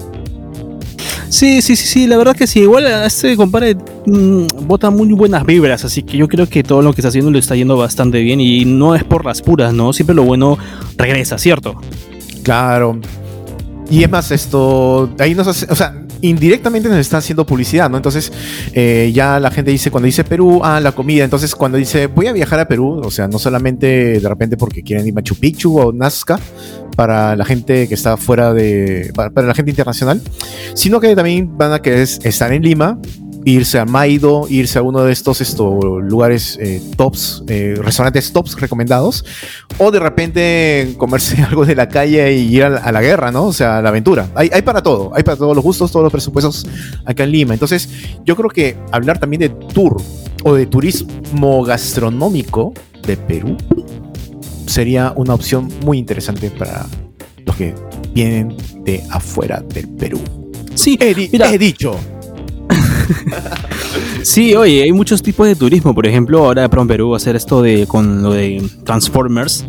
Sí, 1.29 1.61
sí, 1.61 1.77
sí, 1.77 1.87
sí, 1.87 2.07
la 2.07 2.17
verdad 2.17 2.35
que 2.35 2.45
sí. 2.45 2.59
Igual 2.59 2.85
a 2.87 3.05
este 3.05 3.37
compadre 3.37 3.75
mm, 4.05 4.67
bota 4.67 4.89
muy 4.89 5.13
buenas 5.13 5.45
vibras, 5.45 5.85
así 5.85 6.03
que 6.03 6.17
yo 6.17 6.27
creo 6.27 6.47
que 6.47 6.61
todo 6.61 6.81
lo 6.81 6.91
que 6.93 6.99
está 6.99 7.07
haciendo 7.07 7.31
le 7.31 7.39
está 7.39 7.55
yendo 7.55 7.77
bastante 7.77 8.19
bien 8.19 8.41
y 8.41 8.65
no 8.65 8.95
es 8.95 9.05
por 9.05 9.25
las 9.25 9.41
puras, 9.41 9.73
¿no? 9.73 9.93
Siempre 9.93 10.13
lo 10.13 10.23
bueno 10.23 10.57
regresa, 10.97 11.37
¿cierto? 11.37 11.79
Claro. 12.43 12.99
Y 13.89 14.03
es 14.03 14.09
más, 14.09 14.31
esto, 14.31 15.13
ahí 15.19 15.33
nos 15.33 15.47
hace, 15.47 15.67
o 15.69 15.75
sea, 15.75 16.01
indirectamente 16.21 16.87
nos 16.89 16.97
está 16.97 17.17
haciendo 17.17 17.45
publicidad, 17.45 17.89
¿no? 17.89 17.97
Entonces, 17.97 18.31
eh, 18.73 19.11
ya 19.13 19.39
la 19.39 19.51
gente 19.51 19.71
dice, 19.71 19.89
cuando 19.89 20.05
dice 20.05 20.23
Perú, 20.23 20.61
ah, 20.63 20.79
la 20.79 20.91
comida. 20.91 21.23
Entonces, 21.23 21.55
cuando 21.55 21.77
dice, 21.77 22.07
voy 22.07 22.27
a 22.27 22.33
viajar 22.33 22.59
a 22.59 22.67
Perú, 22.67 23.01
o 23.03 23.11
sea, 23.11 23.27
no 23.27 23.39
solamente 23.39 24.19
de 24.19 24.29
repente 24.29 24.57
porque 24.57 24.83
quieren 24.83 25.07
ir 25.07 25.13
a 25.13 25.15
Machu 25.15 25.35
Picchu 25.35 25.79
o 25.79 25.91
Nazca, 25.91 26.39
para 27.01 27.35
la 27.35 27.45
gente 27.45 27.87
que 27.87 27.95
está 27.95 28.15
fuera 28.15 28.53
de. 28.53 29.11
Para, 29.15 29.47
la 29.47 29.55
gente 29.55 29.71
internacional, 29.71 30.21
sino 30.75 30.99
que 30.99 31.15
también 31.15 31.57
van 31.57 31.73
a 31.73 31.81
querer 31.81 32.01
estar 32.01 32.53
en 32.53 32.61
Lima, 32.61 32.99
irse 33.43 33.79
a 33.79 33.85
Maido, 33.85 34.45
irse 34.47 34.77
a 34.77 34.83
uno 34.83 35.01
de 35.01 35.11
estos, 35.11 35.41
estos 35.41 35.83
lugares 36.03 36.59
eh, 36.61 36.79
tops, 36.97 37.43
eh, 37.47 37.73
restaurantes 37.81 38.31
tops 38.31 38.55
recomendados, 38.61 39.25
o 39.79 39.89
de 39.89 39.99
repente 39.99 40.93
comerse 40.99 41.41
algo 41.49 41.65
de 41.65 41.73
la 41.73 41.89
calle 41.89 42.33
y 42.33 42.55
ir 42.55 42.65
a 42.65 42.91
la, 42.91 43.01
guerra, 43.01 43.31
¿no? 43.31 43.45
O 43.45 43.53
sea, 43.53 43.79
a 43.79 43.81
la 43.81 43.89
aventura. 43.89 44.27
Hay, 44.35 44.51
hay, 44.53 44.61
para 44.61 44.83
todo, 44.83 45.11
hay 45.15 45.23
para 45.23 45.37
todos 45.37 45.55
los 45.55 45.63
gustos, 45.63 45.91
todos 45.91 46.03
los 46.03 46.11
presupuestos 46.11 46.67
acá 47.03 47.23
en 47.23 47.31
Lima. 47.31 47.55
Entonces, 47.55 47.89
yo 48.25 48.35
creo 48.35 48.51
que 48.51 48.77
hablar 48.91 49.17
también 49.17 49.39
de 49.39 49.49
tour 49.49 49.99
o 50.43 50.53
de 50.53 50.67
turismo 50.67 51.63
gastronómico 51.63 52.75
de 53.07 53.17
Perú 53.17 53.57
sería 54.71 55.13
una 55.15 55.33
opción 55.33 55.69
muy 55.85 55.97
interesante 55.97 56.49
para 56.49 56.85
los 57.45 57.55
que 57.55 57.75
vienen 58.13 58.55
de 58.83 59.03
afuera 59.09 59.61
del 59.73 59.87
Perú. 59.89 60.21
Sí, 60.75 60.97
he, 60.99 61.13
dicho. 61.57 61.99
sí, 64.23 64.55
oye, 64.55 64.83
hay 64.83 64.91
muchos 64.91 65.21
tipos 65.21 65.47
de 65.47 65.55
turismo. 65.55 65.93
Por 65.93 66.07
ejemplo, 66.07 66.45
ahora 66.45 66.69
Prom 66.69 66.87
Perú 66.87 67.09
va 67.09 67.15
a 67.15 67.17
hacer 67.17 67.35
esto 67.35 67.61
de 67.61 67.85
con 67.87 68.23
lo 68.23 68.31
de 68.31 68.63
Transformers. 68.85 69.65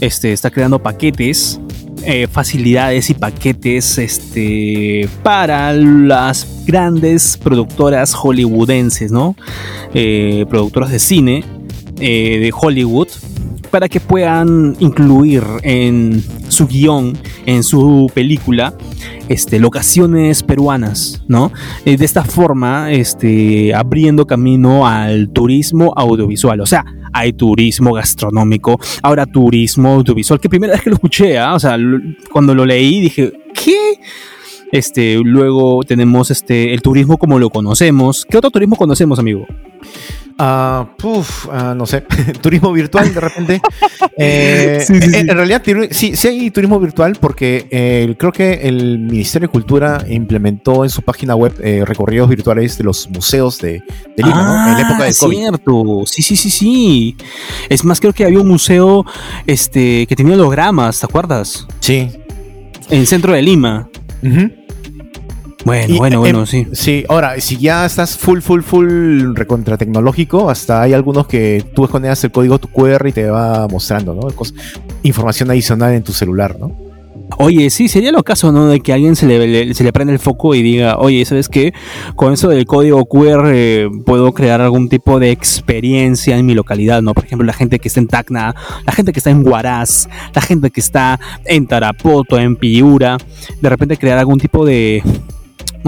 Este 0.00 0.32
está 0.32 0.50
creando 0.50 0.82
paquetes, 0.82 1.60
eh, 2.04 2.26
facilidades 2.30 3.10
y 3.10 3.14
paquetes 3.14 3.98
este, 3.98 5.08
para 5.22 5.72
las 5.72 6.46
grandes 6.66 7.36
productoras 7.36 8.14
hollywoodenses, 8.14 9.12
¿no? 9.12 9.36
Eh, 9.92 10.46
productoras 10.48 10.90
de 10.90 10.98
cine 10.98 11.44
eh, 12.00 12.38
de 12.40 12.52
Hollywood 12.58 13.08
para 13.70 13.88
que 13.88 14.00
puedan 14.00 14.76
incluir 14.78 15.42
en 15.62 16.22
su 16.48 16.66
guion, 16.66 17.16
en 17.46 17.62
su 17.62 18.10
película, 18.14 18.74
este, 19.28 19.58
locaciones 19.58 20.42
peruanas, 20.42 21.22
¿no? 21.28 21.52
Eh, 21.84 21.96
de 21.96 22.04
esta 22.04 22.24
forma, 22.24 22.90
este, 22.92 23.74
abriendo 23.74 24.26
camino 24.26 24.86
al 24.86 25.30
turismo 25.30 25.92
audiovisual. 25.96 26.60
O 26.60 26.66
sea, 26.66 26.84
hay 27.12 27.32
turismo 27.32 27.92
gastronómico, 27.92 28.78
ahora 29.02 29.26
turismo 29.26 29.94
audiovisual, 29.94 30.40
que 30.40 30.48
primera 30.48 30.74
vez 30.74 30.82
que 30.82 30.90
lo 30.90 30.96
escuché, 30.96 31.38
¿ah? 31.38 31.54
o 31.54 31.60
sea, 31.60 31.76
cuando 32.32 32.54
lo 32.54 32.64
leí 32.64 33.00
dije, 33.00 33.32
¿qué? 33.54 33.98
Este, 34.70 35.18
luego 35.22 35.82
tenemos 35.82 36.30
este, 36.30 36.74
el 36.74 36.82
turismo 36.82 37.16
como 37.16 37.38
lo 37.38 37.48
conocemos. 37.48 38.26
¿Qué 38.28 38.36
otro 38.36 38.50
turismo 38.50 38.76
conocemos, 38.76 39.18
amigo? 39.18 39.46
Uh, 40.40 41.74
no 41.74 41.84
sé, 41.84 42.02
turismo 42.40 42.72
virtual 42.72 43.12
de 43.12 43.20
repente. 43.20 43.60
Eh, 44.20 44.84
en, 44.88 45.28
realidad, 45.28 45.62
sí, 45.92 46.16
sí 46.16 46.26
hay 46.26 46.50
turismo 46.50 46.80
virtual 46.80 47.16
porque 47.20 47.68
eh, 47.70 48.16
creo 48.18 48.32
que 48.32 48.54
el 48.54 48.98
Ministerio 48.98 49.46
de 49.46 49.52
Cultura 49.52 50.04
implementó 50.08 50.82
en 50.82 50.90
su 50.90 51.02
página 51.02 51.36
web 51.36 51.54
eh, 51.62 51.84
recorridos 51.86 52.28
virtuales 52.28 52.76
de 52.78 52.82
los 52.82 53.08
museos 53.10 53.58
de, 53.58 53.80
Lima, 54.16 54.66
En 54.70 54.74
la 54.74 54.80
época 54.80 55.04
del 55.04 55.12
ah, 55.12 55.28
cierto. 55.30 56.02
Sí, 56.06 56.22
sí, 56.22 56.34
sí, 56.34 56.50
sí. 56.50 57.16
Es 57.68 57.84
más, 57.84 58.00
creo 58.00 58.12
que 58.12 58.24
había 58.24 58.40
un 58.40 58.48
museo 58.48 59.06
este, 59.46 60.04
que 60.08 60.16
tenía 60.16 60.34
hologramas, 60.34 60.98
¿te 60.98 61.06
acuerdas? 61.06 61.68
Sí. 61.78 62.10
En 62.90 62.98
el 62.98 63.06
centro 63.06 63.32
de 63.34 63.42
Lima. 63.42 63.88
Bueno, 65.64 65.96
bueno, 65.98 66.16
em, 66.16 66.20
bueno, 66.20 66.46
sí. 66.46 66.66
Sí, 66.72 67.04
ahora, 67.08 67.40
si 67.40 67.58
ya 67.58 67.84
estás 67.84 68.16
full, 68.16 68.40
full, 68.40 68.62
full 68.62 69.34
recontra 69.34 69.76
tecnológico, 69.76 70.50
hasta 70.50 70.82
hay 70.82 70.92
algunos 70.92 71.26
que 71.26 71.64
tú 71.74 71.84
escondes 71.84 72.22
el 72.24 72.30
código 72.30 72.58
tu 72.58 72.68
QR 72.68 73.06
y 73.08 73.12
te 73.12 73.28
va 73.28 73.66
mostrando, 73.68 74.14
¿no? 74.14 74.28
información 75.02 75.50
adicional 75.50 75.94
en 75.94 76.02
tu 76.02 76.12
celular, 76.12 76.56
¿no? 76.58 76.88
Oye, 77.36 77.68
sí, 77.70 77.88
sería 77.88 78.10
lo 78.10 78.22
caso, 78.22 78.52
¿no? 78.52 78.66
De 78.66 78.80
que 78.80 78.92
alguien 78.92 79.14
se 79.14 79.26
le, 79.26 79.74
se 79.74 79.84
le 79.84 79.92
prende 79.92 80.14
el 80.14 80.18
foco 80.18 80.54
y 80.54 80.62
diga, 80.62 80.96
oye, 80.98 81.24
¿sabes 81.24 81.48
qué? 81.48 81.74
Con 82.16 82.32
eso 82.32 82.48
del 82.48 82.64
código 82.64 83.04
QR 83.04 83.50
eh, 83.52 83.88
puedo 84.06 84.32
crear 84.32 84.60
algún 84.60 84.88
tipo 84.88 85.20
de 85.20 85.30
experiencia 85.30 86.38
en 86.38 86.46
mi 86.46 86.54
localidad, 86.54 87.02
¿no? 87.02 87.12
Por 87.12 87.24
ejemplo, 87.24 87.46
la 87.46 87.52
gente 87.52 87.78
que 87.78 87.88
está 87.88 88.00
en 88.00 88.08
Tacna, 88.08 88.54
la 88.86 88.92
gente 88.92 89.12
que 89.12 89.20
está 89.20 89.30
en 89.30 89.46
Huaraz, 89.46 90.08
la 90.34 90.40
gente 90.40 90.70
que 90.70 90.80
está 90.80 91.20
en 91.44 91.66
Tarapoto, 91.66 92.38
en 92.38 92.56
Piura, 92.56 93.18
de 93.60 93.68
repente 93.68 93.98
crear 93.98 94.18
algún 94.18 94.38
tipo 94.38 94.64
de, 94.64 95.02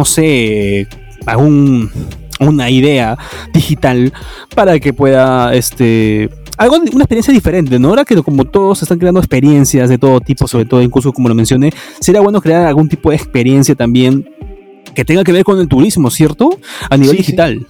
no 0.01 0.07
sé, 0.07 0.89
algún, 1.27 1.91
una 2.41 2.71
idea 2.71 3.19
digital 3.53 4.15
para 4.55 4.81
que 4.81 4.95
pueda, 4.95 5.53
este, 5.53 6.31
algo, 6.57 6.77
una 6.77 7.05
experiencia 7.05 7.35
diferente, 7.35 7.79
¿no? 7.79 7.89
Ahora 7.89 8.07
que 8.07 8.17
como 8.23 8.47
todos 8.47 8.81
están 8.81 8.99
creando 8.99 9.21
experiencias 9.21 9.91
de 9.91 9.99
todo 9.99 10.19
tipo, 10.23 10.49
sobre 10.49 10.65
todo 10.65 10.81
incluso 10.81 11.13
como 11.13 11.29
lo 11.29 11.35
mencioné, 11.35 11.71
sería 12.01 12.23
bueno 12.23 12.41
crear 12.41 12.65
algún 12.65 12.89
tipo 12.89 13.11
de 13.11 13.17
experiencia 13.17 13.75
también 13.75 14.27
que 14.95 15.05
tenga 15.05 15.23
que 15.23 15.33
ver 15.33 15.45
con 15.45 15.59
el 15.59 15.69
turismo, 15.69 16.11
¿cierto? 16.11 16.59
A 16.89 16.97
nivel 16.97 17.19
digital. 17.19 17.67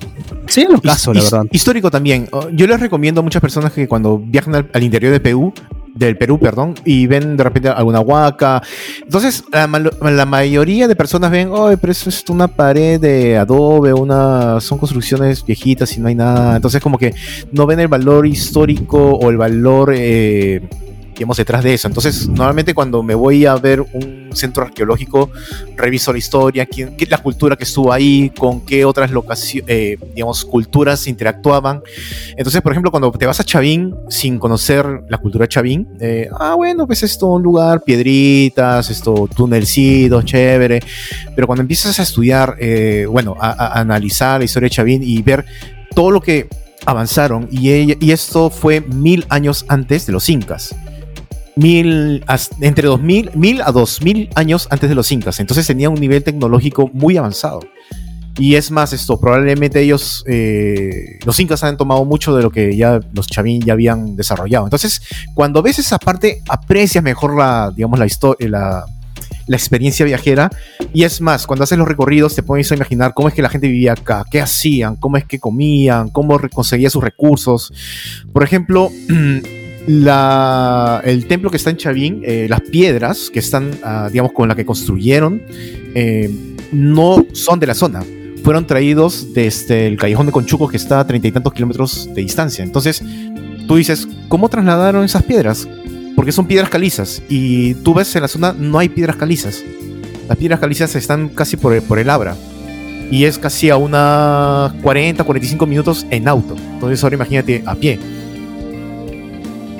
Sí, 0.47 0.69
los 0.71 0.81
casos, 0.81 1.17
la 1.17 1.25
verdad. 1.25 1.47
Histórico 1.51 1.91
también. 1.91 2.29
Oh, 2.31 2.49
yo 2.51 2.69
les 2.69 2.79
recomiendo 2.79 3.23
a 3.23 3.25
muchas 3.25 3.43
personas 3.43 3.73
que 3.73 3.89
cuando 3.89 4.19
viajan 4.19 4.69
al, 4.73 4.83
interior 4.85 5.13
de 5.13 5.19
Perú, 5.19 5.53
del 5.95 6.17
Perú, 6.17 6.39
perdón, 6.39 6.75
y 6.85 7.07
ven 7.07 7.37
de 7.37 7.45
repente 7.45 7.69
alguna 7.69 8.01
huaca. 8.01 8.63
Entonces, 9.03 9.45
la, 9.53 10.27
mayoría 10.27 10.89
de 10.89 10.97
personas 10.97 11.31
ven, 11.31 11.51
oh, 11.53 11.71
pero 11.81 11.93
eso 11.93 12.09
es 12.09 12.25
una 12.29 12.49
pared 12.49 13.01
de 13.01 13.37
adobe, 13.37 13.93
una, 13.93 14.61
son 14.61 14.79
construcciones 14.79 15.45
viejitas 15.45 15.97
y 15.97 16.01
no 16.01 16.09
hay 16.09 16.15
nada. 16.15 16.57
Entonces, 16.57 16.81
como 16.81 16.99
que 16.99 17.15
no 17.53 17.67
ven 17.67 17.81
el 17.81 17.89
valor 17.89 18.27
histórico 18.27 19.13
o 19.13 19.31
el 19.31 19.37
valor, 19.37 19.93
eh, 19.95 20.63
detrás 21.37 21.63
de 21.63 21.75
eso. 21.75 21.89
Entonces, 21.89 22.29
normalmente 22.29 22.75
cuando 22.75 23.03
me 23.03 23.15
voy 23.15 23.47
a 23.47 23.55
ver 23.57 23.81
un 23.81 24.31
centro 24.33 24.65
arqueológico, 24.65 25.31
reviso 25.77 26.13
la 26.13 26.19
historia, 26.19 26.67
quién, 26.67 26.97
la 27.09 27.19
cultura 27.19 27.57
que 27.57 27.65
estuvo 27.65 27.93
ahí, 27.93 28.31
con 28.37 28.65
qué 28.65 28.85
otras 28.85 29.11
locaciones, 29.11 29.99
digamos, 30.15 30.45
culturas 30.45 31.07
interactuaban. 31.07 31.83
Entonces, 32.37 32.61
por 32.63 32.73
ejemplo, 32.73 32.91
cuando 32.91 33.11
te 33.13 33.27
vas 33.27 33.41
a 33.41 33.45
Chavín 33.45 33.95
sin 34.09 34.39
conocer 34.39 34.87
la 35.09 35.19
cultura 35.19 35.45
de 35.45 35.49
Chavín, 35.49 35.89
eh, 36.01 36.29
ah, 36.39 36.55
bueno, 36.55 36.87
pues 36.87 37.03
esto, 37.03 37.27
un 37.29 37.43
lugar, 37.43 37.83
piedritas, 37.83 38.91
esto, 38.91 39.29
tunelcitos, 39.35 40.25
chévere. 40.25 40.81
Pero 41.35 41.47
cuando 41.47 41.63
empiezas 41.63 41.99
a 41.99 42.03
estudiar, 42.03 42.57
eh, 42.59 43.07
bueno, 43.09 43.37
a, 43.39 43.79
analizar 43.81 44.41
la 44.41 44.45
historia 44.45 44.67
de 44.67 44.75
Chavín 44.75 45.03
y 45.03 45.21
ver 45.23 45.45
todo 45.95 46.11
lo 46.11 46.21
que 46.21 46.49
avanzaron, 46.87 47.47
y 47.51 48.11
esto 48.11 48.49
fue 48.49 48.81
mil 48.81 49.27
años 49.29 49.67
antes 49.69 50.07
de 50.07 50.13
los 50.13 50.31
incas. 50.31 50.75
Mil, 51.57 52.25
entre 52.61 52.87
2000, 52.87 53.33
mil 53.35 53.63
a 53.63 53.73
2000 53.73 54.31
años 54.35 54.69
antes 54.71 54.89
de 54.89 54.95
los 54.95 55.11
incas. 55.13 55.41
Entonces 55.41 55.67
tenía 55.67 55.91
un 55.91 56.01
nivel 56.01 56.23
tecnológico 56.23 56.91
muy 56.93 57.17
avanzado. 57.17 57.61
Y 58.39 58.55
es 58.55 58.71
más, 58.71 58.93
esto, 58.93 59.21
probablemente 59.21 59.83
ellos, 59.83 60.25
eh, 60.27 61.19
los 61.27 61.39
incas 61.41 61.63
han 61.63 61.77
tomado 61.77 62.05
mucho 62.05 62.35
de 62.35 62.43
lo 62.43 62.51
que 62.51 62.75
ya 62.77 63.01
los 63.13 63.27
chavín 63.27 63.61
ya 63.61 63.75
habían 63.75 64.17
desarrollado. 64.17 64.65
Entonces, 64.65 65.03
cuando 65.35 65.63
ves 65.63 65.79
esa 65.79 65.99
parte, 65.99 66.43
aprecias 66.49 67.05
mejor 67.05 67.37
la, 67.37 67.71
digamos, 67.75 67.99
la 67.99 68.07
historia, 68.07 68.49
la, 68.49 68.85
la 69.47 69.57
experiencia 69.57 70.07
viajera. 70.07 70.49
Y 70.95 71.03
es 71.03 71.21
más, 71.21 71.47
cuando 71.47 71.65
haces 71.65 71.77
los 71.77 71.89
recorridos, 71.89 72.35
te 72.35 72.43
pones 72.43 72.71
a 72.71 72.77
imaginar 72.77 73.13
cómo 73.15 73.29
es 73.29 73.35
que 73.35 73.43
la 73.43 73.49
gente 73.49 73.67
vivía 73.67 73.93
acá, 73.93 74.25
qué 74.31 74.41
hacían, 74.41 74.97
cómo 74.97 75.17
es 75.17 75.25
que 75.25 75.39
comían, 75.41 76.09
cómo 76.09 76.41
conseguía 76.53 76.89
sus 76.89 77.03
recursos. 77.03 77.73
Por 78.33 78.45
ejemplo, 78.45 78.91
la, 79.91 81.01
el 81.05 81.27
templo 81.27 81.51
que 81.51 81.57
está 81.57 81.71
en 81.71 81.77
Chavín, 81.77 82.23
eh, 82.25 82.47
las 82.49 82.61
piedras 82.61 83.29
que 83.29 83.41
están, 83.41 83.73
ah, 83.83 84.09
digamos, 84.11 84.33
con 84.33 84.49
la 84.49 84.55
que 84.55 84.65
construyeron, 84.65 85.43
eh, 85.95 86.31
no 86.71 87.27
son 87.33 87.59
de 87.59 87.67
la 87.67 87.75
zona. 87.75 88.05
Fueron 88.45 88.67
traídos 88.67 89.35
desde 89.35 89.89
el 89.89 89.97
callejón 89.97 90.27
de 90.27 90.33
Conchuco 90.33 90.69
que 90.69 90.77
está 90.77 91.01
a 91.01 91.07
treinta 91.07 91.27
y 91.27 91.33
tantos 91.33 91.53
kilómetros 91.53 92.09
de 92.15 92.23
distancia. 92.23 92.63
Entonces, 92.63 93.03
tú 93.67 93.77
dices, 93.77 94.07
¿cómo 94.29 94.49
trasladaron 94.49 95.05
esas 95.05 95.25
piedras? 95.25 95.69
Porque 96.15 96.31
son 96.31 96.47
piedras 96.47 96.71
calizas. 96.71 97.21
Y 97.29 97.75
tú 97.75 97.93
ves 97.93 98.15
en 98.15 98.23
la 98.23 98.29
zona 98.29 98.55
no 98.57 98.79
hay 98.79 98.89
piedras 98.89 99.17
calizas. 99.17 99.65
Las 100.29 100.39
piedras 100.39 100.61
calizas 100.61 100.95
están 100.95 101.31
casi 101.31 101.57
por 101.57 101.75
el, 101.75 101.83
por 101.83 101.99
el 101.99 102.09
Abra. 102.09 102.37
Y 103.11 103.25
es 103.25 103.39
casi 103.39 103.71
a 103.71 103.77
unas 103.77 104.73
40, 104.83 105.25
45 105.25 105.67
minutos 105.67 106.07
en 106.11 106.29
auto. 106.29 106.55
Entonces 106.75 107.03
ahora 107.03 107.17
imagínate 107.17 107.65
a 107.67 107.75
pie. 107.75 107.99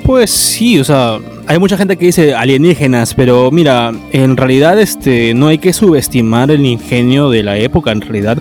Pues 0.03 0.31
sí, 0.31 0.79
o 0.79 0.83
sea, 0.83 1.19
hay 1.47 1.59
mucha 1.59 1.77
gente 1.77 1.95
que 1.95 2.07
dice 2.07 2.33
alienígenas, 2.33 3.13
pero 3.13 3.51
mira, 3.51 3.91
en 4.11 4.35
realidad 4.35 4.79
este, 4.79 5.33
no 5.33 5.47
hay 5.47 5.57
que 5.57 5.73
subestimar 5.73 6.49
el 6.51 6.65
ingenio 6.65 7.29
de 7.29 7.43
la 7.43 7.57
época. 7.57 7.91
En 7.91 8.01
realidad, 8.01 8.37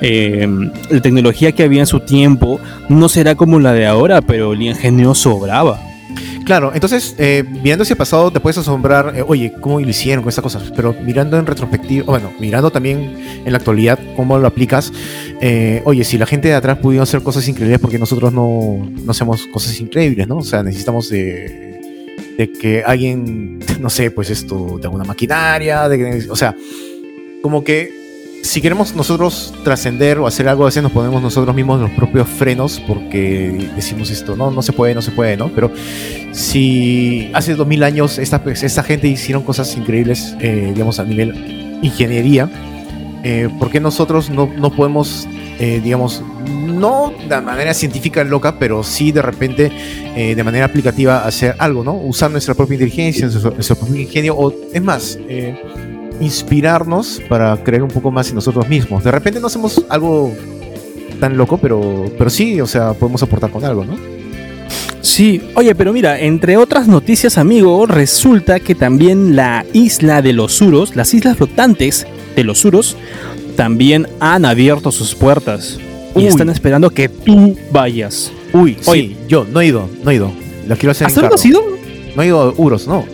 eh, 0.00 0.46
la 0.90 1.00
tecnología 1.00 1.52
que 1.52 1.64
había 1.64 1.80
en 1.80 1.86
su 1.86 2.00
tiempo 2.00 2.60
no 2.88 3.08
será 3.08 3.34
como 3.34 3.60
la 3.60 3.72
de 3.72 3.86
ahora, 3.86 4.22
pero 4.22 4.54
el 4.54 4.62
ingenio 4.62 5.14
sobraba. 5.14 5.91
Claro, 6.44 6.72
entonces, 6.74 7.14
eh, 7.18 7.44
mirando 7.62 7.82
hacia 7.84 7.94
pasado, 7.96 8.32
te 8.32 8.40
puedes 8.40 8.58
asombrar, 8.58 9.14
eh, 9.16 9.22
oye, 9.26 9.52
¿cómo 9.60 9.78
lo 9.80 9.88
hicieron 9.88 10.22
con 10.24 10.28
estas 10.30 10.42
cosas? 10.42 10.72
Pero 10.74 10.94
mirando 11.04 11.38
en 11.38 11.46
retrospectiva, 11.46 12.04
bueno, 12.06 12.32
mirando 12.40 12.70
también 12.70 13.14
en 13.44 13.52
la 13.52 13.58
actualidad 13.58 13.98
cómo 14.16 14.36
lo 14.38 14.48
aplicas, 14.48 14.92
eh, 15.40 15.82
oye, 15.84 16.02
si 16.04 16.18
la 16.18 16.26
gente 16.26 16.48
de 16.48 16.54
atrás 16.54 16.78
pudieron 16.78 17.04
hacer 17.04 17.22
cosas 17.22 17.46
increíbles, 17.48 17.78
porque 17.78 17.98
nosotros 17.98 18.32
no, 18.32 18.84
no 19.04 19.10
hacemos 19.10 19.46
cosas 19.46 19.78
increíbles, 19.80 20.26
¿no? 20.26 20.38
O 20.38 20.42
sea, 20.42 20.62
necesitamos 20.64 21.08
de, 21.10 21.80
de 22.36 22.52
que 22.52 22.82
alguien, 22.84 23.60
no 23.80 23.88
sé, 23.88 24.10
pues 24.10 24.28
esto, 24.30 24.78
de 24.80 24.84
alguna 24.86 25.04
maquinaria, 25.04 25.88
de 25.88 25.98
que- 25.98 26.30
o 26.30 26.36
sea, 26.36 26.56
como 27.40 27.62
que 27.62 28.01
si 28.42 28.60
queremos 28.60 28.94
nosotros 28.94 29.54
trascender 29.64 30.18
o 30.18 30.26
hacer 30.26 30.48
algo, 30.48 30.64
a 30.64 30.66
veces 30.66 30.82
nos 30.82 30.92
ponemos 30.92 31.22
nosotros 31.22 31.54
mismos 31.54 31.80
los 31.80 31.90
propios 31.92 32.28
frenos 32.28 32.80
porque 32.86 33.70
decimos 33.76 34.10
esto, 34.10 34.36
no, 34.36 34.50
no 34.50 34.62
se 34.62 34.72
puede, 34.72 34.94
no 34.94 35.02
se 35.02 35.12
puede, 35.12 35.36
¿no? 35.36 35.48
Pero 35.54 35.70
si 36.32 37.30
hace 37.34 37.54
2000 37.54 37.82
años 37.84 38.18
esta, 38.18 38.42
esta 38.44 38.82
gente 38.82 39.06
hicieron 39.08 39.42
cosas 39.42 39.76
increíbles, 39.76 40.36
eh, 40.40 40.70
digamos, 40.74 40.98
a 40.98 41.04
nivel 41.04 41.78
ingeniería, 41.82 42.50
eh, 43.24 43.48
¿por 43.58 43.70
qué 43.70 43.78
nosotros 43.78 44.28
no, 44.28 44.50
no 44.58 44.70
podemos, 44.70 45.28
eh, 45.60 45.80
digamos, 45.82 46.22
no 46.82 47.12
de 47.28 47.40
manera 47.40 47.72
científica 47.72 48.24
loca, 48.24 48.58
pero 48.58 48.82
sí 48.82 49.12
de 49.12 49.22
repente 49.22 49.70
eh, 50.16 50.34
de 50.34 50.44
manera 50.44 50.66
aplicativa 50.66 51.24
hacer 51.24 51.54
algo, 51.58 51.84
¿no? 51.84 51.94
Usar 51.94 52.30
nuestra 52.30 52.54
propia 52.54 52.74
inteligencia, 52.74 53.26
nuestro, 53.26 53.52
nuestro 53.52 53.76
propio 53.76 54.00
ingenio, 54.00 54.36
o 54.36 54.52
es 54.72 54.82
más, 54.82 55.18
eh, 55.28 55.54
inspirarnos 56.22 57.20
para 57.28 57.56
creer 57.62 57.82
un 57.82 57.90
poco 57.90 58.10
más 58.10 58.28
en 58.30 58.36
nosotros 58.36 58.68
mismos. 58.68 59.04
De 59.04 59.10
repente 59.10 59.40
no 59.40 59.48
hacemos 59.48 59.84
algo 59.88 60.32
tan 61.20 61.36
loco, 61.36 61.58
pero, 61.58 62.06
pero 62.16 62.30
sí, 62.30 62.60
o 62.60 62.66
sea, 62.66 62.94
podemos 62.94 63.22
aportar 63.22 63.50
con 63.50 63.64
algo, 63.64 63.84
¿no? 63.84 63.96
Sí, 65.00 65.42
oye, 65.56 65.74
pero 65.74 65.92
mira, 65.92 66.18
entre 66.20 66.56
otras 66.56 66.86
noticias, 66.86 67.36
amigo, 67.36 67.86
resulta 67.86 68.60
que 68.60 68.74
también 68.74 69.34
la 69.36 69.64
isla 69.72 70.22
de 70.22 70.32
los 70.32 70.52
Suros, 70.52 70.94
las 70.96 71.12
islas 71.12 71.36
flotantes 71.36 72.06
de 72.36 72.44
los 72.44 72.58
Suros, 72.60 72.96
también 73.56 74.06
han 74.20 74.44
abierto 74.44 74.92
sus 74.92 75.14
puertas 75.14 75.78
y 76.14 76.26
están 76.26 76.48
esperando 76.50 76.90
que 76.90 77.08
tú 77.08 77.56
vayas. 77.72 78.32
Uy, 78.52 78.78
Oye. 78.86 79.00
sí, 79.02 79.16
yo 79.28 79.44
no 79.50 79.60
he 79.60 79.66
ido, 79.66 79.88
no 80.04 80.10
he 80.10 80.14
ido. 80.14 80.32
Lo 80.66 80.76
quiero 80.76 80.92
hacer 80.92 81.06
en 81.06 81.08
¿Hasta 81.08 81.20
carro. 81.22 81.36
dónde 81.36 81.40
has 81.40 81.46
ido? 81.46 81.62
No 82.14 82.22
he 82.22 82.26
ido 82.26 82.40
a 82.40 82.52
Uros, 82.56 82.86
no. 82.86 83.04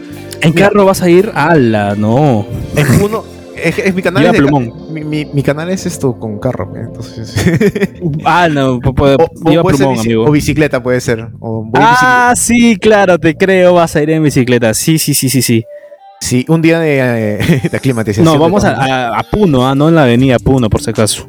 En 0.40 0.52
carro 0.52 0.84
vas 0.84 1.02
a 1.02 1.08
ir 1.10 1.30
a 1.34 1.54
la, 1.54 1.94
no. 1.94 2.46
Es 2.76 2.88
uno, 3.02 3.24
es, 3.56 3.78
es 3.78 3.94
mi 3.94 4.02
canal 4.02 4.22
Lleva 4.22 4.34
es 4.36 4.40
de 4.42 4.46
plumón. 4.48 4.72
mi, 4.92 5.02
mi- 5.04 5.24
mi 5.26 5.42
canal 5.42 5.68
es 5.70 5.84
esto 5.86 6.18
con 6.18 6.38
carro, 6.38 6.72
entonces. 6.76 7.34
Ah, 8.24 8.48
no, 8.48 8.74
o, 8.76 8.80
o 8.84 9.50
lleva 9.50 9.62
puede 9.62 9.76
ser 9.76 9.86
plumón, 9.86 9.96
bici- 9.96 10.00
amigo. 10.00 10.24
o 10.26 10.30
bicicleta 10.30 10.82
puede 10.82 11.00
ser. 11.00 11.28
O 11.40 11.64
en 11.64 11.70
Ah, 11.74 12.34
sí, 12.36 12.76
claro, 12.76 13.18
te 13.18 13.36
creo, 13.36 13.74
vas 13.74 13.94
a 13.96 14.02
ir 14.02 14.10
en 14.10 14.22
bicicleta. 14.22 14.72
Sí, 14.74 14.98
sí, 14.98 15.14
sí, 15.14 15.28
sí, 15.28 15.42
sí. 15.42 15.64
Sí, 16.20 16.44
un 16.48 16.62
día 16.62 16.80
de, 16.80 17.60
de 17.70 17.76
aclimatización. 17.76 18.24
No, 18.24 18.38
vamos 18.38 18.64
a- 18.64 19.16
a 19.18 19.22
Puno, 19.24 19.66
ah, 19.68 19.74
no 19.74 19.88
en 19.88 19.94
la 19.94 20.02
avenida 20.04 20.38
Puno, 20.38 20.68
por 20.70 20.80
si 20.82 20.90
acaso. 20.90 21.28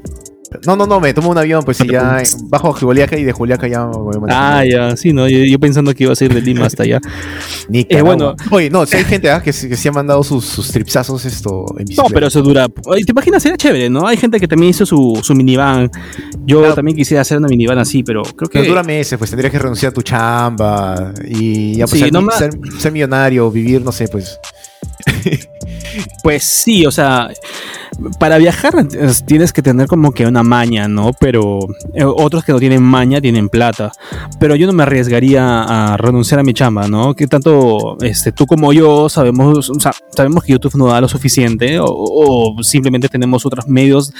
No, 0.66 0.76
no, 0.76 0.88
no, 0.88 1.00
me 1.00 1.14
tomo 1.14 1.30
un 1.30 1.38
avión, 1.38 1.64
pues 1.64 1.78
sí, 1.78 1.88
ya 1.88 2.22
bajo 2.46 2.70
a 2.70 2.74
Juliaca 2.74 3.16
y 3.18 3.24
de 3.24 3.32
Juliaca 3.32 3.68
ya 3.68 3.84
voy 3.86 4.16
Ah, 4.16 4.20
manejando. 4.64 4.66
ya, 4.90 4.98
sí, 4.98 5.14
no, 5.14 5.28
yo, 5.30 5.38
yo 5.46 5.60
pensando 5.60 5.94
que 5.94 6.06
ibas 6.06 6.20
a 6.22 6.26
ir 6.26 6.34
de 6.34 6.42
Lima 6.42 6.66
hasta 6.66 6.84
allá. 6.84 7.00
Ni 7.70 7.86
Eh, 7.88 8.02
bueno. 8.02 8.36
Oye, 8.50 8.70
no, 8.72 8.84
si 8.88 8.98
hay 8.98 9.04
gente 9.06 9.30
ah, 9.30 9.44
que, 9.44 9.54
se- 9.54 9.70
que 9.70 9.78
se 9.78 9.90
ha 9.90 9.92
mandado 9.92 10.24
sus, 10.24 10.44
sus 10.46 10.72
tripsazos 10.72 11.24
esto 11.26 11.66
en. 11.78 11.86
No, 11.96 12.06
pero 12.12 12.28
eso 12.28 12.42
dura. 12.42 12.68
Oye, 12.86 13.04
¿Te 13.06 13.12
imaginas? 13.12 13.44
Sería 13.44 13.58
chévere, 13.58 13.90
¿no? 13.92 14.08
Hay 14.08 14.18
gente 14.18 14.40
que 14.40 14.48
también 14.48 14.72
hizo 14.72 14.86
su, 14.88 15.20
su 15.24 15.36
minivan. 15.36 15.92
Yo 16.46 16.60
Claro. 16.60 16.74
también 16.74 16.98
quisiera 16.98 17.22
hacer 17.22 17.38
una 17.38 17.48
minivan 17.48 17.78
así, 17.78 18.02
pero 18.02 18.24
creo 18.24 18.50
que. 18.50 18.60
Pero 18.60 18.70
dura 18.72 18.82
meses, 18.84 19.18
pues 19.20 19.30
tendrías 19.30 19.52
que 19.52 19.60
renunciar 19.60 19.92
a 19.92 19.94
tu 19.94 20.02
chamba 20.02 21.14
y 21.28 21.76
ya 21.76 21.86
pues 21.86 21.92
Sí, 21.94 22.00
ser, 22.00 22.14
no 22.14 22.22
ma- 22.24 22.32
ser- 22.32 22.54
ser 22.80 22.92
millonario, 22.92 23.52
vivir, 23.52 23.82
no 23.84 23.92
sé, 23.92 24.08
pues. 24.08 24.40
Pues 26.24 26.44
sí, 26.44 26.86
o 26.86 26.92
sea, 26.92 27.30
para 28.20 28.38
viajar 28.38 28.74
es- 29.00 29.26
tienes 29.26 29.54
que 29.54 29.62
tener 29.62 29.88
como 29.88 30.12
que 30.12 30.26
una 30.26 30.44
maña, 30.44 30.88
¿no? 30.88 31.12
Pero 31.20 31.60
eh, 31.94 32.04
otros 32.06 32.44
que 32.44 32.52
no 32.52 32.60
tienen 32.60 32.82
maña 32.84 33.22
tienen 33.22 33.50
plata. 33.50 33.92
Pero 34.40 34.56
yo 34.56 34.68
no 34.68 34.74
me 34.74 34.84
arriesgaría 34.84 35.64
a 35.94 35.98
renunciar 35.98 36.40
a 36.40 36.44
mi 36.44 36.54
chamba, 36.54 36.88
¿no? 36.88 37.14
Que 37.16 37.28
tanto 37.28 37.98
este, 38.02 38.32
tú 38.32 38.46
como 38.46 38.74
yo 38.74 39.10
sabemos, 39.10 39.72
sabemos 40.16 40.44
que 40.44 40.54
YouTube 40.54 40.76
no 40.76 40.88
da 40.88 41.02
lo 41.02 41.08
suficiente 41.08 41.80
o, 41.80 41.86
o 41.88 42.64
simplemente 42.64 43.08
tenemos 43.10 43.46
otros 43.46 43.68
medios 43.68 44.12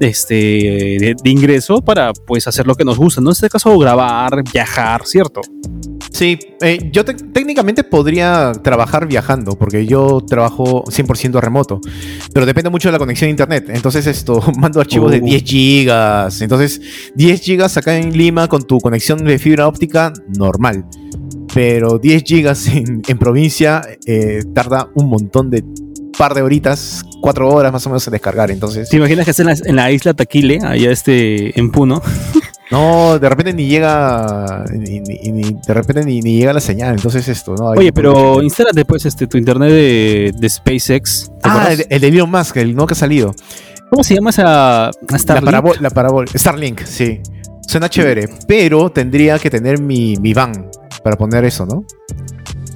este, 0.00 0.34
de, 0.34 1.16
de 1.22 1.30
ingreso 1.30 1.80
para 1.82 2.12
pues 2.12 2.46
hacer 2.46 2.66
lo 2.66 2.74
que 2.74 2.84
nos 2.84 2.98
gusta, 2.98 3.20
¿no? 3.20 3.30
En 3.30 3.32
este 3.32 3.48
caso, 3.48 3.76
grabar, 3.78 4.42
viajar, 4.52 5.02
¿cierto? 5.06 5.40
Sí, 6.14 6.38
eh, 6.60 6.90
yo 6.92 7.04
te- 7.04 7.14
técnicamente 7.14 7.82
podría 7.82 8.52
trabajar 8.62 9.08
viajando, 9.08 9.58
porque 9.58 9.84
yo 9.84 10.20
trabajo 10.24 10.84
100% 10.88 11.40
remoto, 11.40 11.80
pero 12.32 12.46
depende 12.46 12.70
mucho 12.70 12.86
de 12.88 12.92
la 12.92 12.98
conexión 13.00 13.26
a 13.26 13.30
internet. 13.32 13.64
Entonces, 13.68 14.06
esto, 14.06 14.40
mando 14.56 14.80
archivos 14.80 15.10
de 15.10 15.18
Uh. 15.20 15.24
10 15.26 15.42
gigas. 15.42 16.40
Entonces, 16.40 16.80
10 17.16 17.40
gigas 17.40 17.76
acá 17.76 17.96
en 17.96 18.16
Lima 18.16 18.46
con 18.46 18.62
tu 18.62 18.78
conexión 18.78 19.24
de 19.24 19.40
fibra 19.40 19.66
óptica, 19.66 20.12
normal. 20.38 20.84
Pero 21.52 21.98
10 21.98 22.22
gigas 22.22 22.66
en, 22.72 23.02
en 23.08 23.18
provincia 23.18 23.82
eh, 24.06 24.44
tarda 24.54 24.88
un 24.94 25.08
montón 25.08 25.50
de 25.50 25.64
par 26.16 26.32
de 26.32 26.42
horitas, 26.42 27.02
4 27.22 27.48
horas 27.48 27.72
más 27.72 27.84
o 27.86 27.90
menos 27.90 28.06
en 28.06 28.12
descargar. 28.12 28.52
Entonces, 28.52 28.88
¿Te 28.88 28.98
imaginas 28.98 29.24
que 29.24 29.32
estés 29.32 29.44
en 29.44 29.52
la, 29.64 29.68
en 29.70 29.74
la 29.74 29.90
isla 29.90 30.14
Taquile, 30.14 30.60
allá 30.62 30.92
este, 30.92 31.58
en 31.58 31.72
Puno? 31.72 32.00
No, 32.74 33.18
de 33.18 33.28
repente 33.28 33.52
ni 33.54 33.66
llega. 33.66 34.64
Ni, 34.72 35.00
ni- 35.00 35.30
ni- 35.32 35.56
de 35.66 35.74
repente 35.74 36.04
ni, 36.04 36.20
llega 36.20 36.52
la 36.52 36.60
señal. 36.60 36.94
Entonces 36.96 37.26
esto, 37.28 37.54
¿no? 37.54 37.70
Hay- 37.70 37.78
Oye, 37.78 37.92
pero 37.92 38.42
instálate 38.42 38.84
pues 38.84 39.06
este, 39.06 39.26
tu 39.28 39.38
internet 39.38 39.70
de, 39.70 40.32
de 40.36 40.48
SpaceX. 40.48 41.26
¿te 41.42 41.48
Ah, 41.48 41.68
el, 41.70 41.86
el 41.88 42.00
de 42.00 42.08
Elon 42.08 42.30
Musk, 42.30 42.56
el 42.56 42.74
nuevo 42.74 42.86
que 42.88 42.94
ha 42.94 42.96
salido. 42.96 43.34
¿Cómo 43.90 44.02
se 44.02 44.14
llama 44.14 44.30
esa 44.30 44.90
La 45.08 45.18
Starlink? 45.18 45.44
parabol, 45.44 45.76
la 45.80 45.90
parabol. 45.90 46.26
Starlink, 46.34 46.82
sí. 46.84 47.20
Suena 47.66 47.88
chévere, 47.88 48.28
pero 48.48 48.90
tendría 48.90 49.38
que 49.38 49.50
tener 49.50 49.78
mi, 49.80 50.16
mi 50.16 50.34
van 50.34 50.68
para 51.02 51.16
poner 51.16 51.44
eso, 51.44 51.64
¿no? 51.66 51.84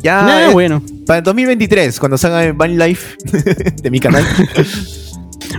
Ya, 0.03 0.25
Ah, 0.25 0.49
eh, 0.49 0.53
bueno. 0.53 0.81
para 1.07 1.19
el 1.19 1.25
2023, 1.25 1.99
cuando 1.99 2.17
salga 2.17 2.53
Van 2.53 2.79
Life 2.79 3.17
de 3.83 3.91
mi 3.91 3.99
canal. 3.99 4.23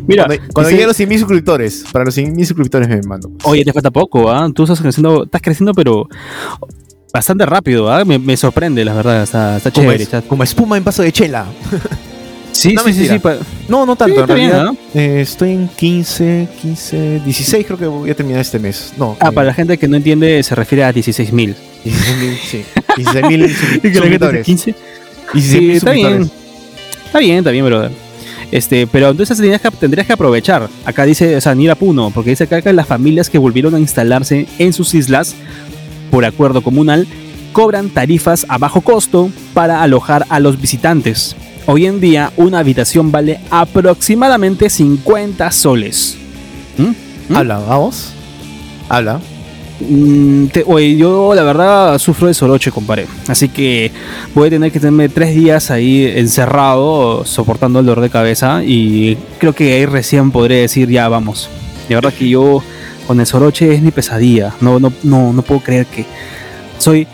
Mira, 0.07 0.25
cuando 0.25 0.43
cuando 0.53 0.69
lleguen 0.71 0.87
los 0.87 0.99
100.000 0.99 1.19
suscriptores, 1.19 1.83
para 1.91 2.05
los 2.05 2.17
100.000 2.17 2.45
suscriptores 2.45 2.87
me 2.89 3.01
mando. 3.01 3.31
Oye, 3.43 3.63
te 3.63 3.73
falta 3.73 3.91
poco, 3.91 4.29
¿ah? 4.31 4.49
Tú 4.53 4.63
estás 4.63 4.81
creciendo, 4.81 5.23
estás 5.23 5.41
creciendo, 5.41 5.73
pero 5.73 6.07
bastante 7.13 7.45
rápido, 7.45 7.91
¿ah? 7.91 8.03
Me, 8.05 8.19
me 8.19 8.35
sorprende, 8.37 8.83
la 8.85 8.93
verdad, 8.93 9.23
está, 9.23 9.57
está 9.57 9.71
Como, 9.71 9.83
chévere. 9.85 10.03
es- 10.03 10.07
está- 10.13 10.21
como 10.21 10.43
espuma 10.43 10.77
en 10.77 10.83
vaso 10.83 11.01
de 11.01 11.11
chela. 11.11 11.45
Sí, 12.51 12.73
no, 12.73 12.83
sí, 12.83 12.93
sí, 12.93 13.07
sí, 13.07 13.21
No, 13.69 13.85
no 13.85 13.95
tanto, 13.95 14.15
Sí, 14.15 14.19
en 14.21 14.35
bien, 14.35 14.49
realidad. 14.51 14.73
eh, 14.95 15.21
estoy 15.21 15.51
en 15.51 15.69
15, 15.69 16.47
15, 16.61 17.21
16 17.23 17.65
creo 17.65 17.77
que 17.77 17.85
voy 17.85 18.09
a 18.09 18.15
terminar 18.15 18.41
este 18.41 18.57
mes. 18.59 18.91
No. 18.97 19.15
Ah, 19.19 19.29
eh, 19.29 19.31
para 19.31 19.47
la 19.47 19.53
gente 19.53 19.77
que 19.77 19.87
no 19.87 19.95
entiende, 19.95 20.41
se 20.43 20.55
refiere 20.55 20.83
a 20.83 20.91
16 20.91 21.31
mil. 21.31 21.55
16.000, 21.85 22.37
sí. 22.49 22.65
16.000 22.97 23.93
suscriptores. 23.93 24.45
15. 24.45 24.75
16.000 25.33 25.39
Sí, 25.41 25.71
está 25.71 25.91
bien. 25.91 26.29
Está 27.05 27.19
bien, 27.19 27.37
está 27.37 27.51
bien, 27.51 27.65
brother. 27.65 27.91
Este, 28.51 28.87
pero 28.87 29.09
entonces 29.09 29.37
tendrías 29.37 30.07
que, 30.07 30.13
aprovechar. 30.13 30.69
Acá 30.85 31.05
dice, 31.05 31.37
o 31.37 31.75
Puno, 31.75 32.11
porque 32.11 32.31
dice 32.31 32.45
acá 32.45 32.61
que 32.61 32.73
las 32.73 32.87
familias 32.87 33.29
que 33.29 33.37
volvieron 33.37 33.75
a 33.75 33.79
instalarse 33.79 34.47
en 34.57 34.73
sus 34.73 34.93
islas 34.95 35.35
por 36.09 36.25
acuerdo 36.25 36.61
comunal 36.61 37.07
cobran 37.51 37.89
tarifas 37.89 38.45
a 38.49 38.57
bajo 38.57 38.81
costo 38.81 39.29
para 39.53 39.83
alojar 39.83 40.25
a 40.29 40.39
los 40.39 40.59
visitantes. 40.59 41.35
Hoy 41.65 41.85
en 41.85 41.99
día 41.99 42.31
una 42.37 42.59
habitación 42.59 43.11
vale 43.11 43.39
aproximadamente 43.51 44.69
50 44.69 45.51
soles. 45.51 46.17
¿Mm? 46.77 47.33
¿Mm? 47.33 47.35
Habla, 47.35 47.59
vamos. 47.59 48.13
Habla. 48.87 49.19
Mm, 49.81 50.47
te- 50.47 50.63
oye, 50.67 50.95
yo 50.97 51.33
la 51.33 51.43
verdad 51.43 51.97
sufro 51.99 52.27
de 52.27 52.33
soroche, 52.33 52.71
compadre. 52.71 53.07
Así 53.27 53.49
que 53.49 53.91
voy 54.35 54.47
a 54.47 54.49
tener 54.51 54.71
que 54.71 54.79
tenerme 54.79 55.07
tres 55.09 55.33
días 55.35 55.71
ahí 55.71 56.11
encerrado, 56.15 57.25
soportando 57.25 57.79
el 57.79 57.85
dolor 57.85 58.01
de 58.01 58.09
cabeza. 58.09 58.61
Y 58.63 59.17
creo 59.39 59.53
que 59.53 59.73
ahí 59.73 59.85
recién 59.85 60.31
podré 60.31 60.55
decir, 60.61 60.89
ya 60.89 61.07
vamos. 61.07 61.49
De 61.87 61.95
verdad 61.95 62.13
que 62.13 62.27
yo 62.27 62.61
con 63.07 63.19
el 63.19 63.25
soroche 63.25 63.73
es 63.73 63.81
mi 63.81 63.91
pesadilla. 63.91 64.53
No, 64.61 64.79
no, 64.79 64.91
no, 65.03 65.33
no 65.33 65.41
puedo 65.41 65.61
creer 65.61 65.85
que 65.85 66.05
soy. 66.77 67.07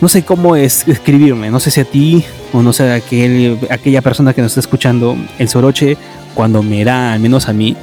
No 0.00 0.08
sé 0.08 0.24
cómo 0.24 0.56
es 0.56 0.86
escribirme. 0.88 1.50
No 1.50 1.60
sé 1.60 1.70
si 1.70 1.80
a 1.80 1.84
ti 1.84 2.24
o 2.52 2.62
no 2.62 2.72
sé 2.72 2.90
a 2.90 2.94
aquel, 2.96 3.58
aquella 3.70 4.02
persona 4.02 4.32
que 4.32 4.42
nos 4.42 4.52
está 4.52 4.60
escuchando. 4.60 5.16
El 5.38 5.48
soroche, 5.48 5.96
cuando 6.34 6.62
me 6.62 6.84
da, 6.84 7.12
al 7.12 7.20
menos 7.20 7.48
a 7.48 7.52
mí, 7.52 7.76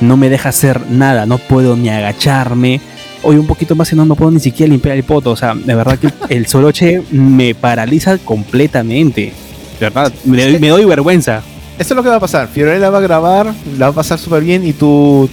no 0.00 0.16
me 0.16 0.28
deja 0.28 0.48
hacer 0.48 0.88
nada. 0.90 1.26
No 1.26 1.38
puedo 1.38 1.76
ni 1.76 1.88
agacharme 1.88 2.80
hoy 3.22 3.36
un 3.36 3.46
poquito 3.46 3.74
más 3.74 3.92
y 3.92 3.96
no, 3.96 4.04
no 4.04 4.14
puedo 4.16 4.30
ni 4.30 4.40
siquiera 4.40 4.70
limpiar 4.70 4.96
el 4.96 5.04
poto. 5.04 5.30
O 5.30 5.36
sea, 5.36 5.54
de 5.54 5.74
verdad 5.74 5.98
que 5.98 6.08
el 6.34 6.46
soroche 6.46 7.02
me 7.10 7.54
paraliza 7.54 8.18
completamente. 8.18 9.32
De 9.78 9.86
verdad, 9.90 10.12
me 10.24 10.42
doy, 10.44 10.58
me 10.58 10.68
doy 10.68 10.84
vergüenza. 10.84 11.42
Esto 11.78 11.94
es 11.94 11.96
lo 11.96 12.02
que 12.02 12.08
va 12.10 12.16
a 12.16 12.20
pasar. 12.20 12.48
Fiorella 12.48 12.90
va 12.90 12.98
a 12.98 13.02
grabar, 13.02 13.52
la 13.78 13.86
va 13.86 13.92
a 13.92 13.94
pasar 13.94 14.18
súper 14.18 14.42
bien 14.44 14.66
y 14.66 14.72
tú 14.72 15.28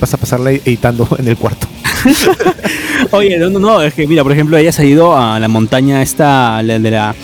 vas 0.00 0.14
a 0.14 0.16
pasarla 0.16 0.52
editando 0.52 1.06
en 1.18 1.28
el 1.28 1.36
cuarto. 1.36 1.66
Oye, 3.10 3.36
no, 3.38 3.50
no, 3.50 3.58
no, 3.58 3.82
es 3.82 3.92
que 3.94 4.06
mira, 4.06 4.22
por 4.22 4.32
ejemplo, 4.32 4.56
ella 4.56 4.72
se 4.72 4.82
ha 4.82 4.84
ido 4.84 5.16
a 5.16 5.38
la 5.38 5.48
montaña 5.48 6.00
esta, 6.02 6.62
la 6.62 6.78
de 6.78 6.90
la 6.90 7.14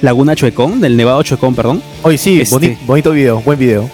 Laguna 0.00 0.34
Chuecón, 0.36 0.80
del 0.80 0.96
Nevado 0.96 1.22
Chuecón, 1.22 1.54
perdón. 1.54 1.82
Oye, 2.02 2.16
sí, 2.18 2.40
Este- 2.40 2.54
boni- 2.54 2.76
bonito 2.86 3.10
video, 3.12 3.40
buen 3.40 3.58
video. 3.58 3.90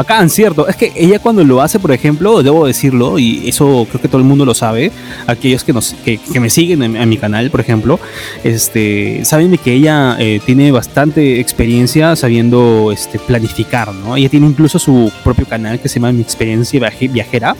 Acá, 0.00 0.26
cierto. 0.30 0.66
Es 0.66 0.76
que 0.76 0.92
ella 0.96 1.18
cuando 1.18 1.44
lo 1.44 1.60
hace, 1.60 1.78
por 1.78 1.92
ejemplo, 1.92 2.42
debo 2.42 2.66
decirlo, 2.66 3.18
y 3.18 3.46
eso 3.48 3.86
creo 3.90 4.00
que 4.00 4.08
todo 4.08 4.18
el 4.18 4.24
mundo 4.26 4.46
lo 4.46 4.54
sabe, 4.54 4.90
aquellos 5.26 5.62
que, 5.62 5.74
nos, 5.74 5.94
que, 6.04 6.16
que 6.18 6.40
me 6.40 6.48
siguen 6.48 6.82
en, 6.82 6.96
en 6.96 7.06
mi 7.08 7.18
canal, 7.18 7.50
por 7.50 7.60
ejemplo, 7.60 8.00
este, 8.42 9.20
saben 9.26 9.58
que 9.58 9.74
ella 9.74 10.16
eh, 10.18 10.40
tiene 10.46 10.72
bastante 10.72 11.38
experiencia 11.38 12.16
sabiendo 12.16 12.90
este, 12.92 13.18
planificar, 13.18 13.92
¿no? 13.92 14.16
Ella 14.16 14.30
tiene 14.30 14.46
incluso 14.46 14.78
su 14.78 15.12
propio 15.22 15.44
canal 15.46 15.78
que 15.80 15.88
se 15.90 15.96
llama 15.96 16.12
Mi 16.12 16.22
Experiencia 16.22 16.80
Viaje- 16.80 17.08
Viajera 17.08 17.54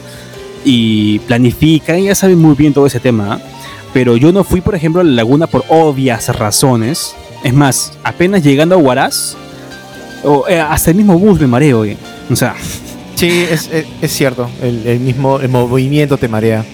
y 0.64 1.18
planifica, 1.20 1.94
ella 1.94 2.14
sabe 2.14 2.36
muy 2.36 2.54
bien 2.54 2.72
todo 2.72 2.86
ese 2.86 3.00
tema, 3.00 3.38
pero 3.92 4.16
yo 4.16 4.32
no 4.32 4.44
fui, 4.44 4.60
por 4.62 4.74
ejemplo, 4.74 5.02
a 5.02 5.04
la 5.04 5.10
laguna 5.12 5.46
por 5.46 5.64
obvias 5.68 6.28
razones. 6.34 7.14
Es 7.44 7.52
más, 7.52 7.92
apenas 8.02 8.42
llegando 8.42 8.74
a 8.76 8.78
Huaraz, 8.78 9.36
o, 10.24 10.46
eh, 10.48 10.58
hasta 10.60 10.90
el 10.90 10.96
mismo 10.96 11.18
bus 11.18 11.38
me 11.38 11.46
mareo, 11.46 11.80
oye. 11.80 11.96
O 12.30 12.36
sea, 12.36 12.54
Sí, 13.16 13.28
es, 13.50 13.68
es- 13.70 13.86
es 14.00 14.12
cierto. 14.12 14.48
El, 14.62 14.86
el 14.86 15.00
mismo 15.00 15.40
el 15.40 15.48
movimiento 15.50 16.16
te 16.16 16.28
marea. 16.28 16.64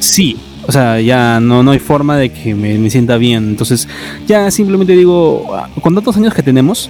sí. 0.00 0.36
O 0.66 0.72
sea, 0.72 0.98
ya 0.98 1.40
no, 1.40 1.62
no 1.62 1.72
hay 1.72 1.78
forma 1.78 2.16
de 2.16 2.30
que 2.32 2.54
me, 2.54 2.78
me 2.78 2.88
sienta 2.88 3.18
bien. 3.18 3.50
Entonces, 3.50 3.86
ya 4.26 4.50
simplemente 4.50 4.94
digo, 4.94 5.46
con 5.82 5.94
tantos 5.94 6.16
años 6.16 6.32
que 6.32 6.42
tenemos, 6.42 6.88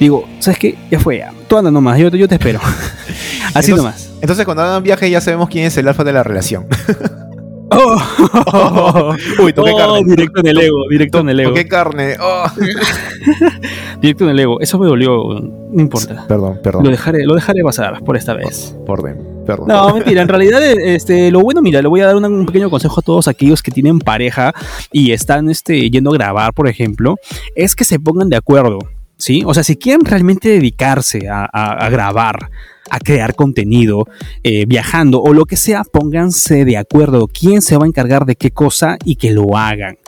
digo, 0.00 0.28
¿sabes 0.40 0.58
qué? 0.58 0.74
Ya 0.90 0.98
fue, 0.98 1.18
ya. 1.18 1.32
Tú 1.46 1.56
anda 1.56 1.70
nomás, 1.70 1.96
yo, 1.96 2.10
te- 2.10 2.18
yo 2.18 2.26
te 2.26 2.34
espero. 2.34 2.58
Así 3.54 3.70
Entonces- 3.70 3.76
nomás. 3.76 4.10
Entonces, 4.20 4.44
cuando 4.44 4.64
hagan 4.64 4.82
viaje, 4.82 5.08
ya 5.08 5.20
sabemos 5.20 5.48
quién 5.48 5.64
es 5.64 5.76
el 5.76 5.86
alfa 5.86 6.02
de 6.02 6.12
la 6.12 6.24
relación. 6.24 6.66
Oh. 7.70 9.14
Uy, 9.42 9.52
toqué 9.52 9.70
Oh, 9.72 9.76
carne. 9.76 10.02
Directo 10.04 10.40
en 10.40 10.46
el 10.46 10.58
ego, 10.60 10.76
directo 10.90 11.18
en 11.20 11.28
el 11.30 11.40
ego. 11.40 11.50
Toqué 11.50 11.66
carne. 11.66 12.16
Oh. 12.20 12.44
Directo 14.00 14.24
en 14.24 14.30
el 14.30 14.40
ego. 14.40 14.60
Eso 14.60 14.78
me 14.78 14.86
dolió, 14.86 15.40
no 15.70 15.80
importa. 15.80 16.24
Perdón, 16.28 16.56
Lo 16.56 16.62
perdón. 16.62 16.84
dejaré, 16.84 17.24
lo 17.24 17.34
dejaré 17.34 17.62
pasar 17.62 18.02
por 18.04 18.16
esta 18.16 18.34
vez. 18.34 18.76
Perdón, 18.86 19.18
perdón. 19.46 19.68
No, 19.68 19.94
mentira. 19.94 20.22
En 20.22 20.28
realidad, 20.28 20.62
este, 20.62 21.30
lo 21.30 21.40
bueno, 21.40 21.62
mira, 21.62 21.80
le 21.82 21.88
voy 21.88 22.00
a 22.00 22.06
dar 22.06 22.16
un 22.16 22.46
pequeño 22.46 22.70
consejo 22.70 23.00
a 23.00 23.02
todos 23.02 23.28
aquellos 23.28 23.62
que 23.62 23.70
tienen 23.70 23.98
pareja 23.98 24.52
y 24.92 25.12
están 25.12 25.48
este, 25.48 25.88
yendo 25.90 26.10
a 26.10 26.14
grabar, 26.14 26.52
por 26.52 26.68
ejemplo, 26.68 27.16
es 27.54 27.74
que 27.74 27.84
se 27.84 27.98
pongan 27.98 28.28
de 28.28 28.36
acuerdo. 28.36 28.78
¿Sí? 29.16 29.42
O 29.46 29.54
sea, 29.54 29.62
si 29.62 29.76
quieren 29.76 30.04
realmente 30.04 30.48
dedicarse 30.48 31.28
a, 31.28 31.44
a- 31.50 31.86
a 31.86 31.88
grabar, 31.88 32.50
a 32.94 32.98
crear 32.98 33.34
contenido, 33.34 34.06
eh, 34.42 34.64
viajando 34.66 35.20
o 35.20 35.32
lo 35.32 35.46
que 35.46 35.56
sea, 35.56 35.82
pónganse 35.84 36.64
de 36.64 36.76
acuerdo 36.76 37.26
quién 37.28 37.60
se 37.62 37.76
va 37.76 37.84
a 37.84 37.88
encargar 37.88 38.24
de 38.24 38.36
qué 38.36 38.50
cosa 38.50 38.96
y 39.04 39.16
que 39.16 39.32
lo 39.32 39.56
hagan. 39.56 39.98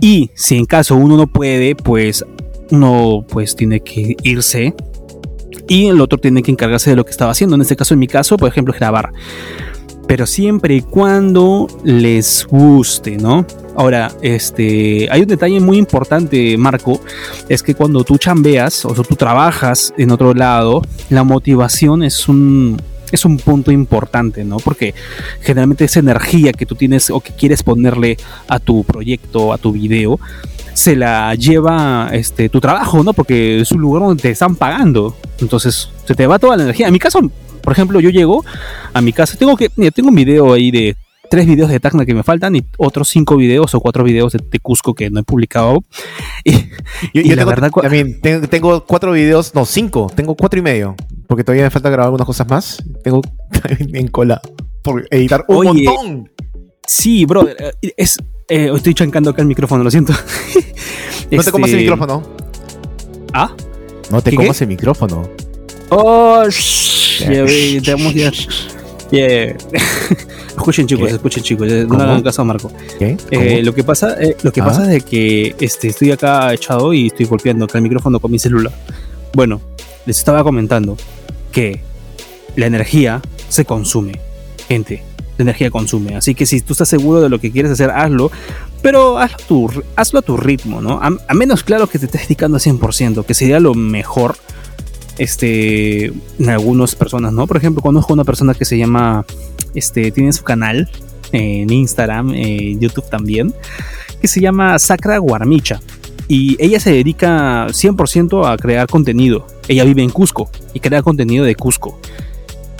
Y 0.00 0.30
si 0.34 0.58
en 0.58 0.66
caso 0.66 0.96
uno 0.96 1.16
no 1.16 1.26
puede, 1.26 1.74
pues 1.74 2.24
uno 2.70 3.24
pues 3.28 3.56
tiene 3.56 3.80
que 3.80 4.16
irse 4.22 4.74
y 5.68 5.86
el 5.86 6.00
otro 6.00 6.18
tiene 6.18 6.42
que 6.42 6.50
encargarse 6.50 6.90
de 6.90 6.96
lo 6.96 7.04
que 7.04 7.12
estaba 7.12 7.30
haciendo. 7.30 7.56
En 7.56 7.62
este 7.62 7.76
caso, 7.76 7.94
en 7.94 8.00
mi 8.00 8.08
caso, 8.08 8.36
por 8.36 8.48
ejemplo, 8.48 8.74
grabar. 8.76 9.12
Pero 10.06 10.26
siempre 10.26 10.74
y 10.74 10.82
cuando 10.82 11.68
les 11.84 12.46
guste, 12.50 13.16
¿no? 13.16 13.46
Ahora, 13.74 14.12
este, 14.20 15.08
hay 15.10 15.22
un 15.22 15.28
detalle 15.28 15.58
muy 15.60 15.78
importante, 15.78 16.56
Marco, 16.58 17.00
es 17.48 17.62
que 17.62 17.74
cuando 17.74 18.04
tú 18.04 18.18
chambeas 18.18 18.84
o 18.84 18.92
tú 18.92 19.16
trabajas 19.16 19.94
en 19.96 20.10
otro 20.10 20.34
lado, 20.34 20.82
la 21.08 21.24
motivación 21.24 22.02
es 22.02 22.28
un, 22.28 22.80
es 23.10 23.24
un 23.24 23.38
punto 23.38 23.70
importante, 23.72 24.44
¿no? 24.44 24.58
Porque 24.58 24.94
generalmente 25.40 25.84
esa 25.84 26.00
energía 26.00 26.52
que 26.52 26.66
tú 26.66 26.74
tienes 26.74 27.10
o 27.10 27.20
que 27.20 27.32
quieres 27.32 27.62
ponerle 27.62 28.18
a 28.48 28.58
tu 28.58 28.84
proyecto, 28.84 29.52
a 29.52 29.58
tu 29.58 29.72
video, 29.72 30.20
se 30.74 30.96
la 30.96 31.34
lleva 31.34 32.08
este, 32.12 32.48
tu 32.48 32.60
trabajo, 32.60 33.02
¿no? 33.02 33.12
Porque 33.12 33.60
es 33.60 33.72
un 33.72 33.80
lugar 33.80 34.02
donde 34.02 34.22
te 34.22 34.30
están 34.30 34.56
pagando. 34.56 35.16
Entonces, 35.40 35.90
se 36.06 36.14
te 36.14 36.26
va 36.26 36.38
toda 36.38 36.56
la 36.56 36.64
energía. 36.64 36.86
En 36.86 36.92
mi 36.92 36.98
caso, 36.98 37.20
por 37.62 37.72
ejemplo, 37.72 38.00
yo 38.00 38.10
llego 38.10 38.44
a 38.92 39.00
mi 39.00 39.12
casa, 39.12 39.36
tengo 39.38 39.56
que, 39.56 39.70
mira, 39.76 39.90
tengo 39.90 40.08
un 40.10 40.14
video 40.14 40.52
ahí 40.52 40.70
de 40.70 40.96
tres 41.30 41.46
videos 41.46 41.70
de 41.70 41.80
Tacna 41.80 42.04
que 42.04 42.12
me 42.14 42.22
faltan 42.22 42.54
y 42.56 42.62
otros 42.76 43.08
cinco 43.08 43.36
videos 43.36 43.74
o 43.74 43.80
cuatro 43.80 44.04
videos 44.04 44.34
de, 44.34 44.40
de 44.50 44.58
Cusco 44.60 44.94
que 44.94 45.08
no 45.10 45.20
he 45.20 45.22
publicado. 45.22 45.82
Y, 46.44 46.52
Yo, 46.52 46.58
y 47.14 47.28
yo 47.28 47.36
la 47.36 47.42
tengo, 47.42 47.50
verdad, 47.50 47.70
también 47.70 48.20
tengo, 48.20 48.48
tengo 48.48 48.84
cuatro 48.84 49.12
videos, 49.12 49.54
no, 49.54 49.64
cinco. 49.64 50.10
Tengo 50.14 50.34
cuatro 50.34 50.58
y 50.58 50.62
medio. 50.62 50.94
Porque 51.28 51.44
todavía 51.44 51.64
me 51.64 51.70
falta 51.70 51.88
grabar 51.88 52.06
algunas 52.06 52.26
cosas 52.26 52.48
más. 52.48 52.82
Tengo 53.04 53.22
en 53.78 54.08
cola 54.08 54.40
por 54.82 55.06
editar 55.10 55.44
un 55.48 55.68
Oye. 55.68 55.84
montón. 55.84 56.30
sí, 56.86 57.24
brother, 57.24 57.56
eh, 57.80 57.92
es, 57.96 58.18
eh, 58.48 58.70
estoy 58.74 58.92
chancando 58.94 59.30
acá 59.30 59.40
el 59.42 59.48
micrófono, 59.48 59.82
lo 59.84 59.90
siento. 59.90 60.12
No 61.30 61.42
te 61.42 61.50
comas 61.50 61.70
el 61.70 61.76
Este, 61.76 61.90
micrófono. 61.90 62.22
¿Ah? 63.32 63.54
No 64.10 64.20
te 64.20 64.30
¿Qué, 64.30 64.36
comas 64.36 64.60
el 64.60 64.68
micrófono. 64.68 65.28
Oh, 65.94 66.42
ya 67.20 67.44
ve, 67.44 67.80
tenemos 67.84 68.14
ya. 68.14 68.30
Yeah. 69.10 69.56
escuchen 70.56 70.86
chicos, 70.86 71.08
¿Qué? 71.08 71.14
escuchen 71.14 71.42
chicos, 71.42 71.68
no 71.68 71.96
le 71.98 72.02
hagan 72.02 72.22
caso 72.22 72.40
a 72.40 72.44
Marco. 72.46 72.72
¿Qué? 72.98 73.18
Eh, 73.30 73.62
lo 73.62 73.74
que 73.74 73.84
pasa, 73.84 74.16
eh, 74.22 74.36
lo 74.42 74.52
que 74.52 74.62
Ah. 74.62 74.64
pasa 74.66 74.82
es 74.84 74.88
de 74.88 75.00
que 75.02 75.54
este, 75.60 75.88
estoy 75.88 76.12
acá 76.12 76.52
echado 76.54 76.94
y 76.94 77.08
estoy 77.08 77.26
golpeando 77.26 77.66
acá 77.66 77.76
el 77.76 77.82
micrófono 77.82 78.20
con 78.20 78.30
mi 78.30 78.38
celular. 78.38 78.72
Bueno, 79.34 79.60
les 80.06 80.16
estaba 80.18 80.42
comentando 80.42 80.96
que 81.52 81.80
la 82.56 82.64
energía 82.66 83.20
se 83.50 83.64
consume, 83.66 84.18
gente. 84.68 85.02
de 85.36 85.42
energía 85.44 85.70
consume. 85.70 86.14
Así 86.14 86.34
que 86.34 86.44
si 86.44 86.60
tú 86.60 86.72
estás 86.74 86.88
seguro 86.90 87.20
de 87.22 87.30
lo 87.30 87.38
que 87.40 87.50
quieres 87.50 87.72
hacer, 87.72 87.90
hazlo. 87.90 88.30
Pero 88.82 89.18
hazlo, 89.18 89.36
tu, 89.48 89.70
hazlo 89.96 90.18
a 90.18 90.22
tu 90.22 90.36
ritmo, 90.36 90.82
¿no? 90.82 91.00
A, 91.02 91.34
menos, 91.34 91.62
claro, 91.64 91.86
que 91.86 91.98
te 91.98 92.04
estés 92.04 92.22
dedicando 92.22 92.56
al 92.56 92.60
100%, 92.62 93.24
que 93.24 93.32
sería 93.32 93.58
lo 93.58 93.72
mejor 93.74 94.36
este, 95.18 96.06
en 96.06 96.48
algunas 96.48 96.94
personas, 96.94 97.32
¿no? 97.32 97.46
Por 97.46 97.56
ejemplo, 97.56 97.82
conozco 97.82 98.12
una 98.12 98.24
persona 98.24 98.54
que 98.54 98.64
se 98.64 98.78
llama, 98.78 99.24
este, 99.74 100.10
tiene 100.10 100.32
su 100.32 100.42
canal 100.42 100.88
en 101.32 101.72
Instagram, 101.72 102.34
en 102.34 102.80
YouTube 102.80 103.08
también, 103.08 103.54
que 104.20 104.28
se 104.28 104.40
llama 104.40 104.78
Sacra 104.78 105.18
Guarmicha. 105.18 105.80
Y 106.28 106.56
ella 106.58 106.80
se 106.80 106.92
dedica 106.92 107.66
100% 107.68 108.50
a 108.50 108.56
crear 108.56 108.86
contenido. 108.86 109.46
Ella 109.68 109.84
vive 109.84 110.02
en 110.02 110.10
Cusco 110.10 110.50
y 110.72 110.80
crea 110.80 111.02
contenido 111.02 111.44
de 111.44 111.54
Cusco. 111.54 111.98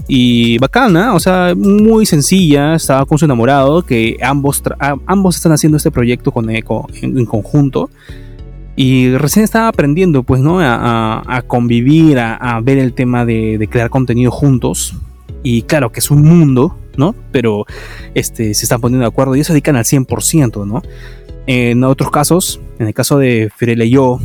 Y 0.08 0.58
bacana, 0.58 1.14
o 1.14 1.20
sea, 1.20 1.54
muy 1.56 2.06
sencilla, 2.06 2.74
estaba 2.74 3.06
con 3.06 3.18
su 3.18 3.24
enamorado, 3.24 3.82
que 3.82 4.16
ambos, 4.22 4.62
ambos 5.06 5.36
están 5.36 5.52
haciendo 5.52 5.76
este 5.76 5.90
proyecto 5.90 6.32
con 6.32 6.50
Eco 6.50 6.88
en, 7.00 7.24
conjunto. 7.24 7.88
Y 8.74 9.14
recién 9.16 9.44
estaba 9.44 9.68
aprendiendo, 9.68 10.22
pues, 10.22 10.40
¿no? 10.40 10.58
A, 10.60 11.44
convivir, 11.46 12.18
a, 12.18 12.60
ver 12.62 12.78
el 12.78 12.94
tema 12.94 13.24
de, 13.24 13.68
crear 13.70 13.90
contenido 13.90 14.30
juntos. 14.30 14.94
Y 15.42 15.62
claro 15.62 15.90
que 15.90 16.00
es 16.00 16.10
un 16.10 16.22
mundo, 16.22 16.78
¿no? 16.96 17.14
Pero 17.32 17.66
este, 18.14 18.54
se 18.54 18.64
están 18.64 18.80
poniendo 18.80 19.04
de 19.04 19.08
acuerdo 19.08 19.34
y 19.34 19.38
ellos 19.38 19.48
se 19.48 19.52
dedican 19.52 19.76
al 19.76 19.84
100%, 19.84 20.66
¿no? 20.66 20.82
En 21.46 21.82
otros 21.84 22.10
casos, 22.10 22.60
en 22.78 22.86
el 22.86 22.94
caso 22.94 23.18
de 23.18 23.50
Firele 23.54 23.86
y 23.86 23.90
yo, 23.90 24.20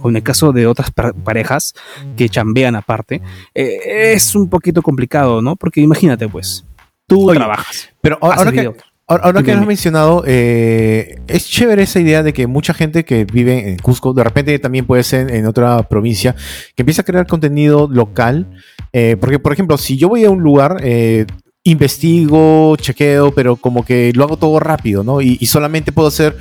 o 0.00 0.08
en 0.08 0.16
el 0.16 0.22
caso 0.22 0.52
de 0.52 0.66
otras 0.66 0.90
parejas 0.92 1.74
que 2.16 2.28
chambean 2.28 2.76
aparte, 2.76 3.20
eh, 3.54 4.12
es 4.14 4.34
un 4.34 4.48
poquito 4.48 4.80
complicado, 4.80 5.42
¿no? 5.42 5.56
Porque 5.56 5.80
imagínate, 5.80 6.28
pues, 6.28 6.64
tú 7.06 7.26
trabajas. 7.34 7.90
Pero 8.00 8.18
ahora 8.20 8.52
que, 8.52 8.72
ahora, 9.10 9.42
que 9.42 9.52
has 9.52 9.66
mencionado, 9.66 10.22
eh, 10.26 11.20
es 11.26 11.48
chévere 11.48 11.82
esa 11.82 12.00
idea 12.00 12.22
de 12.22 12.32
que 12.32 12.46
mucha 12.46 12.72
gente 12.74 13.04
que 13.04 13.24
vive 13.24 13.70
en 13.70 13.78
Cusco, 13.78 14.12
de 14.12 14.24
repente 14.24 14.58
también 14.58 14.86
puede 14.86 15.02
ser 15.02 15.30
en 15.34 15.46
otra 15.46 15.82
provincia, 15.88 16.34
que 16.76 16.82
empieza 16.82 17.02
a 17.02 17.04
crear 17.04 17.26
contenido 17.26 17.88
local. 17.90 18.46
Eh, 18.92 19.16
porque, 19.20 19.38
por 19.38 19.52
ejemplo, 19.52 19.76
si 19.78 19.96
yo 19.96 20.08
voy 20.08 20.24
a 20.24 20.30
un 20.30 20.42
lugar, 20.42 20.80
investigo, 21.64 22.74
chequeo, 22.76 23.32
pero 23.32 23.56
como 23.56 23.84
que 23.84 24.12
lo 24.14 24.24
hago 24.24 24.36
todo 24.36 24.58
rápido, 24.60 25.04
¿no? 25.04 25.20
Y, 25.20 25.36
solamente 25.46 25.92
puedo 25.92 26.08
hacer 26.08 26.36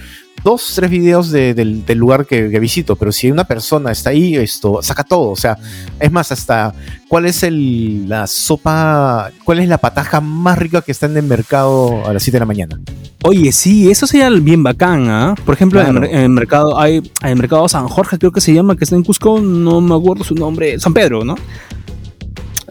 dos, 0.45 0.71
tres 0.75 0.89
videos 0.89 1.29
del, 1.31 1.83
lugar 1.95 2.25
que, 2.25 2.47
visito, 2.59 2.95
pero 2.95 3.11
si 3.11 3.29
una 3.29 3.43
persona 3.43 3.91
está 3.91 4.11
ahí, 4.11 4.37
esto 4.37 4.81
saca 4.81 5.03
todo, 5.03 5.31
o 5.31 5.35
sea, 5.35 5.57
es 5.99 6.09
más, 6.09 6.31
hasta 6.31 6.73
cuál 7.09 7.25
es 7.25 7.43
el, 7.43 8.07
la 8.07 8.27
sopa, 8.27 9.31
cuál 9.43 9.59
es 9.59 9.67
la 9.67 9.77
pataja 9.77 10.21
más 10.21 10.57
rica 10.57 10.81
que 10.81 10.93
está 10.93 11.07
en 11.07 11.17
el 11.17 11.23
mercado 11.23 12.07
a 12.07 12.13
las 12.13 12.23
7 12.23 12.37
de 12.37 12.39
la 12.39 12.45
mañana. 12.45 12.79
Oye, 13.23 13.51
sí, 13.51 13.91
eso 13.91 14.07
sería 14.07 14.29
bien 14.29 14.63
bacán, 14.63 15.09
¿ah? 15.09 15.35
Por 15.43 15.53
ejemplo, 15.53 15.81
en, 15.81 16.01
el 16.05 16.29
mercado, 16.29 16.79
hay, 16.79 16.97
en 17.21 17.27
el 17.27 17.35
mercado 17.35 17.67
San 17.67 17.89
Jorge, 17.89 18.17
creo 18.17 18.31
que 18.31 18.39
se 18.39 18.53
llama, 18.53 18.77
que 18.77 18.85
está 18.85 18.95
en 18.95 19.03
Cusco, 19.03 19.41
no 19.41 19.81
me 19.81 19.95
acuerdo 19.95 20.23
su 20.23 20.35
nombre, 20.35 20.79
San 20.79 20.93
Pedro, 20.93 21.25
¿no? 21.25 21.35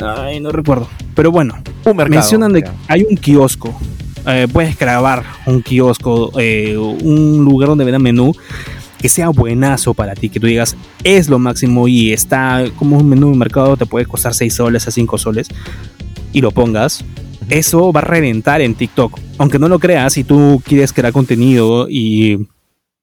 Ay, 0.00 0.40
no 0.40 0.50
recuerdo. 0.50 0.88
Pero 1.14 1.30
bueno, 1.30 1.54
mencionan 2.08 2.52
de 2.52 2.62
que 2.62 2.70
hay 2.86 3.06
un 3.08 3.16
kiosco. 3.16 3.78
Eh, 4.26 4.46
puedes 4.52 4.78
grabar 4.78 5.24
un 5.46 5.62
kiosco, 5.62 6.32
eh, 6.38 6.76
un 6.76 7.44
lugar 7.44 7.68
donde 7.68 7.84
vendan 7.84 8.02
menú 8.02 8.34
que 8.98 9.08
sea 9.08 9.28
buenazo 9.28 9.94
para 9.94 10.14
ti, 10.14 10.28
que 10.28 10.40
tú 10.40 10.46
digas 10.46 10.76
es 11.04 11.28
lo 11.28 11.38
máximo 11.38 11.88
y 11.88 12.12
está 12.12 12.64
como 12.76 12.98
un 12.98 13.08
menú 13.08 13.30
de 13.30 13.36
mercado, 13.36 13.76
te 13.76 13.86
puede 13.86 14.06
costar 14.06 14.34
6 14.34 14.52
soles 14.52 14.88
a 14.88 14.90
5 14.90 15.18
soles 15.18 15.48
y 16.32 16.40
lo 16.40 16.50
pongas. 16.50 17.04
Eso 17.48 17.92
va 17.92 18.00
a 18.00 18.04
reventar 18.04 18.60
en 18.60 18.74
TikTok. 18.74 19.18
Aunque 19.38 19.58
no 19.58 19.68
lo 19.68 19.78
creas, 19.78 20.12
si 20.12 20.24
tú 20.24 20.60
quieres 20.64 20.92
crear 20.92 21.12
contenido 21.12 21.86
y 21.88 22.48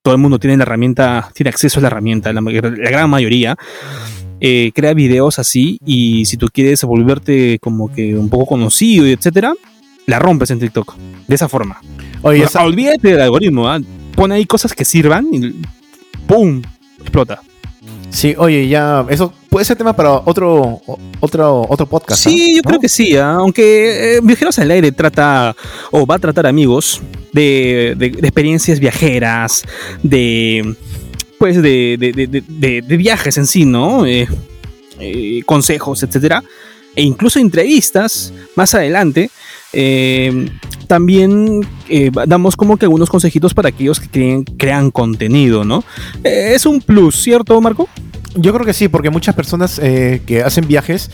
todo 0.03 0.13
el 0.13 0.21
mundo 0.21 0.37
tiene 0.37 0.57
la 0.57 0.63
herramienta, 0.63 1.31
tiene 1.33 1.49
acceso 1.49 1.79
a 1.79 1.81
la 1.81 1.87
herramienta, 1.87 2.31
la 2.31 2.41
gran 2.41 3.09
mayoría 3.09 3.57
eh, 4.41 4.71
crea 4.73 4.93
videos 4.93 5.39
así 5.39 5.79
y 5.85 6.25
si 6.25 6.37
tú 6.37 6.47
quieres 6.51 6.83
volverte 6.83 7.59
como 7.59 7.91
que 7.91 8.15
un 8.15 8.29
poco 8.29 8.45
conocido 8.45 9.07
y 9.07 9.11
etcétera, 9.11 9.53
la 10.05 10.19
rompes 10.19 10.51
en 10.51 10.59
TikTok. 10.59 10.95
De 11.27 11.35
esa 11.35 11.49
forma. 11.49 11.81
Oye, 12.21 12.45
olvídate 12.59 13.09
del 13.09 13.21
algoritmo, 13.21 13.69
¿ah? 13.69 13.79
pone 14.15 14.35
ahí 14.35 14.45
cosas 14.45 14.73
que 14.73 14.85
sirvan 14.85 15.27
y 15.31 15.55
¡pum! 16.27 16.61
explota. 16.99 17.41
Sí, 18.09 18.33
oye, 18.37 18.67
ya, 18.67 19.05
eso 19.09 19.33
puede 19.49 19.65
ser 19.65 19.77
tema 19.77 19.93
para 19.93 20.11
otro, 20.13 20.81
otro, 21.19 21.65
otro 21.67 21.85
podcast. 21.85 22.23
Sí, 22.23 22.55
yo 22.55 22.61
creo 22.61 22.79
que 22.79 22.87
sí, 22.87 23.17
¿ah? 23.17 23.33
aunque 23.33 24.17
eh, 24.17 24.19
Viajeros 24.23 24.57
al 24.59 24.71
Aire 24.71 24.91
trata, 24.91 25.55
o 25.91 26.05
va 26.05 26.15
a 26.15 26.19
tratar 26.19 26.47
amigos, 26.47 27.01
de 27.33 27.91
experiencias 28.21 28.79
viajeras, 28.79 29.63
de 30.01 30.75
pues 31.45 31.61
de, 31.61 32.83
viajes 32.97 33.37
en 33.37 33.45
sí, 33.45 33.65
¿no? 33.65 34.03
Eh, 34.07 34.27
eh, 34.99 35.43
consejos, 35.45 36.01
etcétera, 36.01 36.43
e 36.95 37.03
incluso 37.03 37.37
entrevistas 37.37 38.33
más 38.55 38.73
adelante. 38.73 39.29
Eh, 39.71 40.49
también 40.87 41.61
damos 42.25 42.55
como 42.55 42.77
que 42.77 42.85
algunos 42.85 43.11
consejitos 43.11 43.53
para 43.53 43.69
aquellos 43.69 43.99
que 43.99 44.43
crean 44.57 44.89
contenido, 44.89 45.63
¿no? 45.63 45.83
es 46.23 46.65
un 46.65 46.81
plus, 46.81 47.15
¿cierto, 47.21 47.61
Marco? 47.61 47.87
Yo 48.33 48.51
creo 48.51 48.65
que 48.65 48.73
sí, 48.73 48.87
porque 48.87 49.11
muchas 49.11 49.35
personas 49.35 49.79
que 49.79 50.41
hacen 50.43 50.67
viajes 50.67 51.11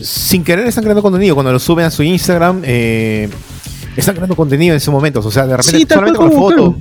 sin 0.00 0.42
querer 0.42 0.66
están 0.66 0.82
creando 0.82 1.02
contenido. 1.02 1.36
Cuando 1.36 1.52
lo 1.52 1.60
suben 1.60 1.84
a 1.84 1.90
su 1.90 2.02
Instagram, 2.02 2.62
están 3.96 4.14
creando 4.14 4.36
contenido 4.36 4.72
en 4.72 4.78
ese 4.78 4.90
momento. 4.90 5.20
O 5.20 5.30
sea, 5.30 5.46
de 5.46 5.56
repente 5.56 5.94
solamente 5.94 6.18
con 6.18 6.32
foto. 6.32 6.76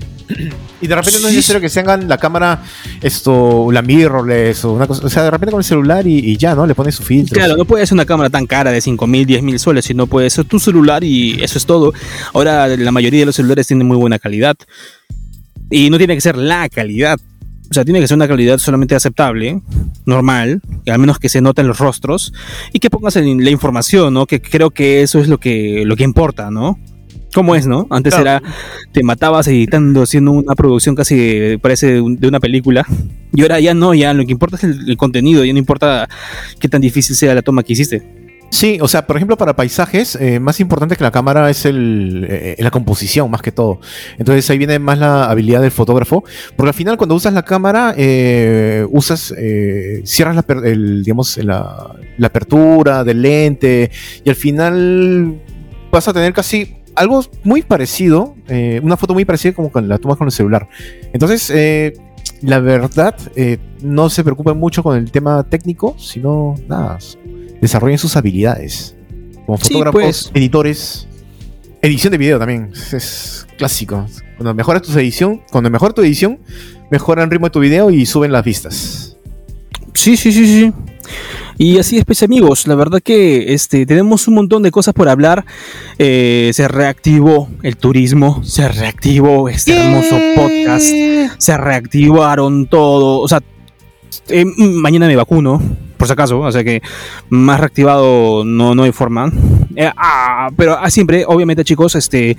Y 0.82 0.88
de 0.88 0.96
repente 0.96 1.20
no 1.22 1.28
es 1.30 1.36
necesario 1.36 1.62
que 1.62 1.70
se 1.70 1.80
hagan 1.80 2.10
la 2.10 2.18
cámara, 2.18 2.62
esto, 3.02 3.72
la 3.72 3.82
mirrorless 3.82 4.66
o 4.66 4.74
una 4.74 4.86
cosa. 4.86 5.06
O 5.06 5.10
sea, 5.10 5.24
de 5.24 5.32
repente 5.32 5.52
con 5.52 5.62
el 5.62 5.66
celular 5.66 6.06
y, 6.06 6.36
ya, 6.38 6.56
¿no? 6.56 6.66
Le 6.66 6.76
pones 6.76 6.96
su 6.96 7.04
filtro. 7.04 7.36
Claro, 7.36 7.56
no 7.56 7.66
puede 7.66 7.86
ser 7.86 7.94
una 7.94 8.06
cámara 8.06 8.30
tan 8.30 8.46
cara 8.46 8.72
de 8.72 8.82
5 8.82 9.08
mil, 9.08 9.26
10 9.26 9.44
mil 9.44 9.60
soles, 9.60 9.86
sino 9.86 10.08
puede 10.08 10.30
ser 10.30 10.46
tu 10.46 10.60
celular 10.60 11.04
y 11.04 11.42
eso 11.42 11.58
es 11.58 11.66
todo. 11.66 11.94
Ahora, 12.34 12.68
la 12.68 12.92
mayoría 12.92 13.22
de 13.22 13.28
los 13.28 13.36
celulares 13.36 13.68
tienen 13.68 13.88
muy 13.88 13.98
buena 13.98 14.20
calidad. 14.20 14.56
Y 15.70 15.90
no 15.90 15.98
tiene 15.98 16.16
que 16.16 16.22
ser 16.22 16.38
la 16.38 16.68
calidad. 16.68 17.18
O 17.70 17.74
sea, 17.74 17.86
tiene 17.86 18.02
que 18.02 18.08
ser 18.08 18.16
una 18.16 18.28
calidad 18.28 18.58
solamente 18.60 18.94
aceptable, 18.94 19.62
normal, 20.06 20.62
al 20.86 21.00
menos 21.00 21.18
que 21.18 21.30
se 21.30 21.42
noten 21.42 21.68
los 21.68 21.80
rostros 21.80 22.34
y 22.72 22.80
que 22.80 22.90
pongas 22.90 23.16
la 23.16 23.50
información, 23.50 24.14
¿no? 24.14 24.26
Que 24.26 24.42
creo 24.42 24.70
que 24.70 25.02
eso 25.02 25.20
es 25.20 25.28
lo 25.28 25.40
que, 25.40 25.84
lo 25.86 25.96
que 25.96 26.04
importa, 26.04 26.52
¿no? 26.52 26.78
¿Cómo 27.34 27.56
es, 27.56 27.66
no? 27.66 27.88
Antes 27.90 28.14
era, 28.18 28.42
te 28.92 29.04
matabas 29.04 29.48
editando, 29.48 30.04
haciendo 30.04 30.32
una 30.32 30.56
producción 30.56 30.96
casi, 30.96 31.58
parece, 31.62 32.02
de 32.02 32.28
una 32.28 32.40
película. 32.40 32.86
Y 33.34 33.42
ahora 33.42 33.60
ya 33.60 33.74
no, 33.74 33.96
ya 33.96 34.14
lo 34.14 34.26
que 34.26 34.32
importa 34.32 34.58
es 34.58 34.64
el, 34.64 34.96
contenido, 34.98 35.44
ya 35.44 35.52
no 35.52 35.60
importa 35.60 36.08
qué 36.60 36.70
tan 36.70 36.82
difícil 36.82 37.16
sea 37.16 37.34
la 37.34 37.42
toma 37.42 37.64
que 37.64 37.74
hiciste. 37.74 38.04
Sí, 38.52 38.78
o 38.80 38.88
sea, 38.88 39.08
por 39.08 39.16
ejemplo, 39.16 39.36
para 39.36 39.56
paisajes, 39.56 40.16
eh, 40.16 40.40
más 40.40 40.60
importante 40.60 40.96
que 40.96 41.04
la 41.04 41.10
cámara 41.10 41.50
es 41.50 41.66
el, 41.66 42.28
eh, 42.30 42.56
la 42.60 42.70
composición, 42.70 43.32
más 43.32 43.42
que 43.42 43.52
todo. 43.52 43.80
Entonces 44.20 44.48
ahí 44.52 44.60
viene 44.60 44.78
más 44.78 45.00
la 45.00 45.26
habilidad 45.26 45.62
del 45.62 45.72
fotógrafo, 45.72 46.24
porque 46.56 46.70
al 46.70 46.76
final 46.76 46.98
cuando 46.98 47.16
usas 47.16 47.34
la 47.34 47.42
cámara, 47.42 47.96
eh, 47.98 48.86
usas, 48.92 49.34
cierras 50.04 50.36
la, 50.36 50.72
digamos, 50.72 51.38
la, 51.38 51.96
la 52.16 52.28
apertura 52.28 53.04
del 53.04 53.24
lente 53.24 53.90
y 54.24 54.30
al 54.30 54.36
final 54.36 55.42
vas 55.92 56.08
a 56.08 56.14
tener 56.14 56.34
casi 56.34 56.83
algo 56.96 57.24
muy 57.44 57.62
parecido, 57.62 58.36
eh, 58.48 58.80
una 58.84 58.98
foto 58.98 59.14
muy 59.14 59.26
parecida 59.26 59.54
como 59.54 59.72
cuando 59.72 59.90
la 59.90 59.98
tomas 59.98 60.18
con 60.18 60.28
el 60.28 60.32
celular. 60.32 60.68
Entonces, 61.14 61.50
eh, 61.50 61.94
la 62.42 62.60
verdad, 62.60 63.16
eh, 63.36 63.58
no 63.82 64.10
se 64.10 64.24
preocupen 64.24 64.58
mucho 64.58 64.84
con 64.84 64.98
el 64.98 65.12
tema 65.12 65.44
técnico, 65.44 65.96
sino 65.98 66.56
nada, 66.68 67.00
desarrollen 67.62 67.98
sus 67.98 68.16
habilidades. 68.16 68.96
Como 69.46 69.58
fotógrafos, 69.58 70.02
pues. 70.02 70.32
editores, 70.34 71.08
edición 71.82 72.12
de 72.12 72.18
video 72.18 72.40
también, 72.40 72.72
es, 72.94 73.48
clásico. 73.58 74.06
Cuando 74.38 74.54
mejoras 74.54 74.82
tu 74.82 74.98
edición, 74.98 75.42
cuando 75.52 75.70
mejora 75.70 75.94
tu 75.94 76.02
edición, 76.02 76.40
mejora 76.92 77.24
el 77.24 77.30
ritmo 77.30 77.48
de 77.48 77.52
tu 77.52 77.60
video 77.60 77.92
y 77.92 78.06
suben 78.06 78.32
las 78.32 78.44
vistas. 78.44 79.18
Sí, 79.94 80.18
sí, 80.18 80.32
sí, 80.32 80.46
sí. 80.46 80.74
Y 81.58 81.78
así 81.78 81.98
es, 81.98 82.06
pues 82.06 82.24
amigos, 82.24 82.68
la 82.68 82.76
verdad 82.76 83.02
que 83.02 83.54
este, 83.54 83.86
tenemos 83.86 84.28
un 84.28 84.36
montón 84.36 84.64
de 84.64 84.72
cosas 84.72 84.94
por 84.94 85.08
hablar. 85.10 85.46
Eh, 85.98 86.52
se 86.54 86.68
reactivó 86.68 87.50
el 87.62 87.78
turismo, 87.78 88.44
se 88.44 88.68
reactivó 88.68 89.50
este 89.50 89.78
hermoso 89.78 90.18
podcast, 90.36 90.94
se 91.38 91.58
reactivaron 91.58 92.68
todo. 92.68 93.20
O 93.20 93.28
sea, 93.28 93.42
eh, 94.30 94.46
mañana 94.46 95.08
me 95.08 95.16
vacuno, 95.16 95.62
por 95.98 96.08
si 96.08 96.14
acaso, 96.14 96.40
o 96.40 96.52
sea 96.52 96.64
que 96.64 96.82
más 97.30 97.60
reactivado 97.60 98.44
no, 98.44 98.76
no 98.76 98.84
hay 98.84 98.92
forma. 98.92 99.32
Eh, 99.76 99.92
ah, 99.96 100.50
pero 100.56 100.78
ah, 100.80 100.90
siempre, 100.90 101.26
obviamente 101.28 101.64
chicos, 101.64 101.96
este, 101.96 102.38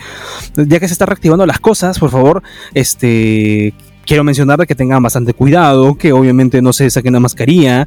ya 0.55 0.81
que 0.81 0.87
se 0.89 0.93
están 0.93 1.09
reactivando 1.09 1.47
las 1.47 1.61
cosas, 1.61 1.99
por 1.99 2.11
favor, 2.11 2.43
este 2.75 3.75
quiero 4.07 4.25
mencionar 4.25 4.67
que 4.67 4.75
tengan 4.75 5.03
bastante 5.03 5.35
cuidado, 5.35 5.97
que 5.97 6.13
obviamente 6.13 6.63
no 6.63 6.73
se 6.73 6.89
saquen 6.91 7.13
la 7.15 7.21
mascarilla, 7.21 7.87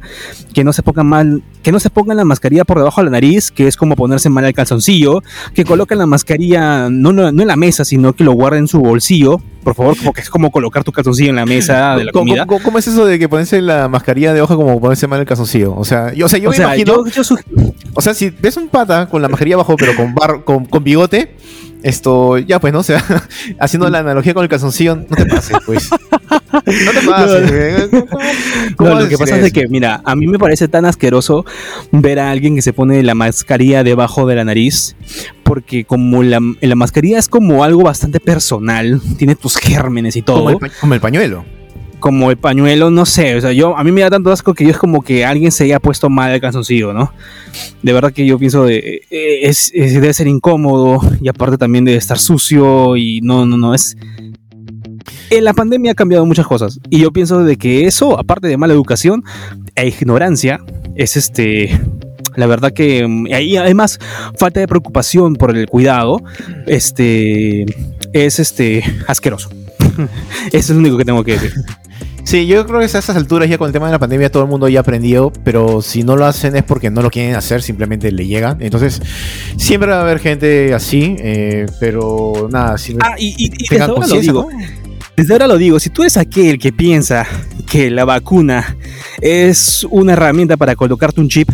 que 0.52 0.64
no 0.64 0.72
se 0.72 0.82
pongan 0.82 1.06
mal, 1.06 1.42
que 1.62 1.72
no 1.72 1.80
se 1.80 1.90
pongan 1.90 2.16
la 2.16 2.24
mascarilla 2.24 2.64
por 2.64 2.78
debajo 2.78 3.00
de 3.00 3.06
la 3.06 3.10
nariz, 3.12 3.50
que 3.50 3.66
es 3.66 3.76
como 3.76 3.96
ponerse 3.96 4.28
mal 4.28 4.44
el 4.44 4.54
calzoncillo, 4.54 5.22
que 5.54 5.64
coloquen 5.64 5.98
la 5.98 6.06
mascarilla 6.06 6.88
no, 6.90 7.12
no, 7.12 7.28
en 7.28 7.46
la 7.46 7.56
mesa, 7.56 7.84
sino 7.84 8.12
que 8.12 8.24
lo 8.24 8.32
guarden 8.32 8.60
en 8.60 8.68
su 8.68 8.80
bolsillo, 8.80 9.40
por 9.62 9.74
favor, 9.74 9.96
porque 10.04 10.20
es 10.20 10.30
como 10.30 10.50
colocar 10.50 10.84
tu 10.84 10.92
calzoncillo 10.92 11.30
en 11.30 11.36
la 11.36 11.46
mesa 11.46 11.96
de 11.96 12.04
la 12.04 12.12
comida. 12.12 12.46
¿Cómo, 12.46 12.78
es 12.78 12.88
eso 12.88 13.04
de 13.04 13.18
que 13.18 13.28
ponerse 13.28 13.60
la 13.60 13.88
mascarilla 13.88 14.32
de 14.32 14.40
hoja 14.40 14.56
como 14.56 14.80
ponerse 14.80 15.06
mal 15.06 15.20
el 15.20 15.26
calzoncillo? 15.26 15.74
O 15.76 15.84
sea, 15.84 16.12
yo, 16.14 16.26
o 16.26 16.28
sea, 16.28 16.38
yo 16.38 16.50
me 16.50 16.56
imagino... 16.56 17.04
o 17.94 18.00
sea, 18.00 18.14
si 18.14 18.30
ves 18.30 18.56
un 18.56 18.68
pata 18.68 19.08
con 19.08 19.22
la 19.22 19.28
mascarilla 19.28 19.56
abajo, 19.56 19.76
pero 19.76 19.94
con, 19.94 20.14
bar, 20.14 20.44
con, 20.44 20.64
con 20.64 20.82
bigote, 20.82 21.36
esto, 21.82 22.38
ya 22.38 22.60
pues, 22.60 22.72
¿no? 22.72 22.80
O 22.80 22.82
sea, 22.82 23.04
haciendo 23.60 23.88
la 23.88 24.00
analogía 24.00 24.34
con 24.34 24.42
el 24.42 24.48
calzoncillo, 24.48 24.96
no 24.96 25.16
te 25.16 25.26
pases, 25.26 25.56
pues. 25.64 25.90
No 25.90 26.90
te 26.92 27.06
pases. 27.06 27.90
No, 28.78 29.00
lo 29.00 29.08
que 29.08 29.18
pasa 29.18 29.38
es 29.38 29.52
que, 29.52 29.68
mira, 29.68 30.00
a 30.04 30.16
mí 30.16 30.26
me 30.26 30.38
parece 30.38 30.68
tan 30.68 30.84
asqueroso 30.84 31.44
ver 31.92 32.18
a 32.18 32.30
alguien 32.30 32.54
que 32.54 32.62
se 32.62 32.72
pone 32.72 33.02
la 33.02 33.14
mascarilla 33.14 33.84
debajo 33.84 34.26
de 34.26 34.36
la 34.36 34.44
nariz, 34.44 34.96
porque 35.42 35.84
como 35.84 36.22
la, 36.22 36.40
la 36.60 36.74
mascarilla 36.74 37.18
es 37.18 37.28
como 37.28 37.64
algo 37.64 37.82
bastante 37.82 38.20
personal, 38.20 39.00
tiene 39.16 39.34
tus 39.34 39.56
gérmenes 39.56 40.16
y 40.16 40.22
todo. 40.22 40.52
Como 40.52 40.66
el, 40.66 40.72
como 40.80 40.94
el 40.94 41.00
pañuelo 41.00 41.57
como 41.98 42.30
el 42.30 42.36
pañuelo, 42.36 42.90
no 42.90 43.06
sé, 43.06 43.36
o 43.36 43.40
sea, 43.40 43.52
yo 43.52 43.76
a 43.76 43.84
mí 43.84 43.92
me 43.92 44.00
da 44.02 44.10
tanto 44.10 44.30
asco 44.30 44.54
que 44.54 44.64
yo 44.64 44.70
es 44.70 44.78
como 44.78 45.02
que 45.02 45.24
alguien 45.24 45.52
se 45.52 45.64
haya 45.64 45.80
puesto 45.80 46.08
mal 46.08 46.32
el 46.32 46.40
calzoncillo, 46.40 46.92
¿no? 46.92 47.12
De 47.82 47.92
verdad 47.92 48.12
que 48.12 48.26
yo 48.26 48.38
pienso 48.38 48.64
de 48.64 49.02
eh, 49.10 49.40
es, 49.42 49.72
debe 49.72 50.12
ser 50.12 50.26
incómodo 50.28 51.00
y 51.20 51.28
aparte 51.28 51.58
también 51.58 51.84
de 51.84 51.96
estar 51.96 52.18
sucio 52.18 52.96
y 52.96 53.20
no 53.22 53.46
no 53.46 53.56
no 53.56 53.74
es 53.74 53.96
en 55.30 55.44
la 55.44 55.54
pandemia 55.54 55.92
ha 55.92 55.94
cambiado 55.94 56.24
muchas 56.26 56.46
cosas 56.46 56.80
y 56.90 57.00
yo 57.00 57.12
pienso 57.12 57.44
de 57.44 57.56
que 57.56 57.86
eso, 57.86 58.18
aparte 58.18 58.48
de 58.48 58.56
mala 58.56 58.74
educación 58.74 59.24
e 59.74 59.88
ignorancia, 59.88 60.60
es 60.94 61.16
este 61.16 61.80
la 62.36 62.46
verdad 62.46 62.72
que 62.72 63.06
mm, 63.06 63.26
ahí 63.32 63.56
además 63.56 63.98
falta 64.36 64.60
de 64.60 64.68
preocupación 64.68 65.34
por 65.34 65.56
el 65.56 65.66
cuidado, 65.66 66.22
este 66.66 67.66
es 68.12 68.38
este 68.38 68.84
asqueroso. 69.06 69.50
Eso 70.52 70.56
es 70.56 70.70
lo 70.70 70.78
único 70.78 70.96
que 70.96 71.04
tengo 71.04 71.24
que 71.24 71.32
decir. 71.32 71.52
Sí, 72.28 72.46
yo 72.46 72.66
creo 72.66 72.80
que 72.80 72.84
a 72.84 72.86
estas 72.86 73.16
alturas 73.16 73.48
ya 73.48 73.56
con 73.56 73.68
el 73.68 73.72
tema 73.72 73.86
de 73.86 73.92
la 73.92 73.98
pandemia 73.98 74.30
todo 74.30 74.42
el 74.42 74.50
mundo 74.50 74.68
ya 74.68 74.80
aprendió, 74.80 75.32
pero 75.44 75.80
si 75.80 76.02
no 76.02 76.14
lo 76.14 76.26
hacen 76.26 76.56
es 76.56 76.62
porque 76.62 76.90
no 76.90 77.00
lo 77.00 77.10
quieren 77.10 77.34
hacer, 77.34 77.62
simplemente 77.62 78.12
le 78.12 78.26
llegan. 78.26 78.58
Entonces, 78.60 79.00
siempre 79.56 79.88
va 79.88 80.00
a 80.00 80.02
haber 80.02 80.18
gente 80.18 80.74
así, 80.74 81.16
eh, 81.20 81.64
pero 81.80 82.50
nada, 82.52 82.76
si 82.76 82.94
Ah, 83.00 83.14
y, 83.18 83.34
y, 83.38 83.48
desde 83.48 83.82
ahora 83.82 84.06
lo 84.06 84.20
digo. 84.20 84.46
Desde 85.16 85.32
ahora 85.32 85.46
lo 85.46 85.56
digo, 85.56 85.80
si 85.80 85.88
tú 85.88 86.02
eres 86.02 86.18
aquel 86.18 86.58
que 86.58 86.70
piensa 86.70 87.26
que 87.66 87.90
la 87.90 88.04
vacuna 88.04 88.76
es 89.22 89.86
una 89.88 90.12
herramienta 90.12 90.58
para 90.58 90.76
colocarte 90.76 91.22
un 91.22 91.30
chip, 91.30 91.48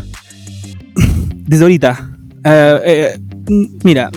desde 1.36 1.62
ahorita, 1.62 2.18
eh, 2.42 2.80
eh, 2.84 3.18
mira, 3.84 4.10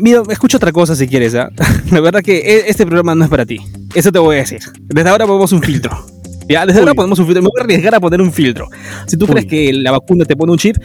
Mira, 0.00 0.22
escucha 0.28 0.58
otra 0.58 0.70
cosa 0.70 0.94
si 0.94 1.08
quieres, 1.08 1.34
¿ah? 1.34 1.50
La 1.90 2.00
verdad 2.00 2.22
que 2.22 2.38
e, 2.38 2.68
este 2.68 2.86
programa 2.86 3.14
no 3.14 3.24
es 3.24 3.30
para 3.30 3.46
ti. 3.46 3.58
Eso 3.98 4.12
te 4.12 4.20
voy 4.20 4.36
a 4.36 4.38
decir. 4.38 4.60
Desde 4.82 5.10
ahora 5.10 5.26
ponemos 5.26 5.50
un 5.50 5.60
filtro. 5.60 6.06
Ya, 6.48 6.64
desde 6.64 6.78
ahora 6.78 6.94
ponemos 6.94 7.18
un 7.18 7.24
filtro. 7.24 7.42
Me 7.42 7.48
voy 7.48 7.60
a 7.60 7.64
arriesgar 7.64 7.96
a 7.96 7.98
poner 7.98 8.20
un 8.20 8.32
filtro. 8.32 8.68
Si 9.08 9.16
tú 9.16 9.26
crees 9.26 9.44
que 9.46 9.72
la 9.72 9.90
vacuna 9.90 10.24
te 10.24 10.36
pone 10.36 10.52
un 10.52 10.58
chip, 10.58 10.76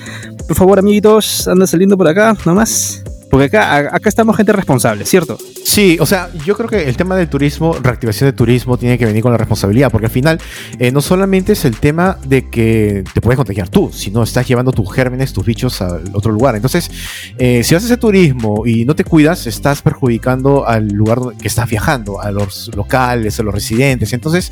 por 0.48 0.58
favor, 0.58 0.80
amiguitos, 0.80 1.48
anda 1.48 1.68
saliendo 1.68 1.96
por 1.96 2.08
acá, 2.08 2.36
nomás. 2.44 3.03
Porque 3.34 3.48
acá, 3.48 3.78
acá 3.78 4.10
estamos 4.10 4.38
gente 4.38 4.52
responsable, 4.52 5.08
¿cierto? 5.08 5.40
Sí, 5.64 5.98
o 6.00 6.06
sea, 6.06 6.30
yo 6.46 6.56
creo 6.56 6.70
que 6.70 6.88
el 6.88 6.96
tema 6.96 7.16
del 7.16 7.28
turismo, 7.28 7.74
reactivación 7.82 8.30
de 8.30 8.34
turismo, 8.34 8.78
tiene 8.78 9.00
que 9.00 9.08
venir 9.08 9.24
con 9.24 9.32
la 9.32 9.40
responsabilidad, 9.40 9.90
porque 9.90 10.06
al 10.06 10.12
final 10.12 10.40
eh, 10.78 10.92
no 10.92 11.02
solamente 11.02 11.54
es 11.54 11.66
el 11.66 11.76
tema 11.78 12.20
de 12.28 12.48
que 12.52 13.04
te 13.12 13.22
puedes 13.22 13.38
contagiar 13.38 13.70
tú, 13.70 13.90
sino 13.92 14.22
estás 14.22 14.48
llevando 14.48 14.72
tus 14.72 14.94
gérmenes, 14.94 15.34
tus 15.34 15.48
bichos 15.48 15.82
al 15.82 16.12
otro 16.14 16.32
lugar. 16.32 16.56
Entonces, 16.56 16.92
eh, 17.40 17.64
si 17.64 17.74
haces 17.74 17.90
ese 17.90 17.98
turismo 17.98 18.68
y 18.68 18.86
no 18.86 18.96
te 18.96 19.04
cuidas, 19.04 19.48
estás 19.48 19.82
perjudicando 19.82 20.68
al 20.68 20.90
lugar 20.90 21.18
que 21.42 21.48
estás 21.48 21.68
viajando, 21.68 22.22
a 22.22 22.30
los 22.30 22.70
locales, 22.76 23.40
a 23.40 23.42
los 23.42 23.52
residentes. 23.52 24.14
Entonces, 24.14 24.52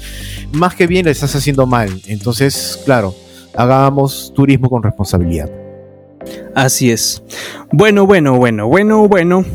más 0.53 0.73
que 0.73 0.87
bien 0.87 1.05
le 1.05 1.11
estás 1.11 1.35
haciendo 1.35 1.67
mal. 1.67 2.01
Entonces, 2.07 2.79
claro, 2.83 3.13
hagamos 3.55 4.33
turismo 4.35 4.71
con 4.71 4.81
responsabilidad. 4.81 5.60
Así 6.55 6.91
es. 6.91 7.21
Bueno, 7.71 8.05
bueno, 8.05 8.37
bueno, 8.37 8.67
bueno, 8.67 9.07
bueno. 9.07 9.45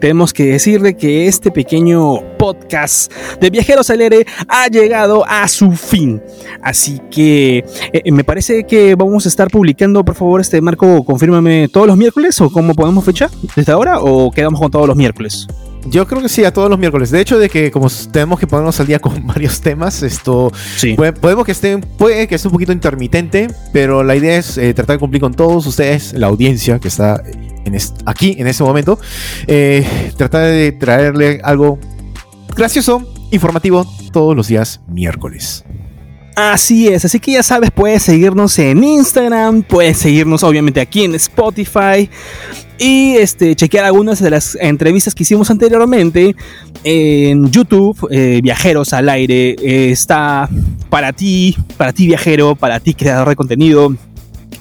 tenemos 0.00 0.32
que 0.32 0.44
decirle 0.44 0.96
que 0.96 1.26
este 1.26 1.50
pequeño 1.50 2.20
podcast 2.38 3.12
de 3.40 3.50
Viajeros 3.50 3.88
al 3.90 4.00
Aire 4.00 4.26
ha 4.48 4.68
llegado 4.68 5.24
a 5.26 5.48
su 5.48 5.72
fin. 5.72 6.22
Así 6.62 7.00
que 7.10 7.64
eh, 7.92 8.12
me 8.12 8.24
parece 8.24 8.64
que 8.64 8.94
vamos 8.94 9.26
a 9.26 9.28
estar 9.28 9.48
publicando, 9.48 10.04
por 10.04 10.14
favor, 10.14 10.40
este 10.40 10.60
Marco, 10.60 11.04
confírmame 11.04 11.68
todos 11.68 11.86
los 11.86 11.96
miércoles 11.96 12.40
o 12.40 12.50
cómo 12.50 12.74
podemos 12.74 13.04
fechar 13.04 13.30
desde 13.54 13.72
ahora 13.72 14.00
o 14.00 14.30
quedamos 14.30 14.60
con 14.60 14.70
todos 14.70 14.86
los 14.86 14.96
miércoles. 14.96 15.46
Yo 15.88 16.06
creo 16.06 16.22
que 16.22 16.28
sí, 16.28 16.44
a 16.44 16.52
todos 16.52 16.68
los 16.68 16.78
miércoles. 16.78 17.10
De 17.10 17.20
hecho, 17.20 17.38
de 17.38 17.48
que 17.48 17.70
como 17.70 17.88
tenemos 18.12 18.38
que 18.40 18.46
ponernos 18.46 18.78
al 18.80 18.86
día 18.86 18.98
con 18.98 19.26
varios 19.26 19.60
temas, 19.60 20.02
esto 20.02 20.52
podemos 21.20 21.44
que 21.44 21.52
esté, 21.52 21.78
puede 21.78 22.26
que 22.26 22.34
esté 22.34 22.48
un 22.48 22.52
poquito 22.52 22.72
intermitente, 22.72 23.48
pero 23.72 24.02
la 24.02 24.16
idea 24.16 24.36
es 24.36 24.58
eh, 24.58 24.74
tratar 24.74 24.96
de 24.96 25.00
cumplir 25.00 25.20
con 25.20 25.34
todos 25.34 25.66
ustedes, 25.66 26.12
la 26.12 26.26
audiencia 26.26 26.78
que 26.78 26.88
está 26.88 27.22
en 27.64 27.76
aquí 28.04 28.36
en 28.38 28.46
este 28.46 28.62
momento, 28.62 28.98
eh, 29.46 29.86
tratar 30.16 30.46
de 30.46 30.72
traerle 30.72 31.40
algo 31.42 31.78
gracioso, 32.54 33.02
informativo 33.30 33.86
todos 34.12 34.36
los 34.36 34.48
días 34.48 34.80
miércoles. 34.88 35.64
Así 36.36 36.86
es, 36.88 37.02
así 37.02 37.18
que 37.18 37.32
ya 37.32 37.42
sabes, 37.42 37.70
puedes 37.70 38.02
seguirnos 38.02 38.58
en 38.58 38.84
Instagram, 38.84 39.62
puedes 39.62 39.96
seguirnos 39.96 40.42
obviamente 40.42 40.82
aquí 40.82 41.04
en 41.04 41.14
Spotify 41.14 42.10
y 42.78 43.16
este, 43.16 43.56
chequear 43.56 43.86
algunas 43.86 44.20
de 44.20 44.28
las 44.28 44.54
entrevistas 44.60 45.14
que 45.14 45.22
hicimos 45.22 45.50
anteriormente 45.50 46.36
en 46.84 47.50
YouTube, 47.50 48.06
eh, 48.10 48.40
Viajeros 48.42 48.92
al 48.92 49.08
Aire, 49.08 49.56
eh, 49.62 49.90
está 49.90 50.50
para 50.90 51.14
ti, 51.14 51.56
para 51.78 51.94
ti 51.94 52.06
viajero, 52.06 52.54
para 52.54 52.80
ti 52.80 52.92
creador 52.92 53.30
de 53.30 53.36
contenido, 53.36 53.96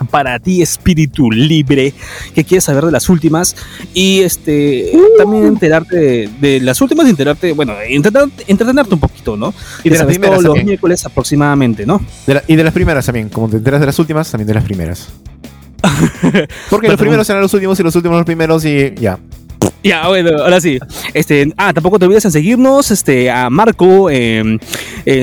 para 0.09 0.39
ti 0.39 0.61
espíritu 0.61 1.31
libre 1.31 1.93
que 2.33 2.43
quieres 2.43 2.63
saber 2.63 2.85
de 2.85 2.91
las 2.91 3.09
últimas 3.09 3.55
y 3.93 4.21
este 4.21 4.91
también 5.17 5.45
enterarte 5.45 6.29
de, 6.39 6.59
las 6.61 6.81
últimas 6.81 7.07
enterarte 7.07 7.53
bueno 7.53 7.73
entretenerte 7.87 8.93
un 8.93 8.99
poquito 8.99 9.37
no 9.37 9.53
y 9.83 9.89
de 9.89 9.97
las 9.97 10.07
primeras 10.07 10.41
los 10.41 10.63
miércoles 10.63 11.05
aproximadamente 11.05 11.85
no 11.85 12.01
y 12.47 12.55
de 12.55 12.63
las 12.63 12.73
primeras 12.73 13.05
también 13.05 13.29
como 13.29 13.49
te 13.49 13.57
enteras 13.57 13.79
de 13.79 13.85
las 13.85 13.99
últimas 13.99 14.29
también 14.29 14.47
de 14.47 14.53
las 14.53 14.63
primeras. 14.63 15.09
Porque 16.69 16.87
los 16.87 16.99
primeros 16.99 17.27
serán 17.27 17.41
los 17.41 17.53
últimos 17.53 17.79
y 17.79 17.83
los 17.83 17.95
últimos 17.95 18.17
los 18.17 18.25
primeros 18.25 18.65
y 18.65 18.95
ya. 18.95 19.19
Ya, 19.83 20.07
bueno, 20.07 20.31
ahora 20.39 20.59
sí. 20.59 20.79
Este, 21.13 21.53
ah, 21.57 21.71
tampoco 21.73 21.99
te 21.99 22.05
olvides 22.05 22.25
en 22.25 22.31
seguirnos 22.31 22.89
este, 22.89 23.29
a 23.29 23.51
Marco 23.51 24.09
en 24.09 24.59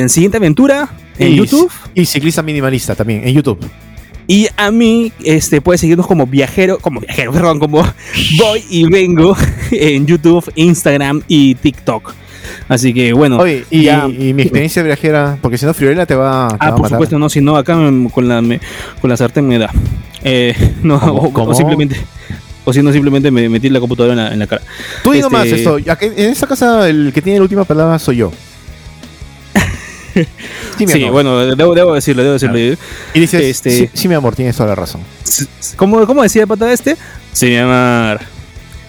Siguiente 0.08 0.36
Aventura 0.36 0.88
en 1.18 1.34
YouTube. 1.34 1.70
Y 1.94 2.06
Ciclista 2.06 2.42
Minimalista 2.42 2.94
también 2.94 3.26
en 3.26 3.34
YouTube. 3.34 3.58
Y 4.26 4.48
a 4.56 4.70
mí, 4.70 5.12
este, 5.24 5.60
puedes 5.60 5.80
seguirnos 5.80 6.06
como 6.06 6.26
viajero, 6.26 6.78
como 6.78 7.00
viajero, 7.00 7.32
perdón, 7.32 7.58
como 7.58 7.82
voy 8.38 8.64
y 8.70 8.84
vengo 8.84 9.36
en 9.70 10.06
YouTube, 10.06 10.50
Instagram 10.54 11.22
y 11.28 11.54
TikTok. 11.56 12.14
Así 12.68 12.92
que 12.92 13.12
bueno. 13.12 13.38
Oye, 13.38 13.64
y, 13.70 14.32
mi 14.32 14.42
experiencia 14.42 14.82
viajera, 14.82 15.38
porque 15.40 15.58
si 15.58 15.66
no, 15.66 15.74
Friorella 15.74 16.06
te 16.06 16.14
va, 16.14 16.48
te 16.48 16.56
ah, 16.60 16.74
por 16.74 16.88
supuesto, 16.88 17.18
no, 17.18 17.28
si 17.28 17.40
no, 17.40 17.56
acá 17.56 17.74
con 18.12 18.28
la, 18.28 18.58
con 19.00 19.10
la 19.10 19.16
sartén 19.16 19.46
me 19.46 19.58
da. 19.58 19.70
Eh, 20.24 20.54
no, 20.82 20.96
O, 20.96 21.54
simplemente. 21.54 21.96
O 22.64 22.72
si 22.72 22.82
no, 22.82 22.92
simplemente 22.92 23.30
me 23.30 23.48
metí 23.48 23.68
la 23.68 23.80
computadora 23.80 24.32
en 24.32 24.38
la, 24.38 24.46
cara. 24.46 24.62
Tú 25.02 25.12
digo 25.12 25.28
más 25.30 25.46
este, 25.46 25.58
esto. 25.58 25.78
En 25.78 26.30
esta 26.30 26.46
casa, 26.46 26.88
el 26.88 27.12
que 27.12 27.20
tiene 27.20 27.38
la 27.38 27.42
última 27.42 27.64
palabra 27.64 27.98
soy 27.98 28.18
yo. 28.18 28.32
sí, 30.78 31.04
bueno, 31.04 31.56
debo, 31.56 31.94
decirlo, 31.94 32.22
debo 32.22 32.34
decirlo. 32.34 32.58
Y 32.58 33.20
dices, 33.20 33.42
este, 33.42 33.90
sí, 33.92 34.08
mi 34.08 34.14
amor, 34.14 34.34
tienes 34.34 34.56
toda 34.56 34.70
la 34.70 34.74
razón. 34.74 35.00
¿Cómo, 35.76 36.06
cómo 36.06 36.22
decía 36.22 36.42
el 36.42 36.48
pata 36.48 36.72
este? 36.72 36.96
Sí, 37.32 37.46
mi 37.46 37.56
amor. 37.56 38.20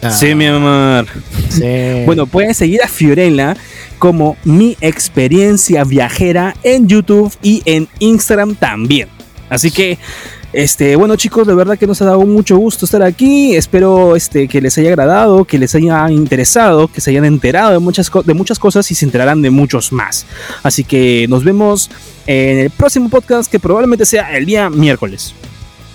Ah. 0.02 0.12
Sí, 0.12 0.36
mi 0.36 0.46
amor. 0.46 1.08
Bueno, 2.06 2.26
pueden 2.26 2.54
seguir 2.56 2.82
a 2.82 2.88
Fiorella 2.88 3.56
como 4.00 4.36
mi 4.44 4.76
experiencia 4.82 5.84
viajera 5.84 6.56
en 6.64 6.88
YouTube 6.88 7.32
y 7.42 7.62
en 7.66 7.88
Instagram 8.00 8.56
también. 8.56 9.08
Así 9.50 9.72
que 9.72 10.00
este, 10.54 10.96
bueno 10.96 11.16
chicos, 11.16 11.48
de 11.48 11.56
verdad 11.56 11.78
que 11.78 11.88
nos 11.88 12.02
ha 12.02 12.06
dado 12.06 12.22
mucho 12.22 12.58
gusto 12.58 12.86
estar 12.86 13.02
aquí. 13.02 13.56
Espero 13.56 14.16
este, 14.16 14.48
que 14.48 14.62
les 14.62 14.78
haya 14.78 14.90
agradado, 14.90 15.46
que 15.46 15.58
les 15.58 15.74
haya 15.76 16.10
interesado, 16.12 16.88
que 16.88 17.02
se 17.02 17.10
hayan 17.10 17.26
enterado 17.26 17.72
de 17.72 17.80
muchas, 17.80 18.12
de 18.24 18.34
muchas 18.34 18.60
cosas 18.60 18.90
y 18.92 18.96
se 18.96 19.06
enterarán 19.06 19.42
de 19.42 19.50
muchos 19.50 19.92
más. 19.92 20.26
Así 20.62 20.84
que 20.84 21.26
nos 21.28 21.44
vemos 21.44 21.90
en 22.28 22.60
el 22.60 22.70
próximo 22.70 23.10
podcast 23.10 23.52
que 23.52 23.60
probablemente 23.60 24.06
sea 24.06 24.38
el 24.38 24.46
día 24.46 24.70
miércoles. 24.70 25.34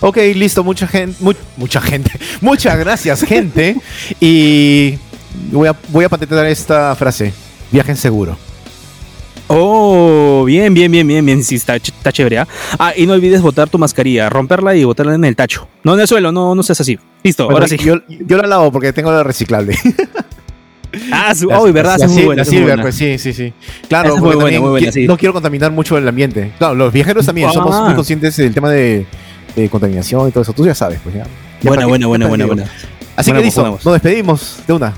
Ok, 0.00 0.18
listo, 0.34 0.62
mucha 0.62 0.86
gente, 0.86 1.16
mucha 1.56 1.80
gente, 1.80 2.12
muchas 2.40 2.78
gracias 2.78 3.22
gente. 3.22 3.76
y 4.20 4.98
voy 5.52 5.68
a, 5.68 5.76
voy 5.88 6.04
a 6.04 6.08
patentar 6.08 6.46
esta 6.46 6.94
frase. 6.96 7.32
Viajen 7.70 7.96
seguro. 7.96 8.47
Oh, 9.50 10.44
bien, 10.46 10.72
bien, 10.74 10.90
bien, 10.92 11.06
bien, 11.06 11.24
bien. 11.24 11.42
Sí, 11.42 11.54
está, 11.56 11.76
está 11.76 12.12
chévere. 12.12 12.38
¿ah? 12.38 12.48
Ah, 12.78 12.92
y 12.96 13.06
no 13.06 13.14
olvides 13.14 13.40
botar 13.40 13.68
tu 13.68 13.78
mascarilla, 13.78 14.28
romperla 14.28 14.74
y 14.76 14.84
botarla 14.84 15.14
en 15.14 15.24
el 15.24 15.34
tacho. 15.34 15.66
No 15.84 15.94
en 15.94 16.00
el 16.00 16.06
suelo, 16.06 16.30
no, 16.32 16.54
no 16.54 16.62
seas 16.62 16.80
así. 16.82 16.98
Listo, 17.22 17.44
Bueno, 17.44 17.56
ahora 17.56 17.68
sí. 17.68 17.78
Yo, 17.78 17.96
yo 18.08 18.36
la 18.36 18.46
lavo 18.46 18.70
porque 18.70 18.92
tengo 18.92 19.10
la 19.10 19.22
reciclable. 19.22 19.76
Ah, 21.12 21.34
su, 21.34 21.48
La- 21.48 21.60
oh, 21.60 21.70
verdad, 21.70 21.96
la, 21.98 22.06
es 22.06 22.10
muy 22.10 22.22
buena, 22.24 22.40
la 22.40 22.44
silver, 22.50 22.80
pues 22.80 22.94
sí, 22.94 23.18
sí, 23.18 23.34
sí. 23.34 23.52
Claro, 23.88 24.14
es 24.16 24.20
muy 24.22 24.34
buena, 24.36 24.58
muy 24.58 24.70
buena, 24.70 24.90
sí. 24.90 25.06
no 25.06 25.18
quiero 25.18 25.34
contaminar 25.34 25.70
mucho 25.70 25.98
el 25.98 26.08
ambiente. 26.08 26.52
Claro, 26.56 26.74
los 26.74 26.92
viajeros 26.92 27.26
también 27.26 27.48
Ah. 27.50 27.52
somos 27.52 27.78
muy 27.82 27.94
conscientes 27.94 28.34
del 28.38 28.54
tema 28.54 28.70
de, 28.70 29.06
de 29.54 29.68
contaminación 29.68 30.28
y 30.28 30.32
todo 30.32 30.42
eso. 30.42 30.54
Tú 30.54 30.64
ya 30.64 30.74
sabes, 30.74 30.98
pues 31.02 31.14
ya. 31.14 31.24
Ya 31.24 31.68
Buena, 31.68 31.86
buena, 31.86 32.06
buena, 32.06 32.26
buena, 32.26 32.46
buena. 32.46 32.64
Así 33.16 33.30
que 33.32 33.40
listo, 33.42 33.78
nos 33.84 33.92
despedimos 33.92 34.60
de 34.66 34.72
una. 34.72 34.94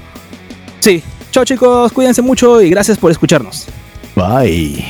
Sí. 0.78 1.02
Chao 1.32 1.44
chicos, 1.44 1.90
cuídense 1.92 2.22
mucho 2.22 2.62
y 2.62 2.70
gracias 2.70 2.96
por 2.96 3.10
escucharnos. 3.10 3.66
Bye. 4.20 4.84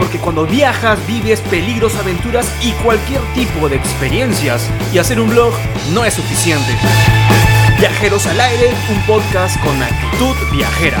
Porque 0.00 0.18
cuando 0.18 0.44
viajas 0.46 0.98
vives 1.06 1.40
peligros, 1.42 1.94
aventuras 1.94 2.50
y 2.60 2.72
cualquier 2.82 3.20
tipo 3.34 3.68
de 3.68 3.76
experiencias. 3.76 4.68
Y 4.92 4.98
hacer 4.98 5.20
un 5.20 5.30
blog 5.30 5.54
no 5.92 6.04
es 6.04 6.14
suficiente. 6.14 6.72
Viajeros 7.78 8.26
al 8.26 8.40
aire, 8.40 8.72
un 8.90 9.00
podcast 9.06 9.60
con 9.62 9.80
actitud 9.80 10.34
viajera. 10.50 10.98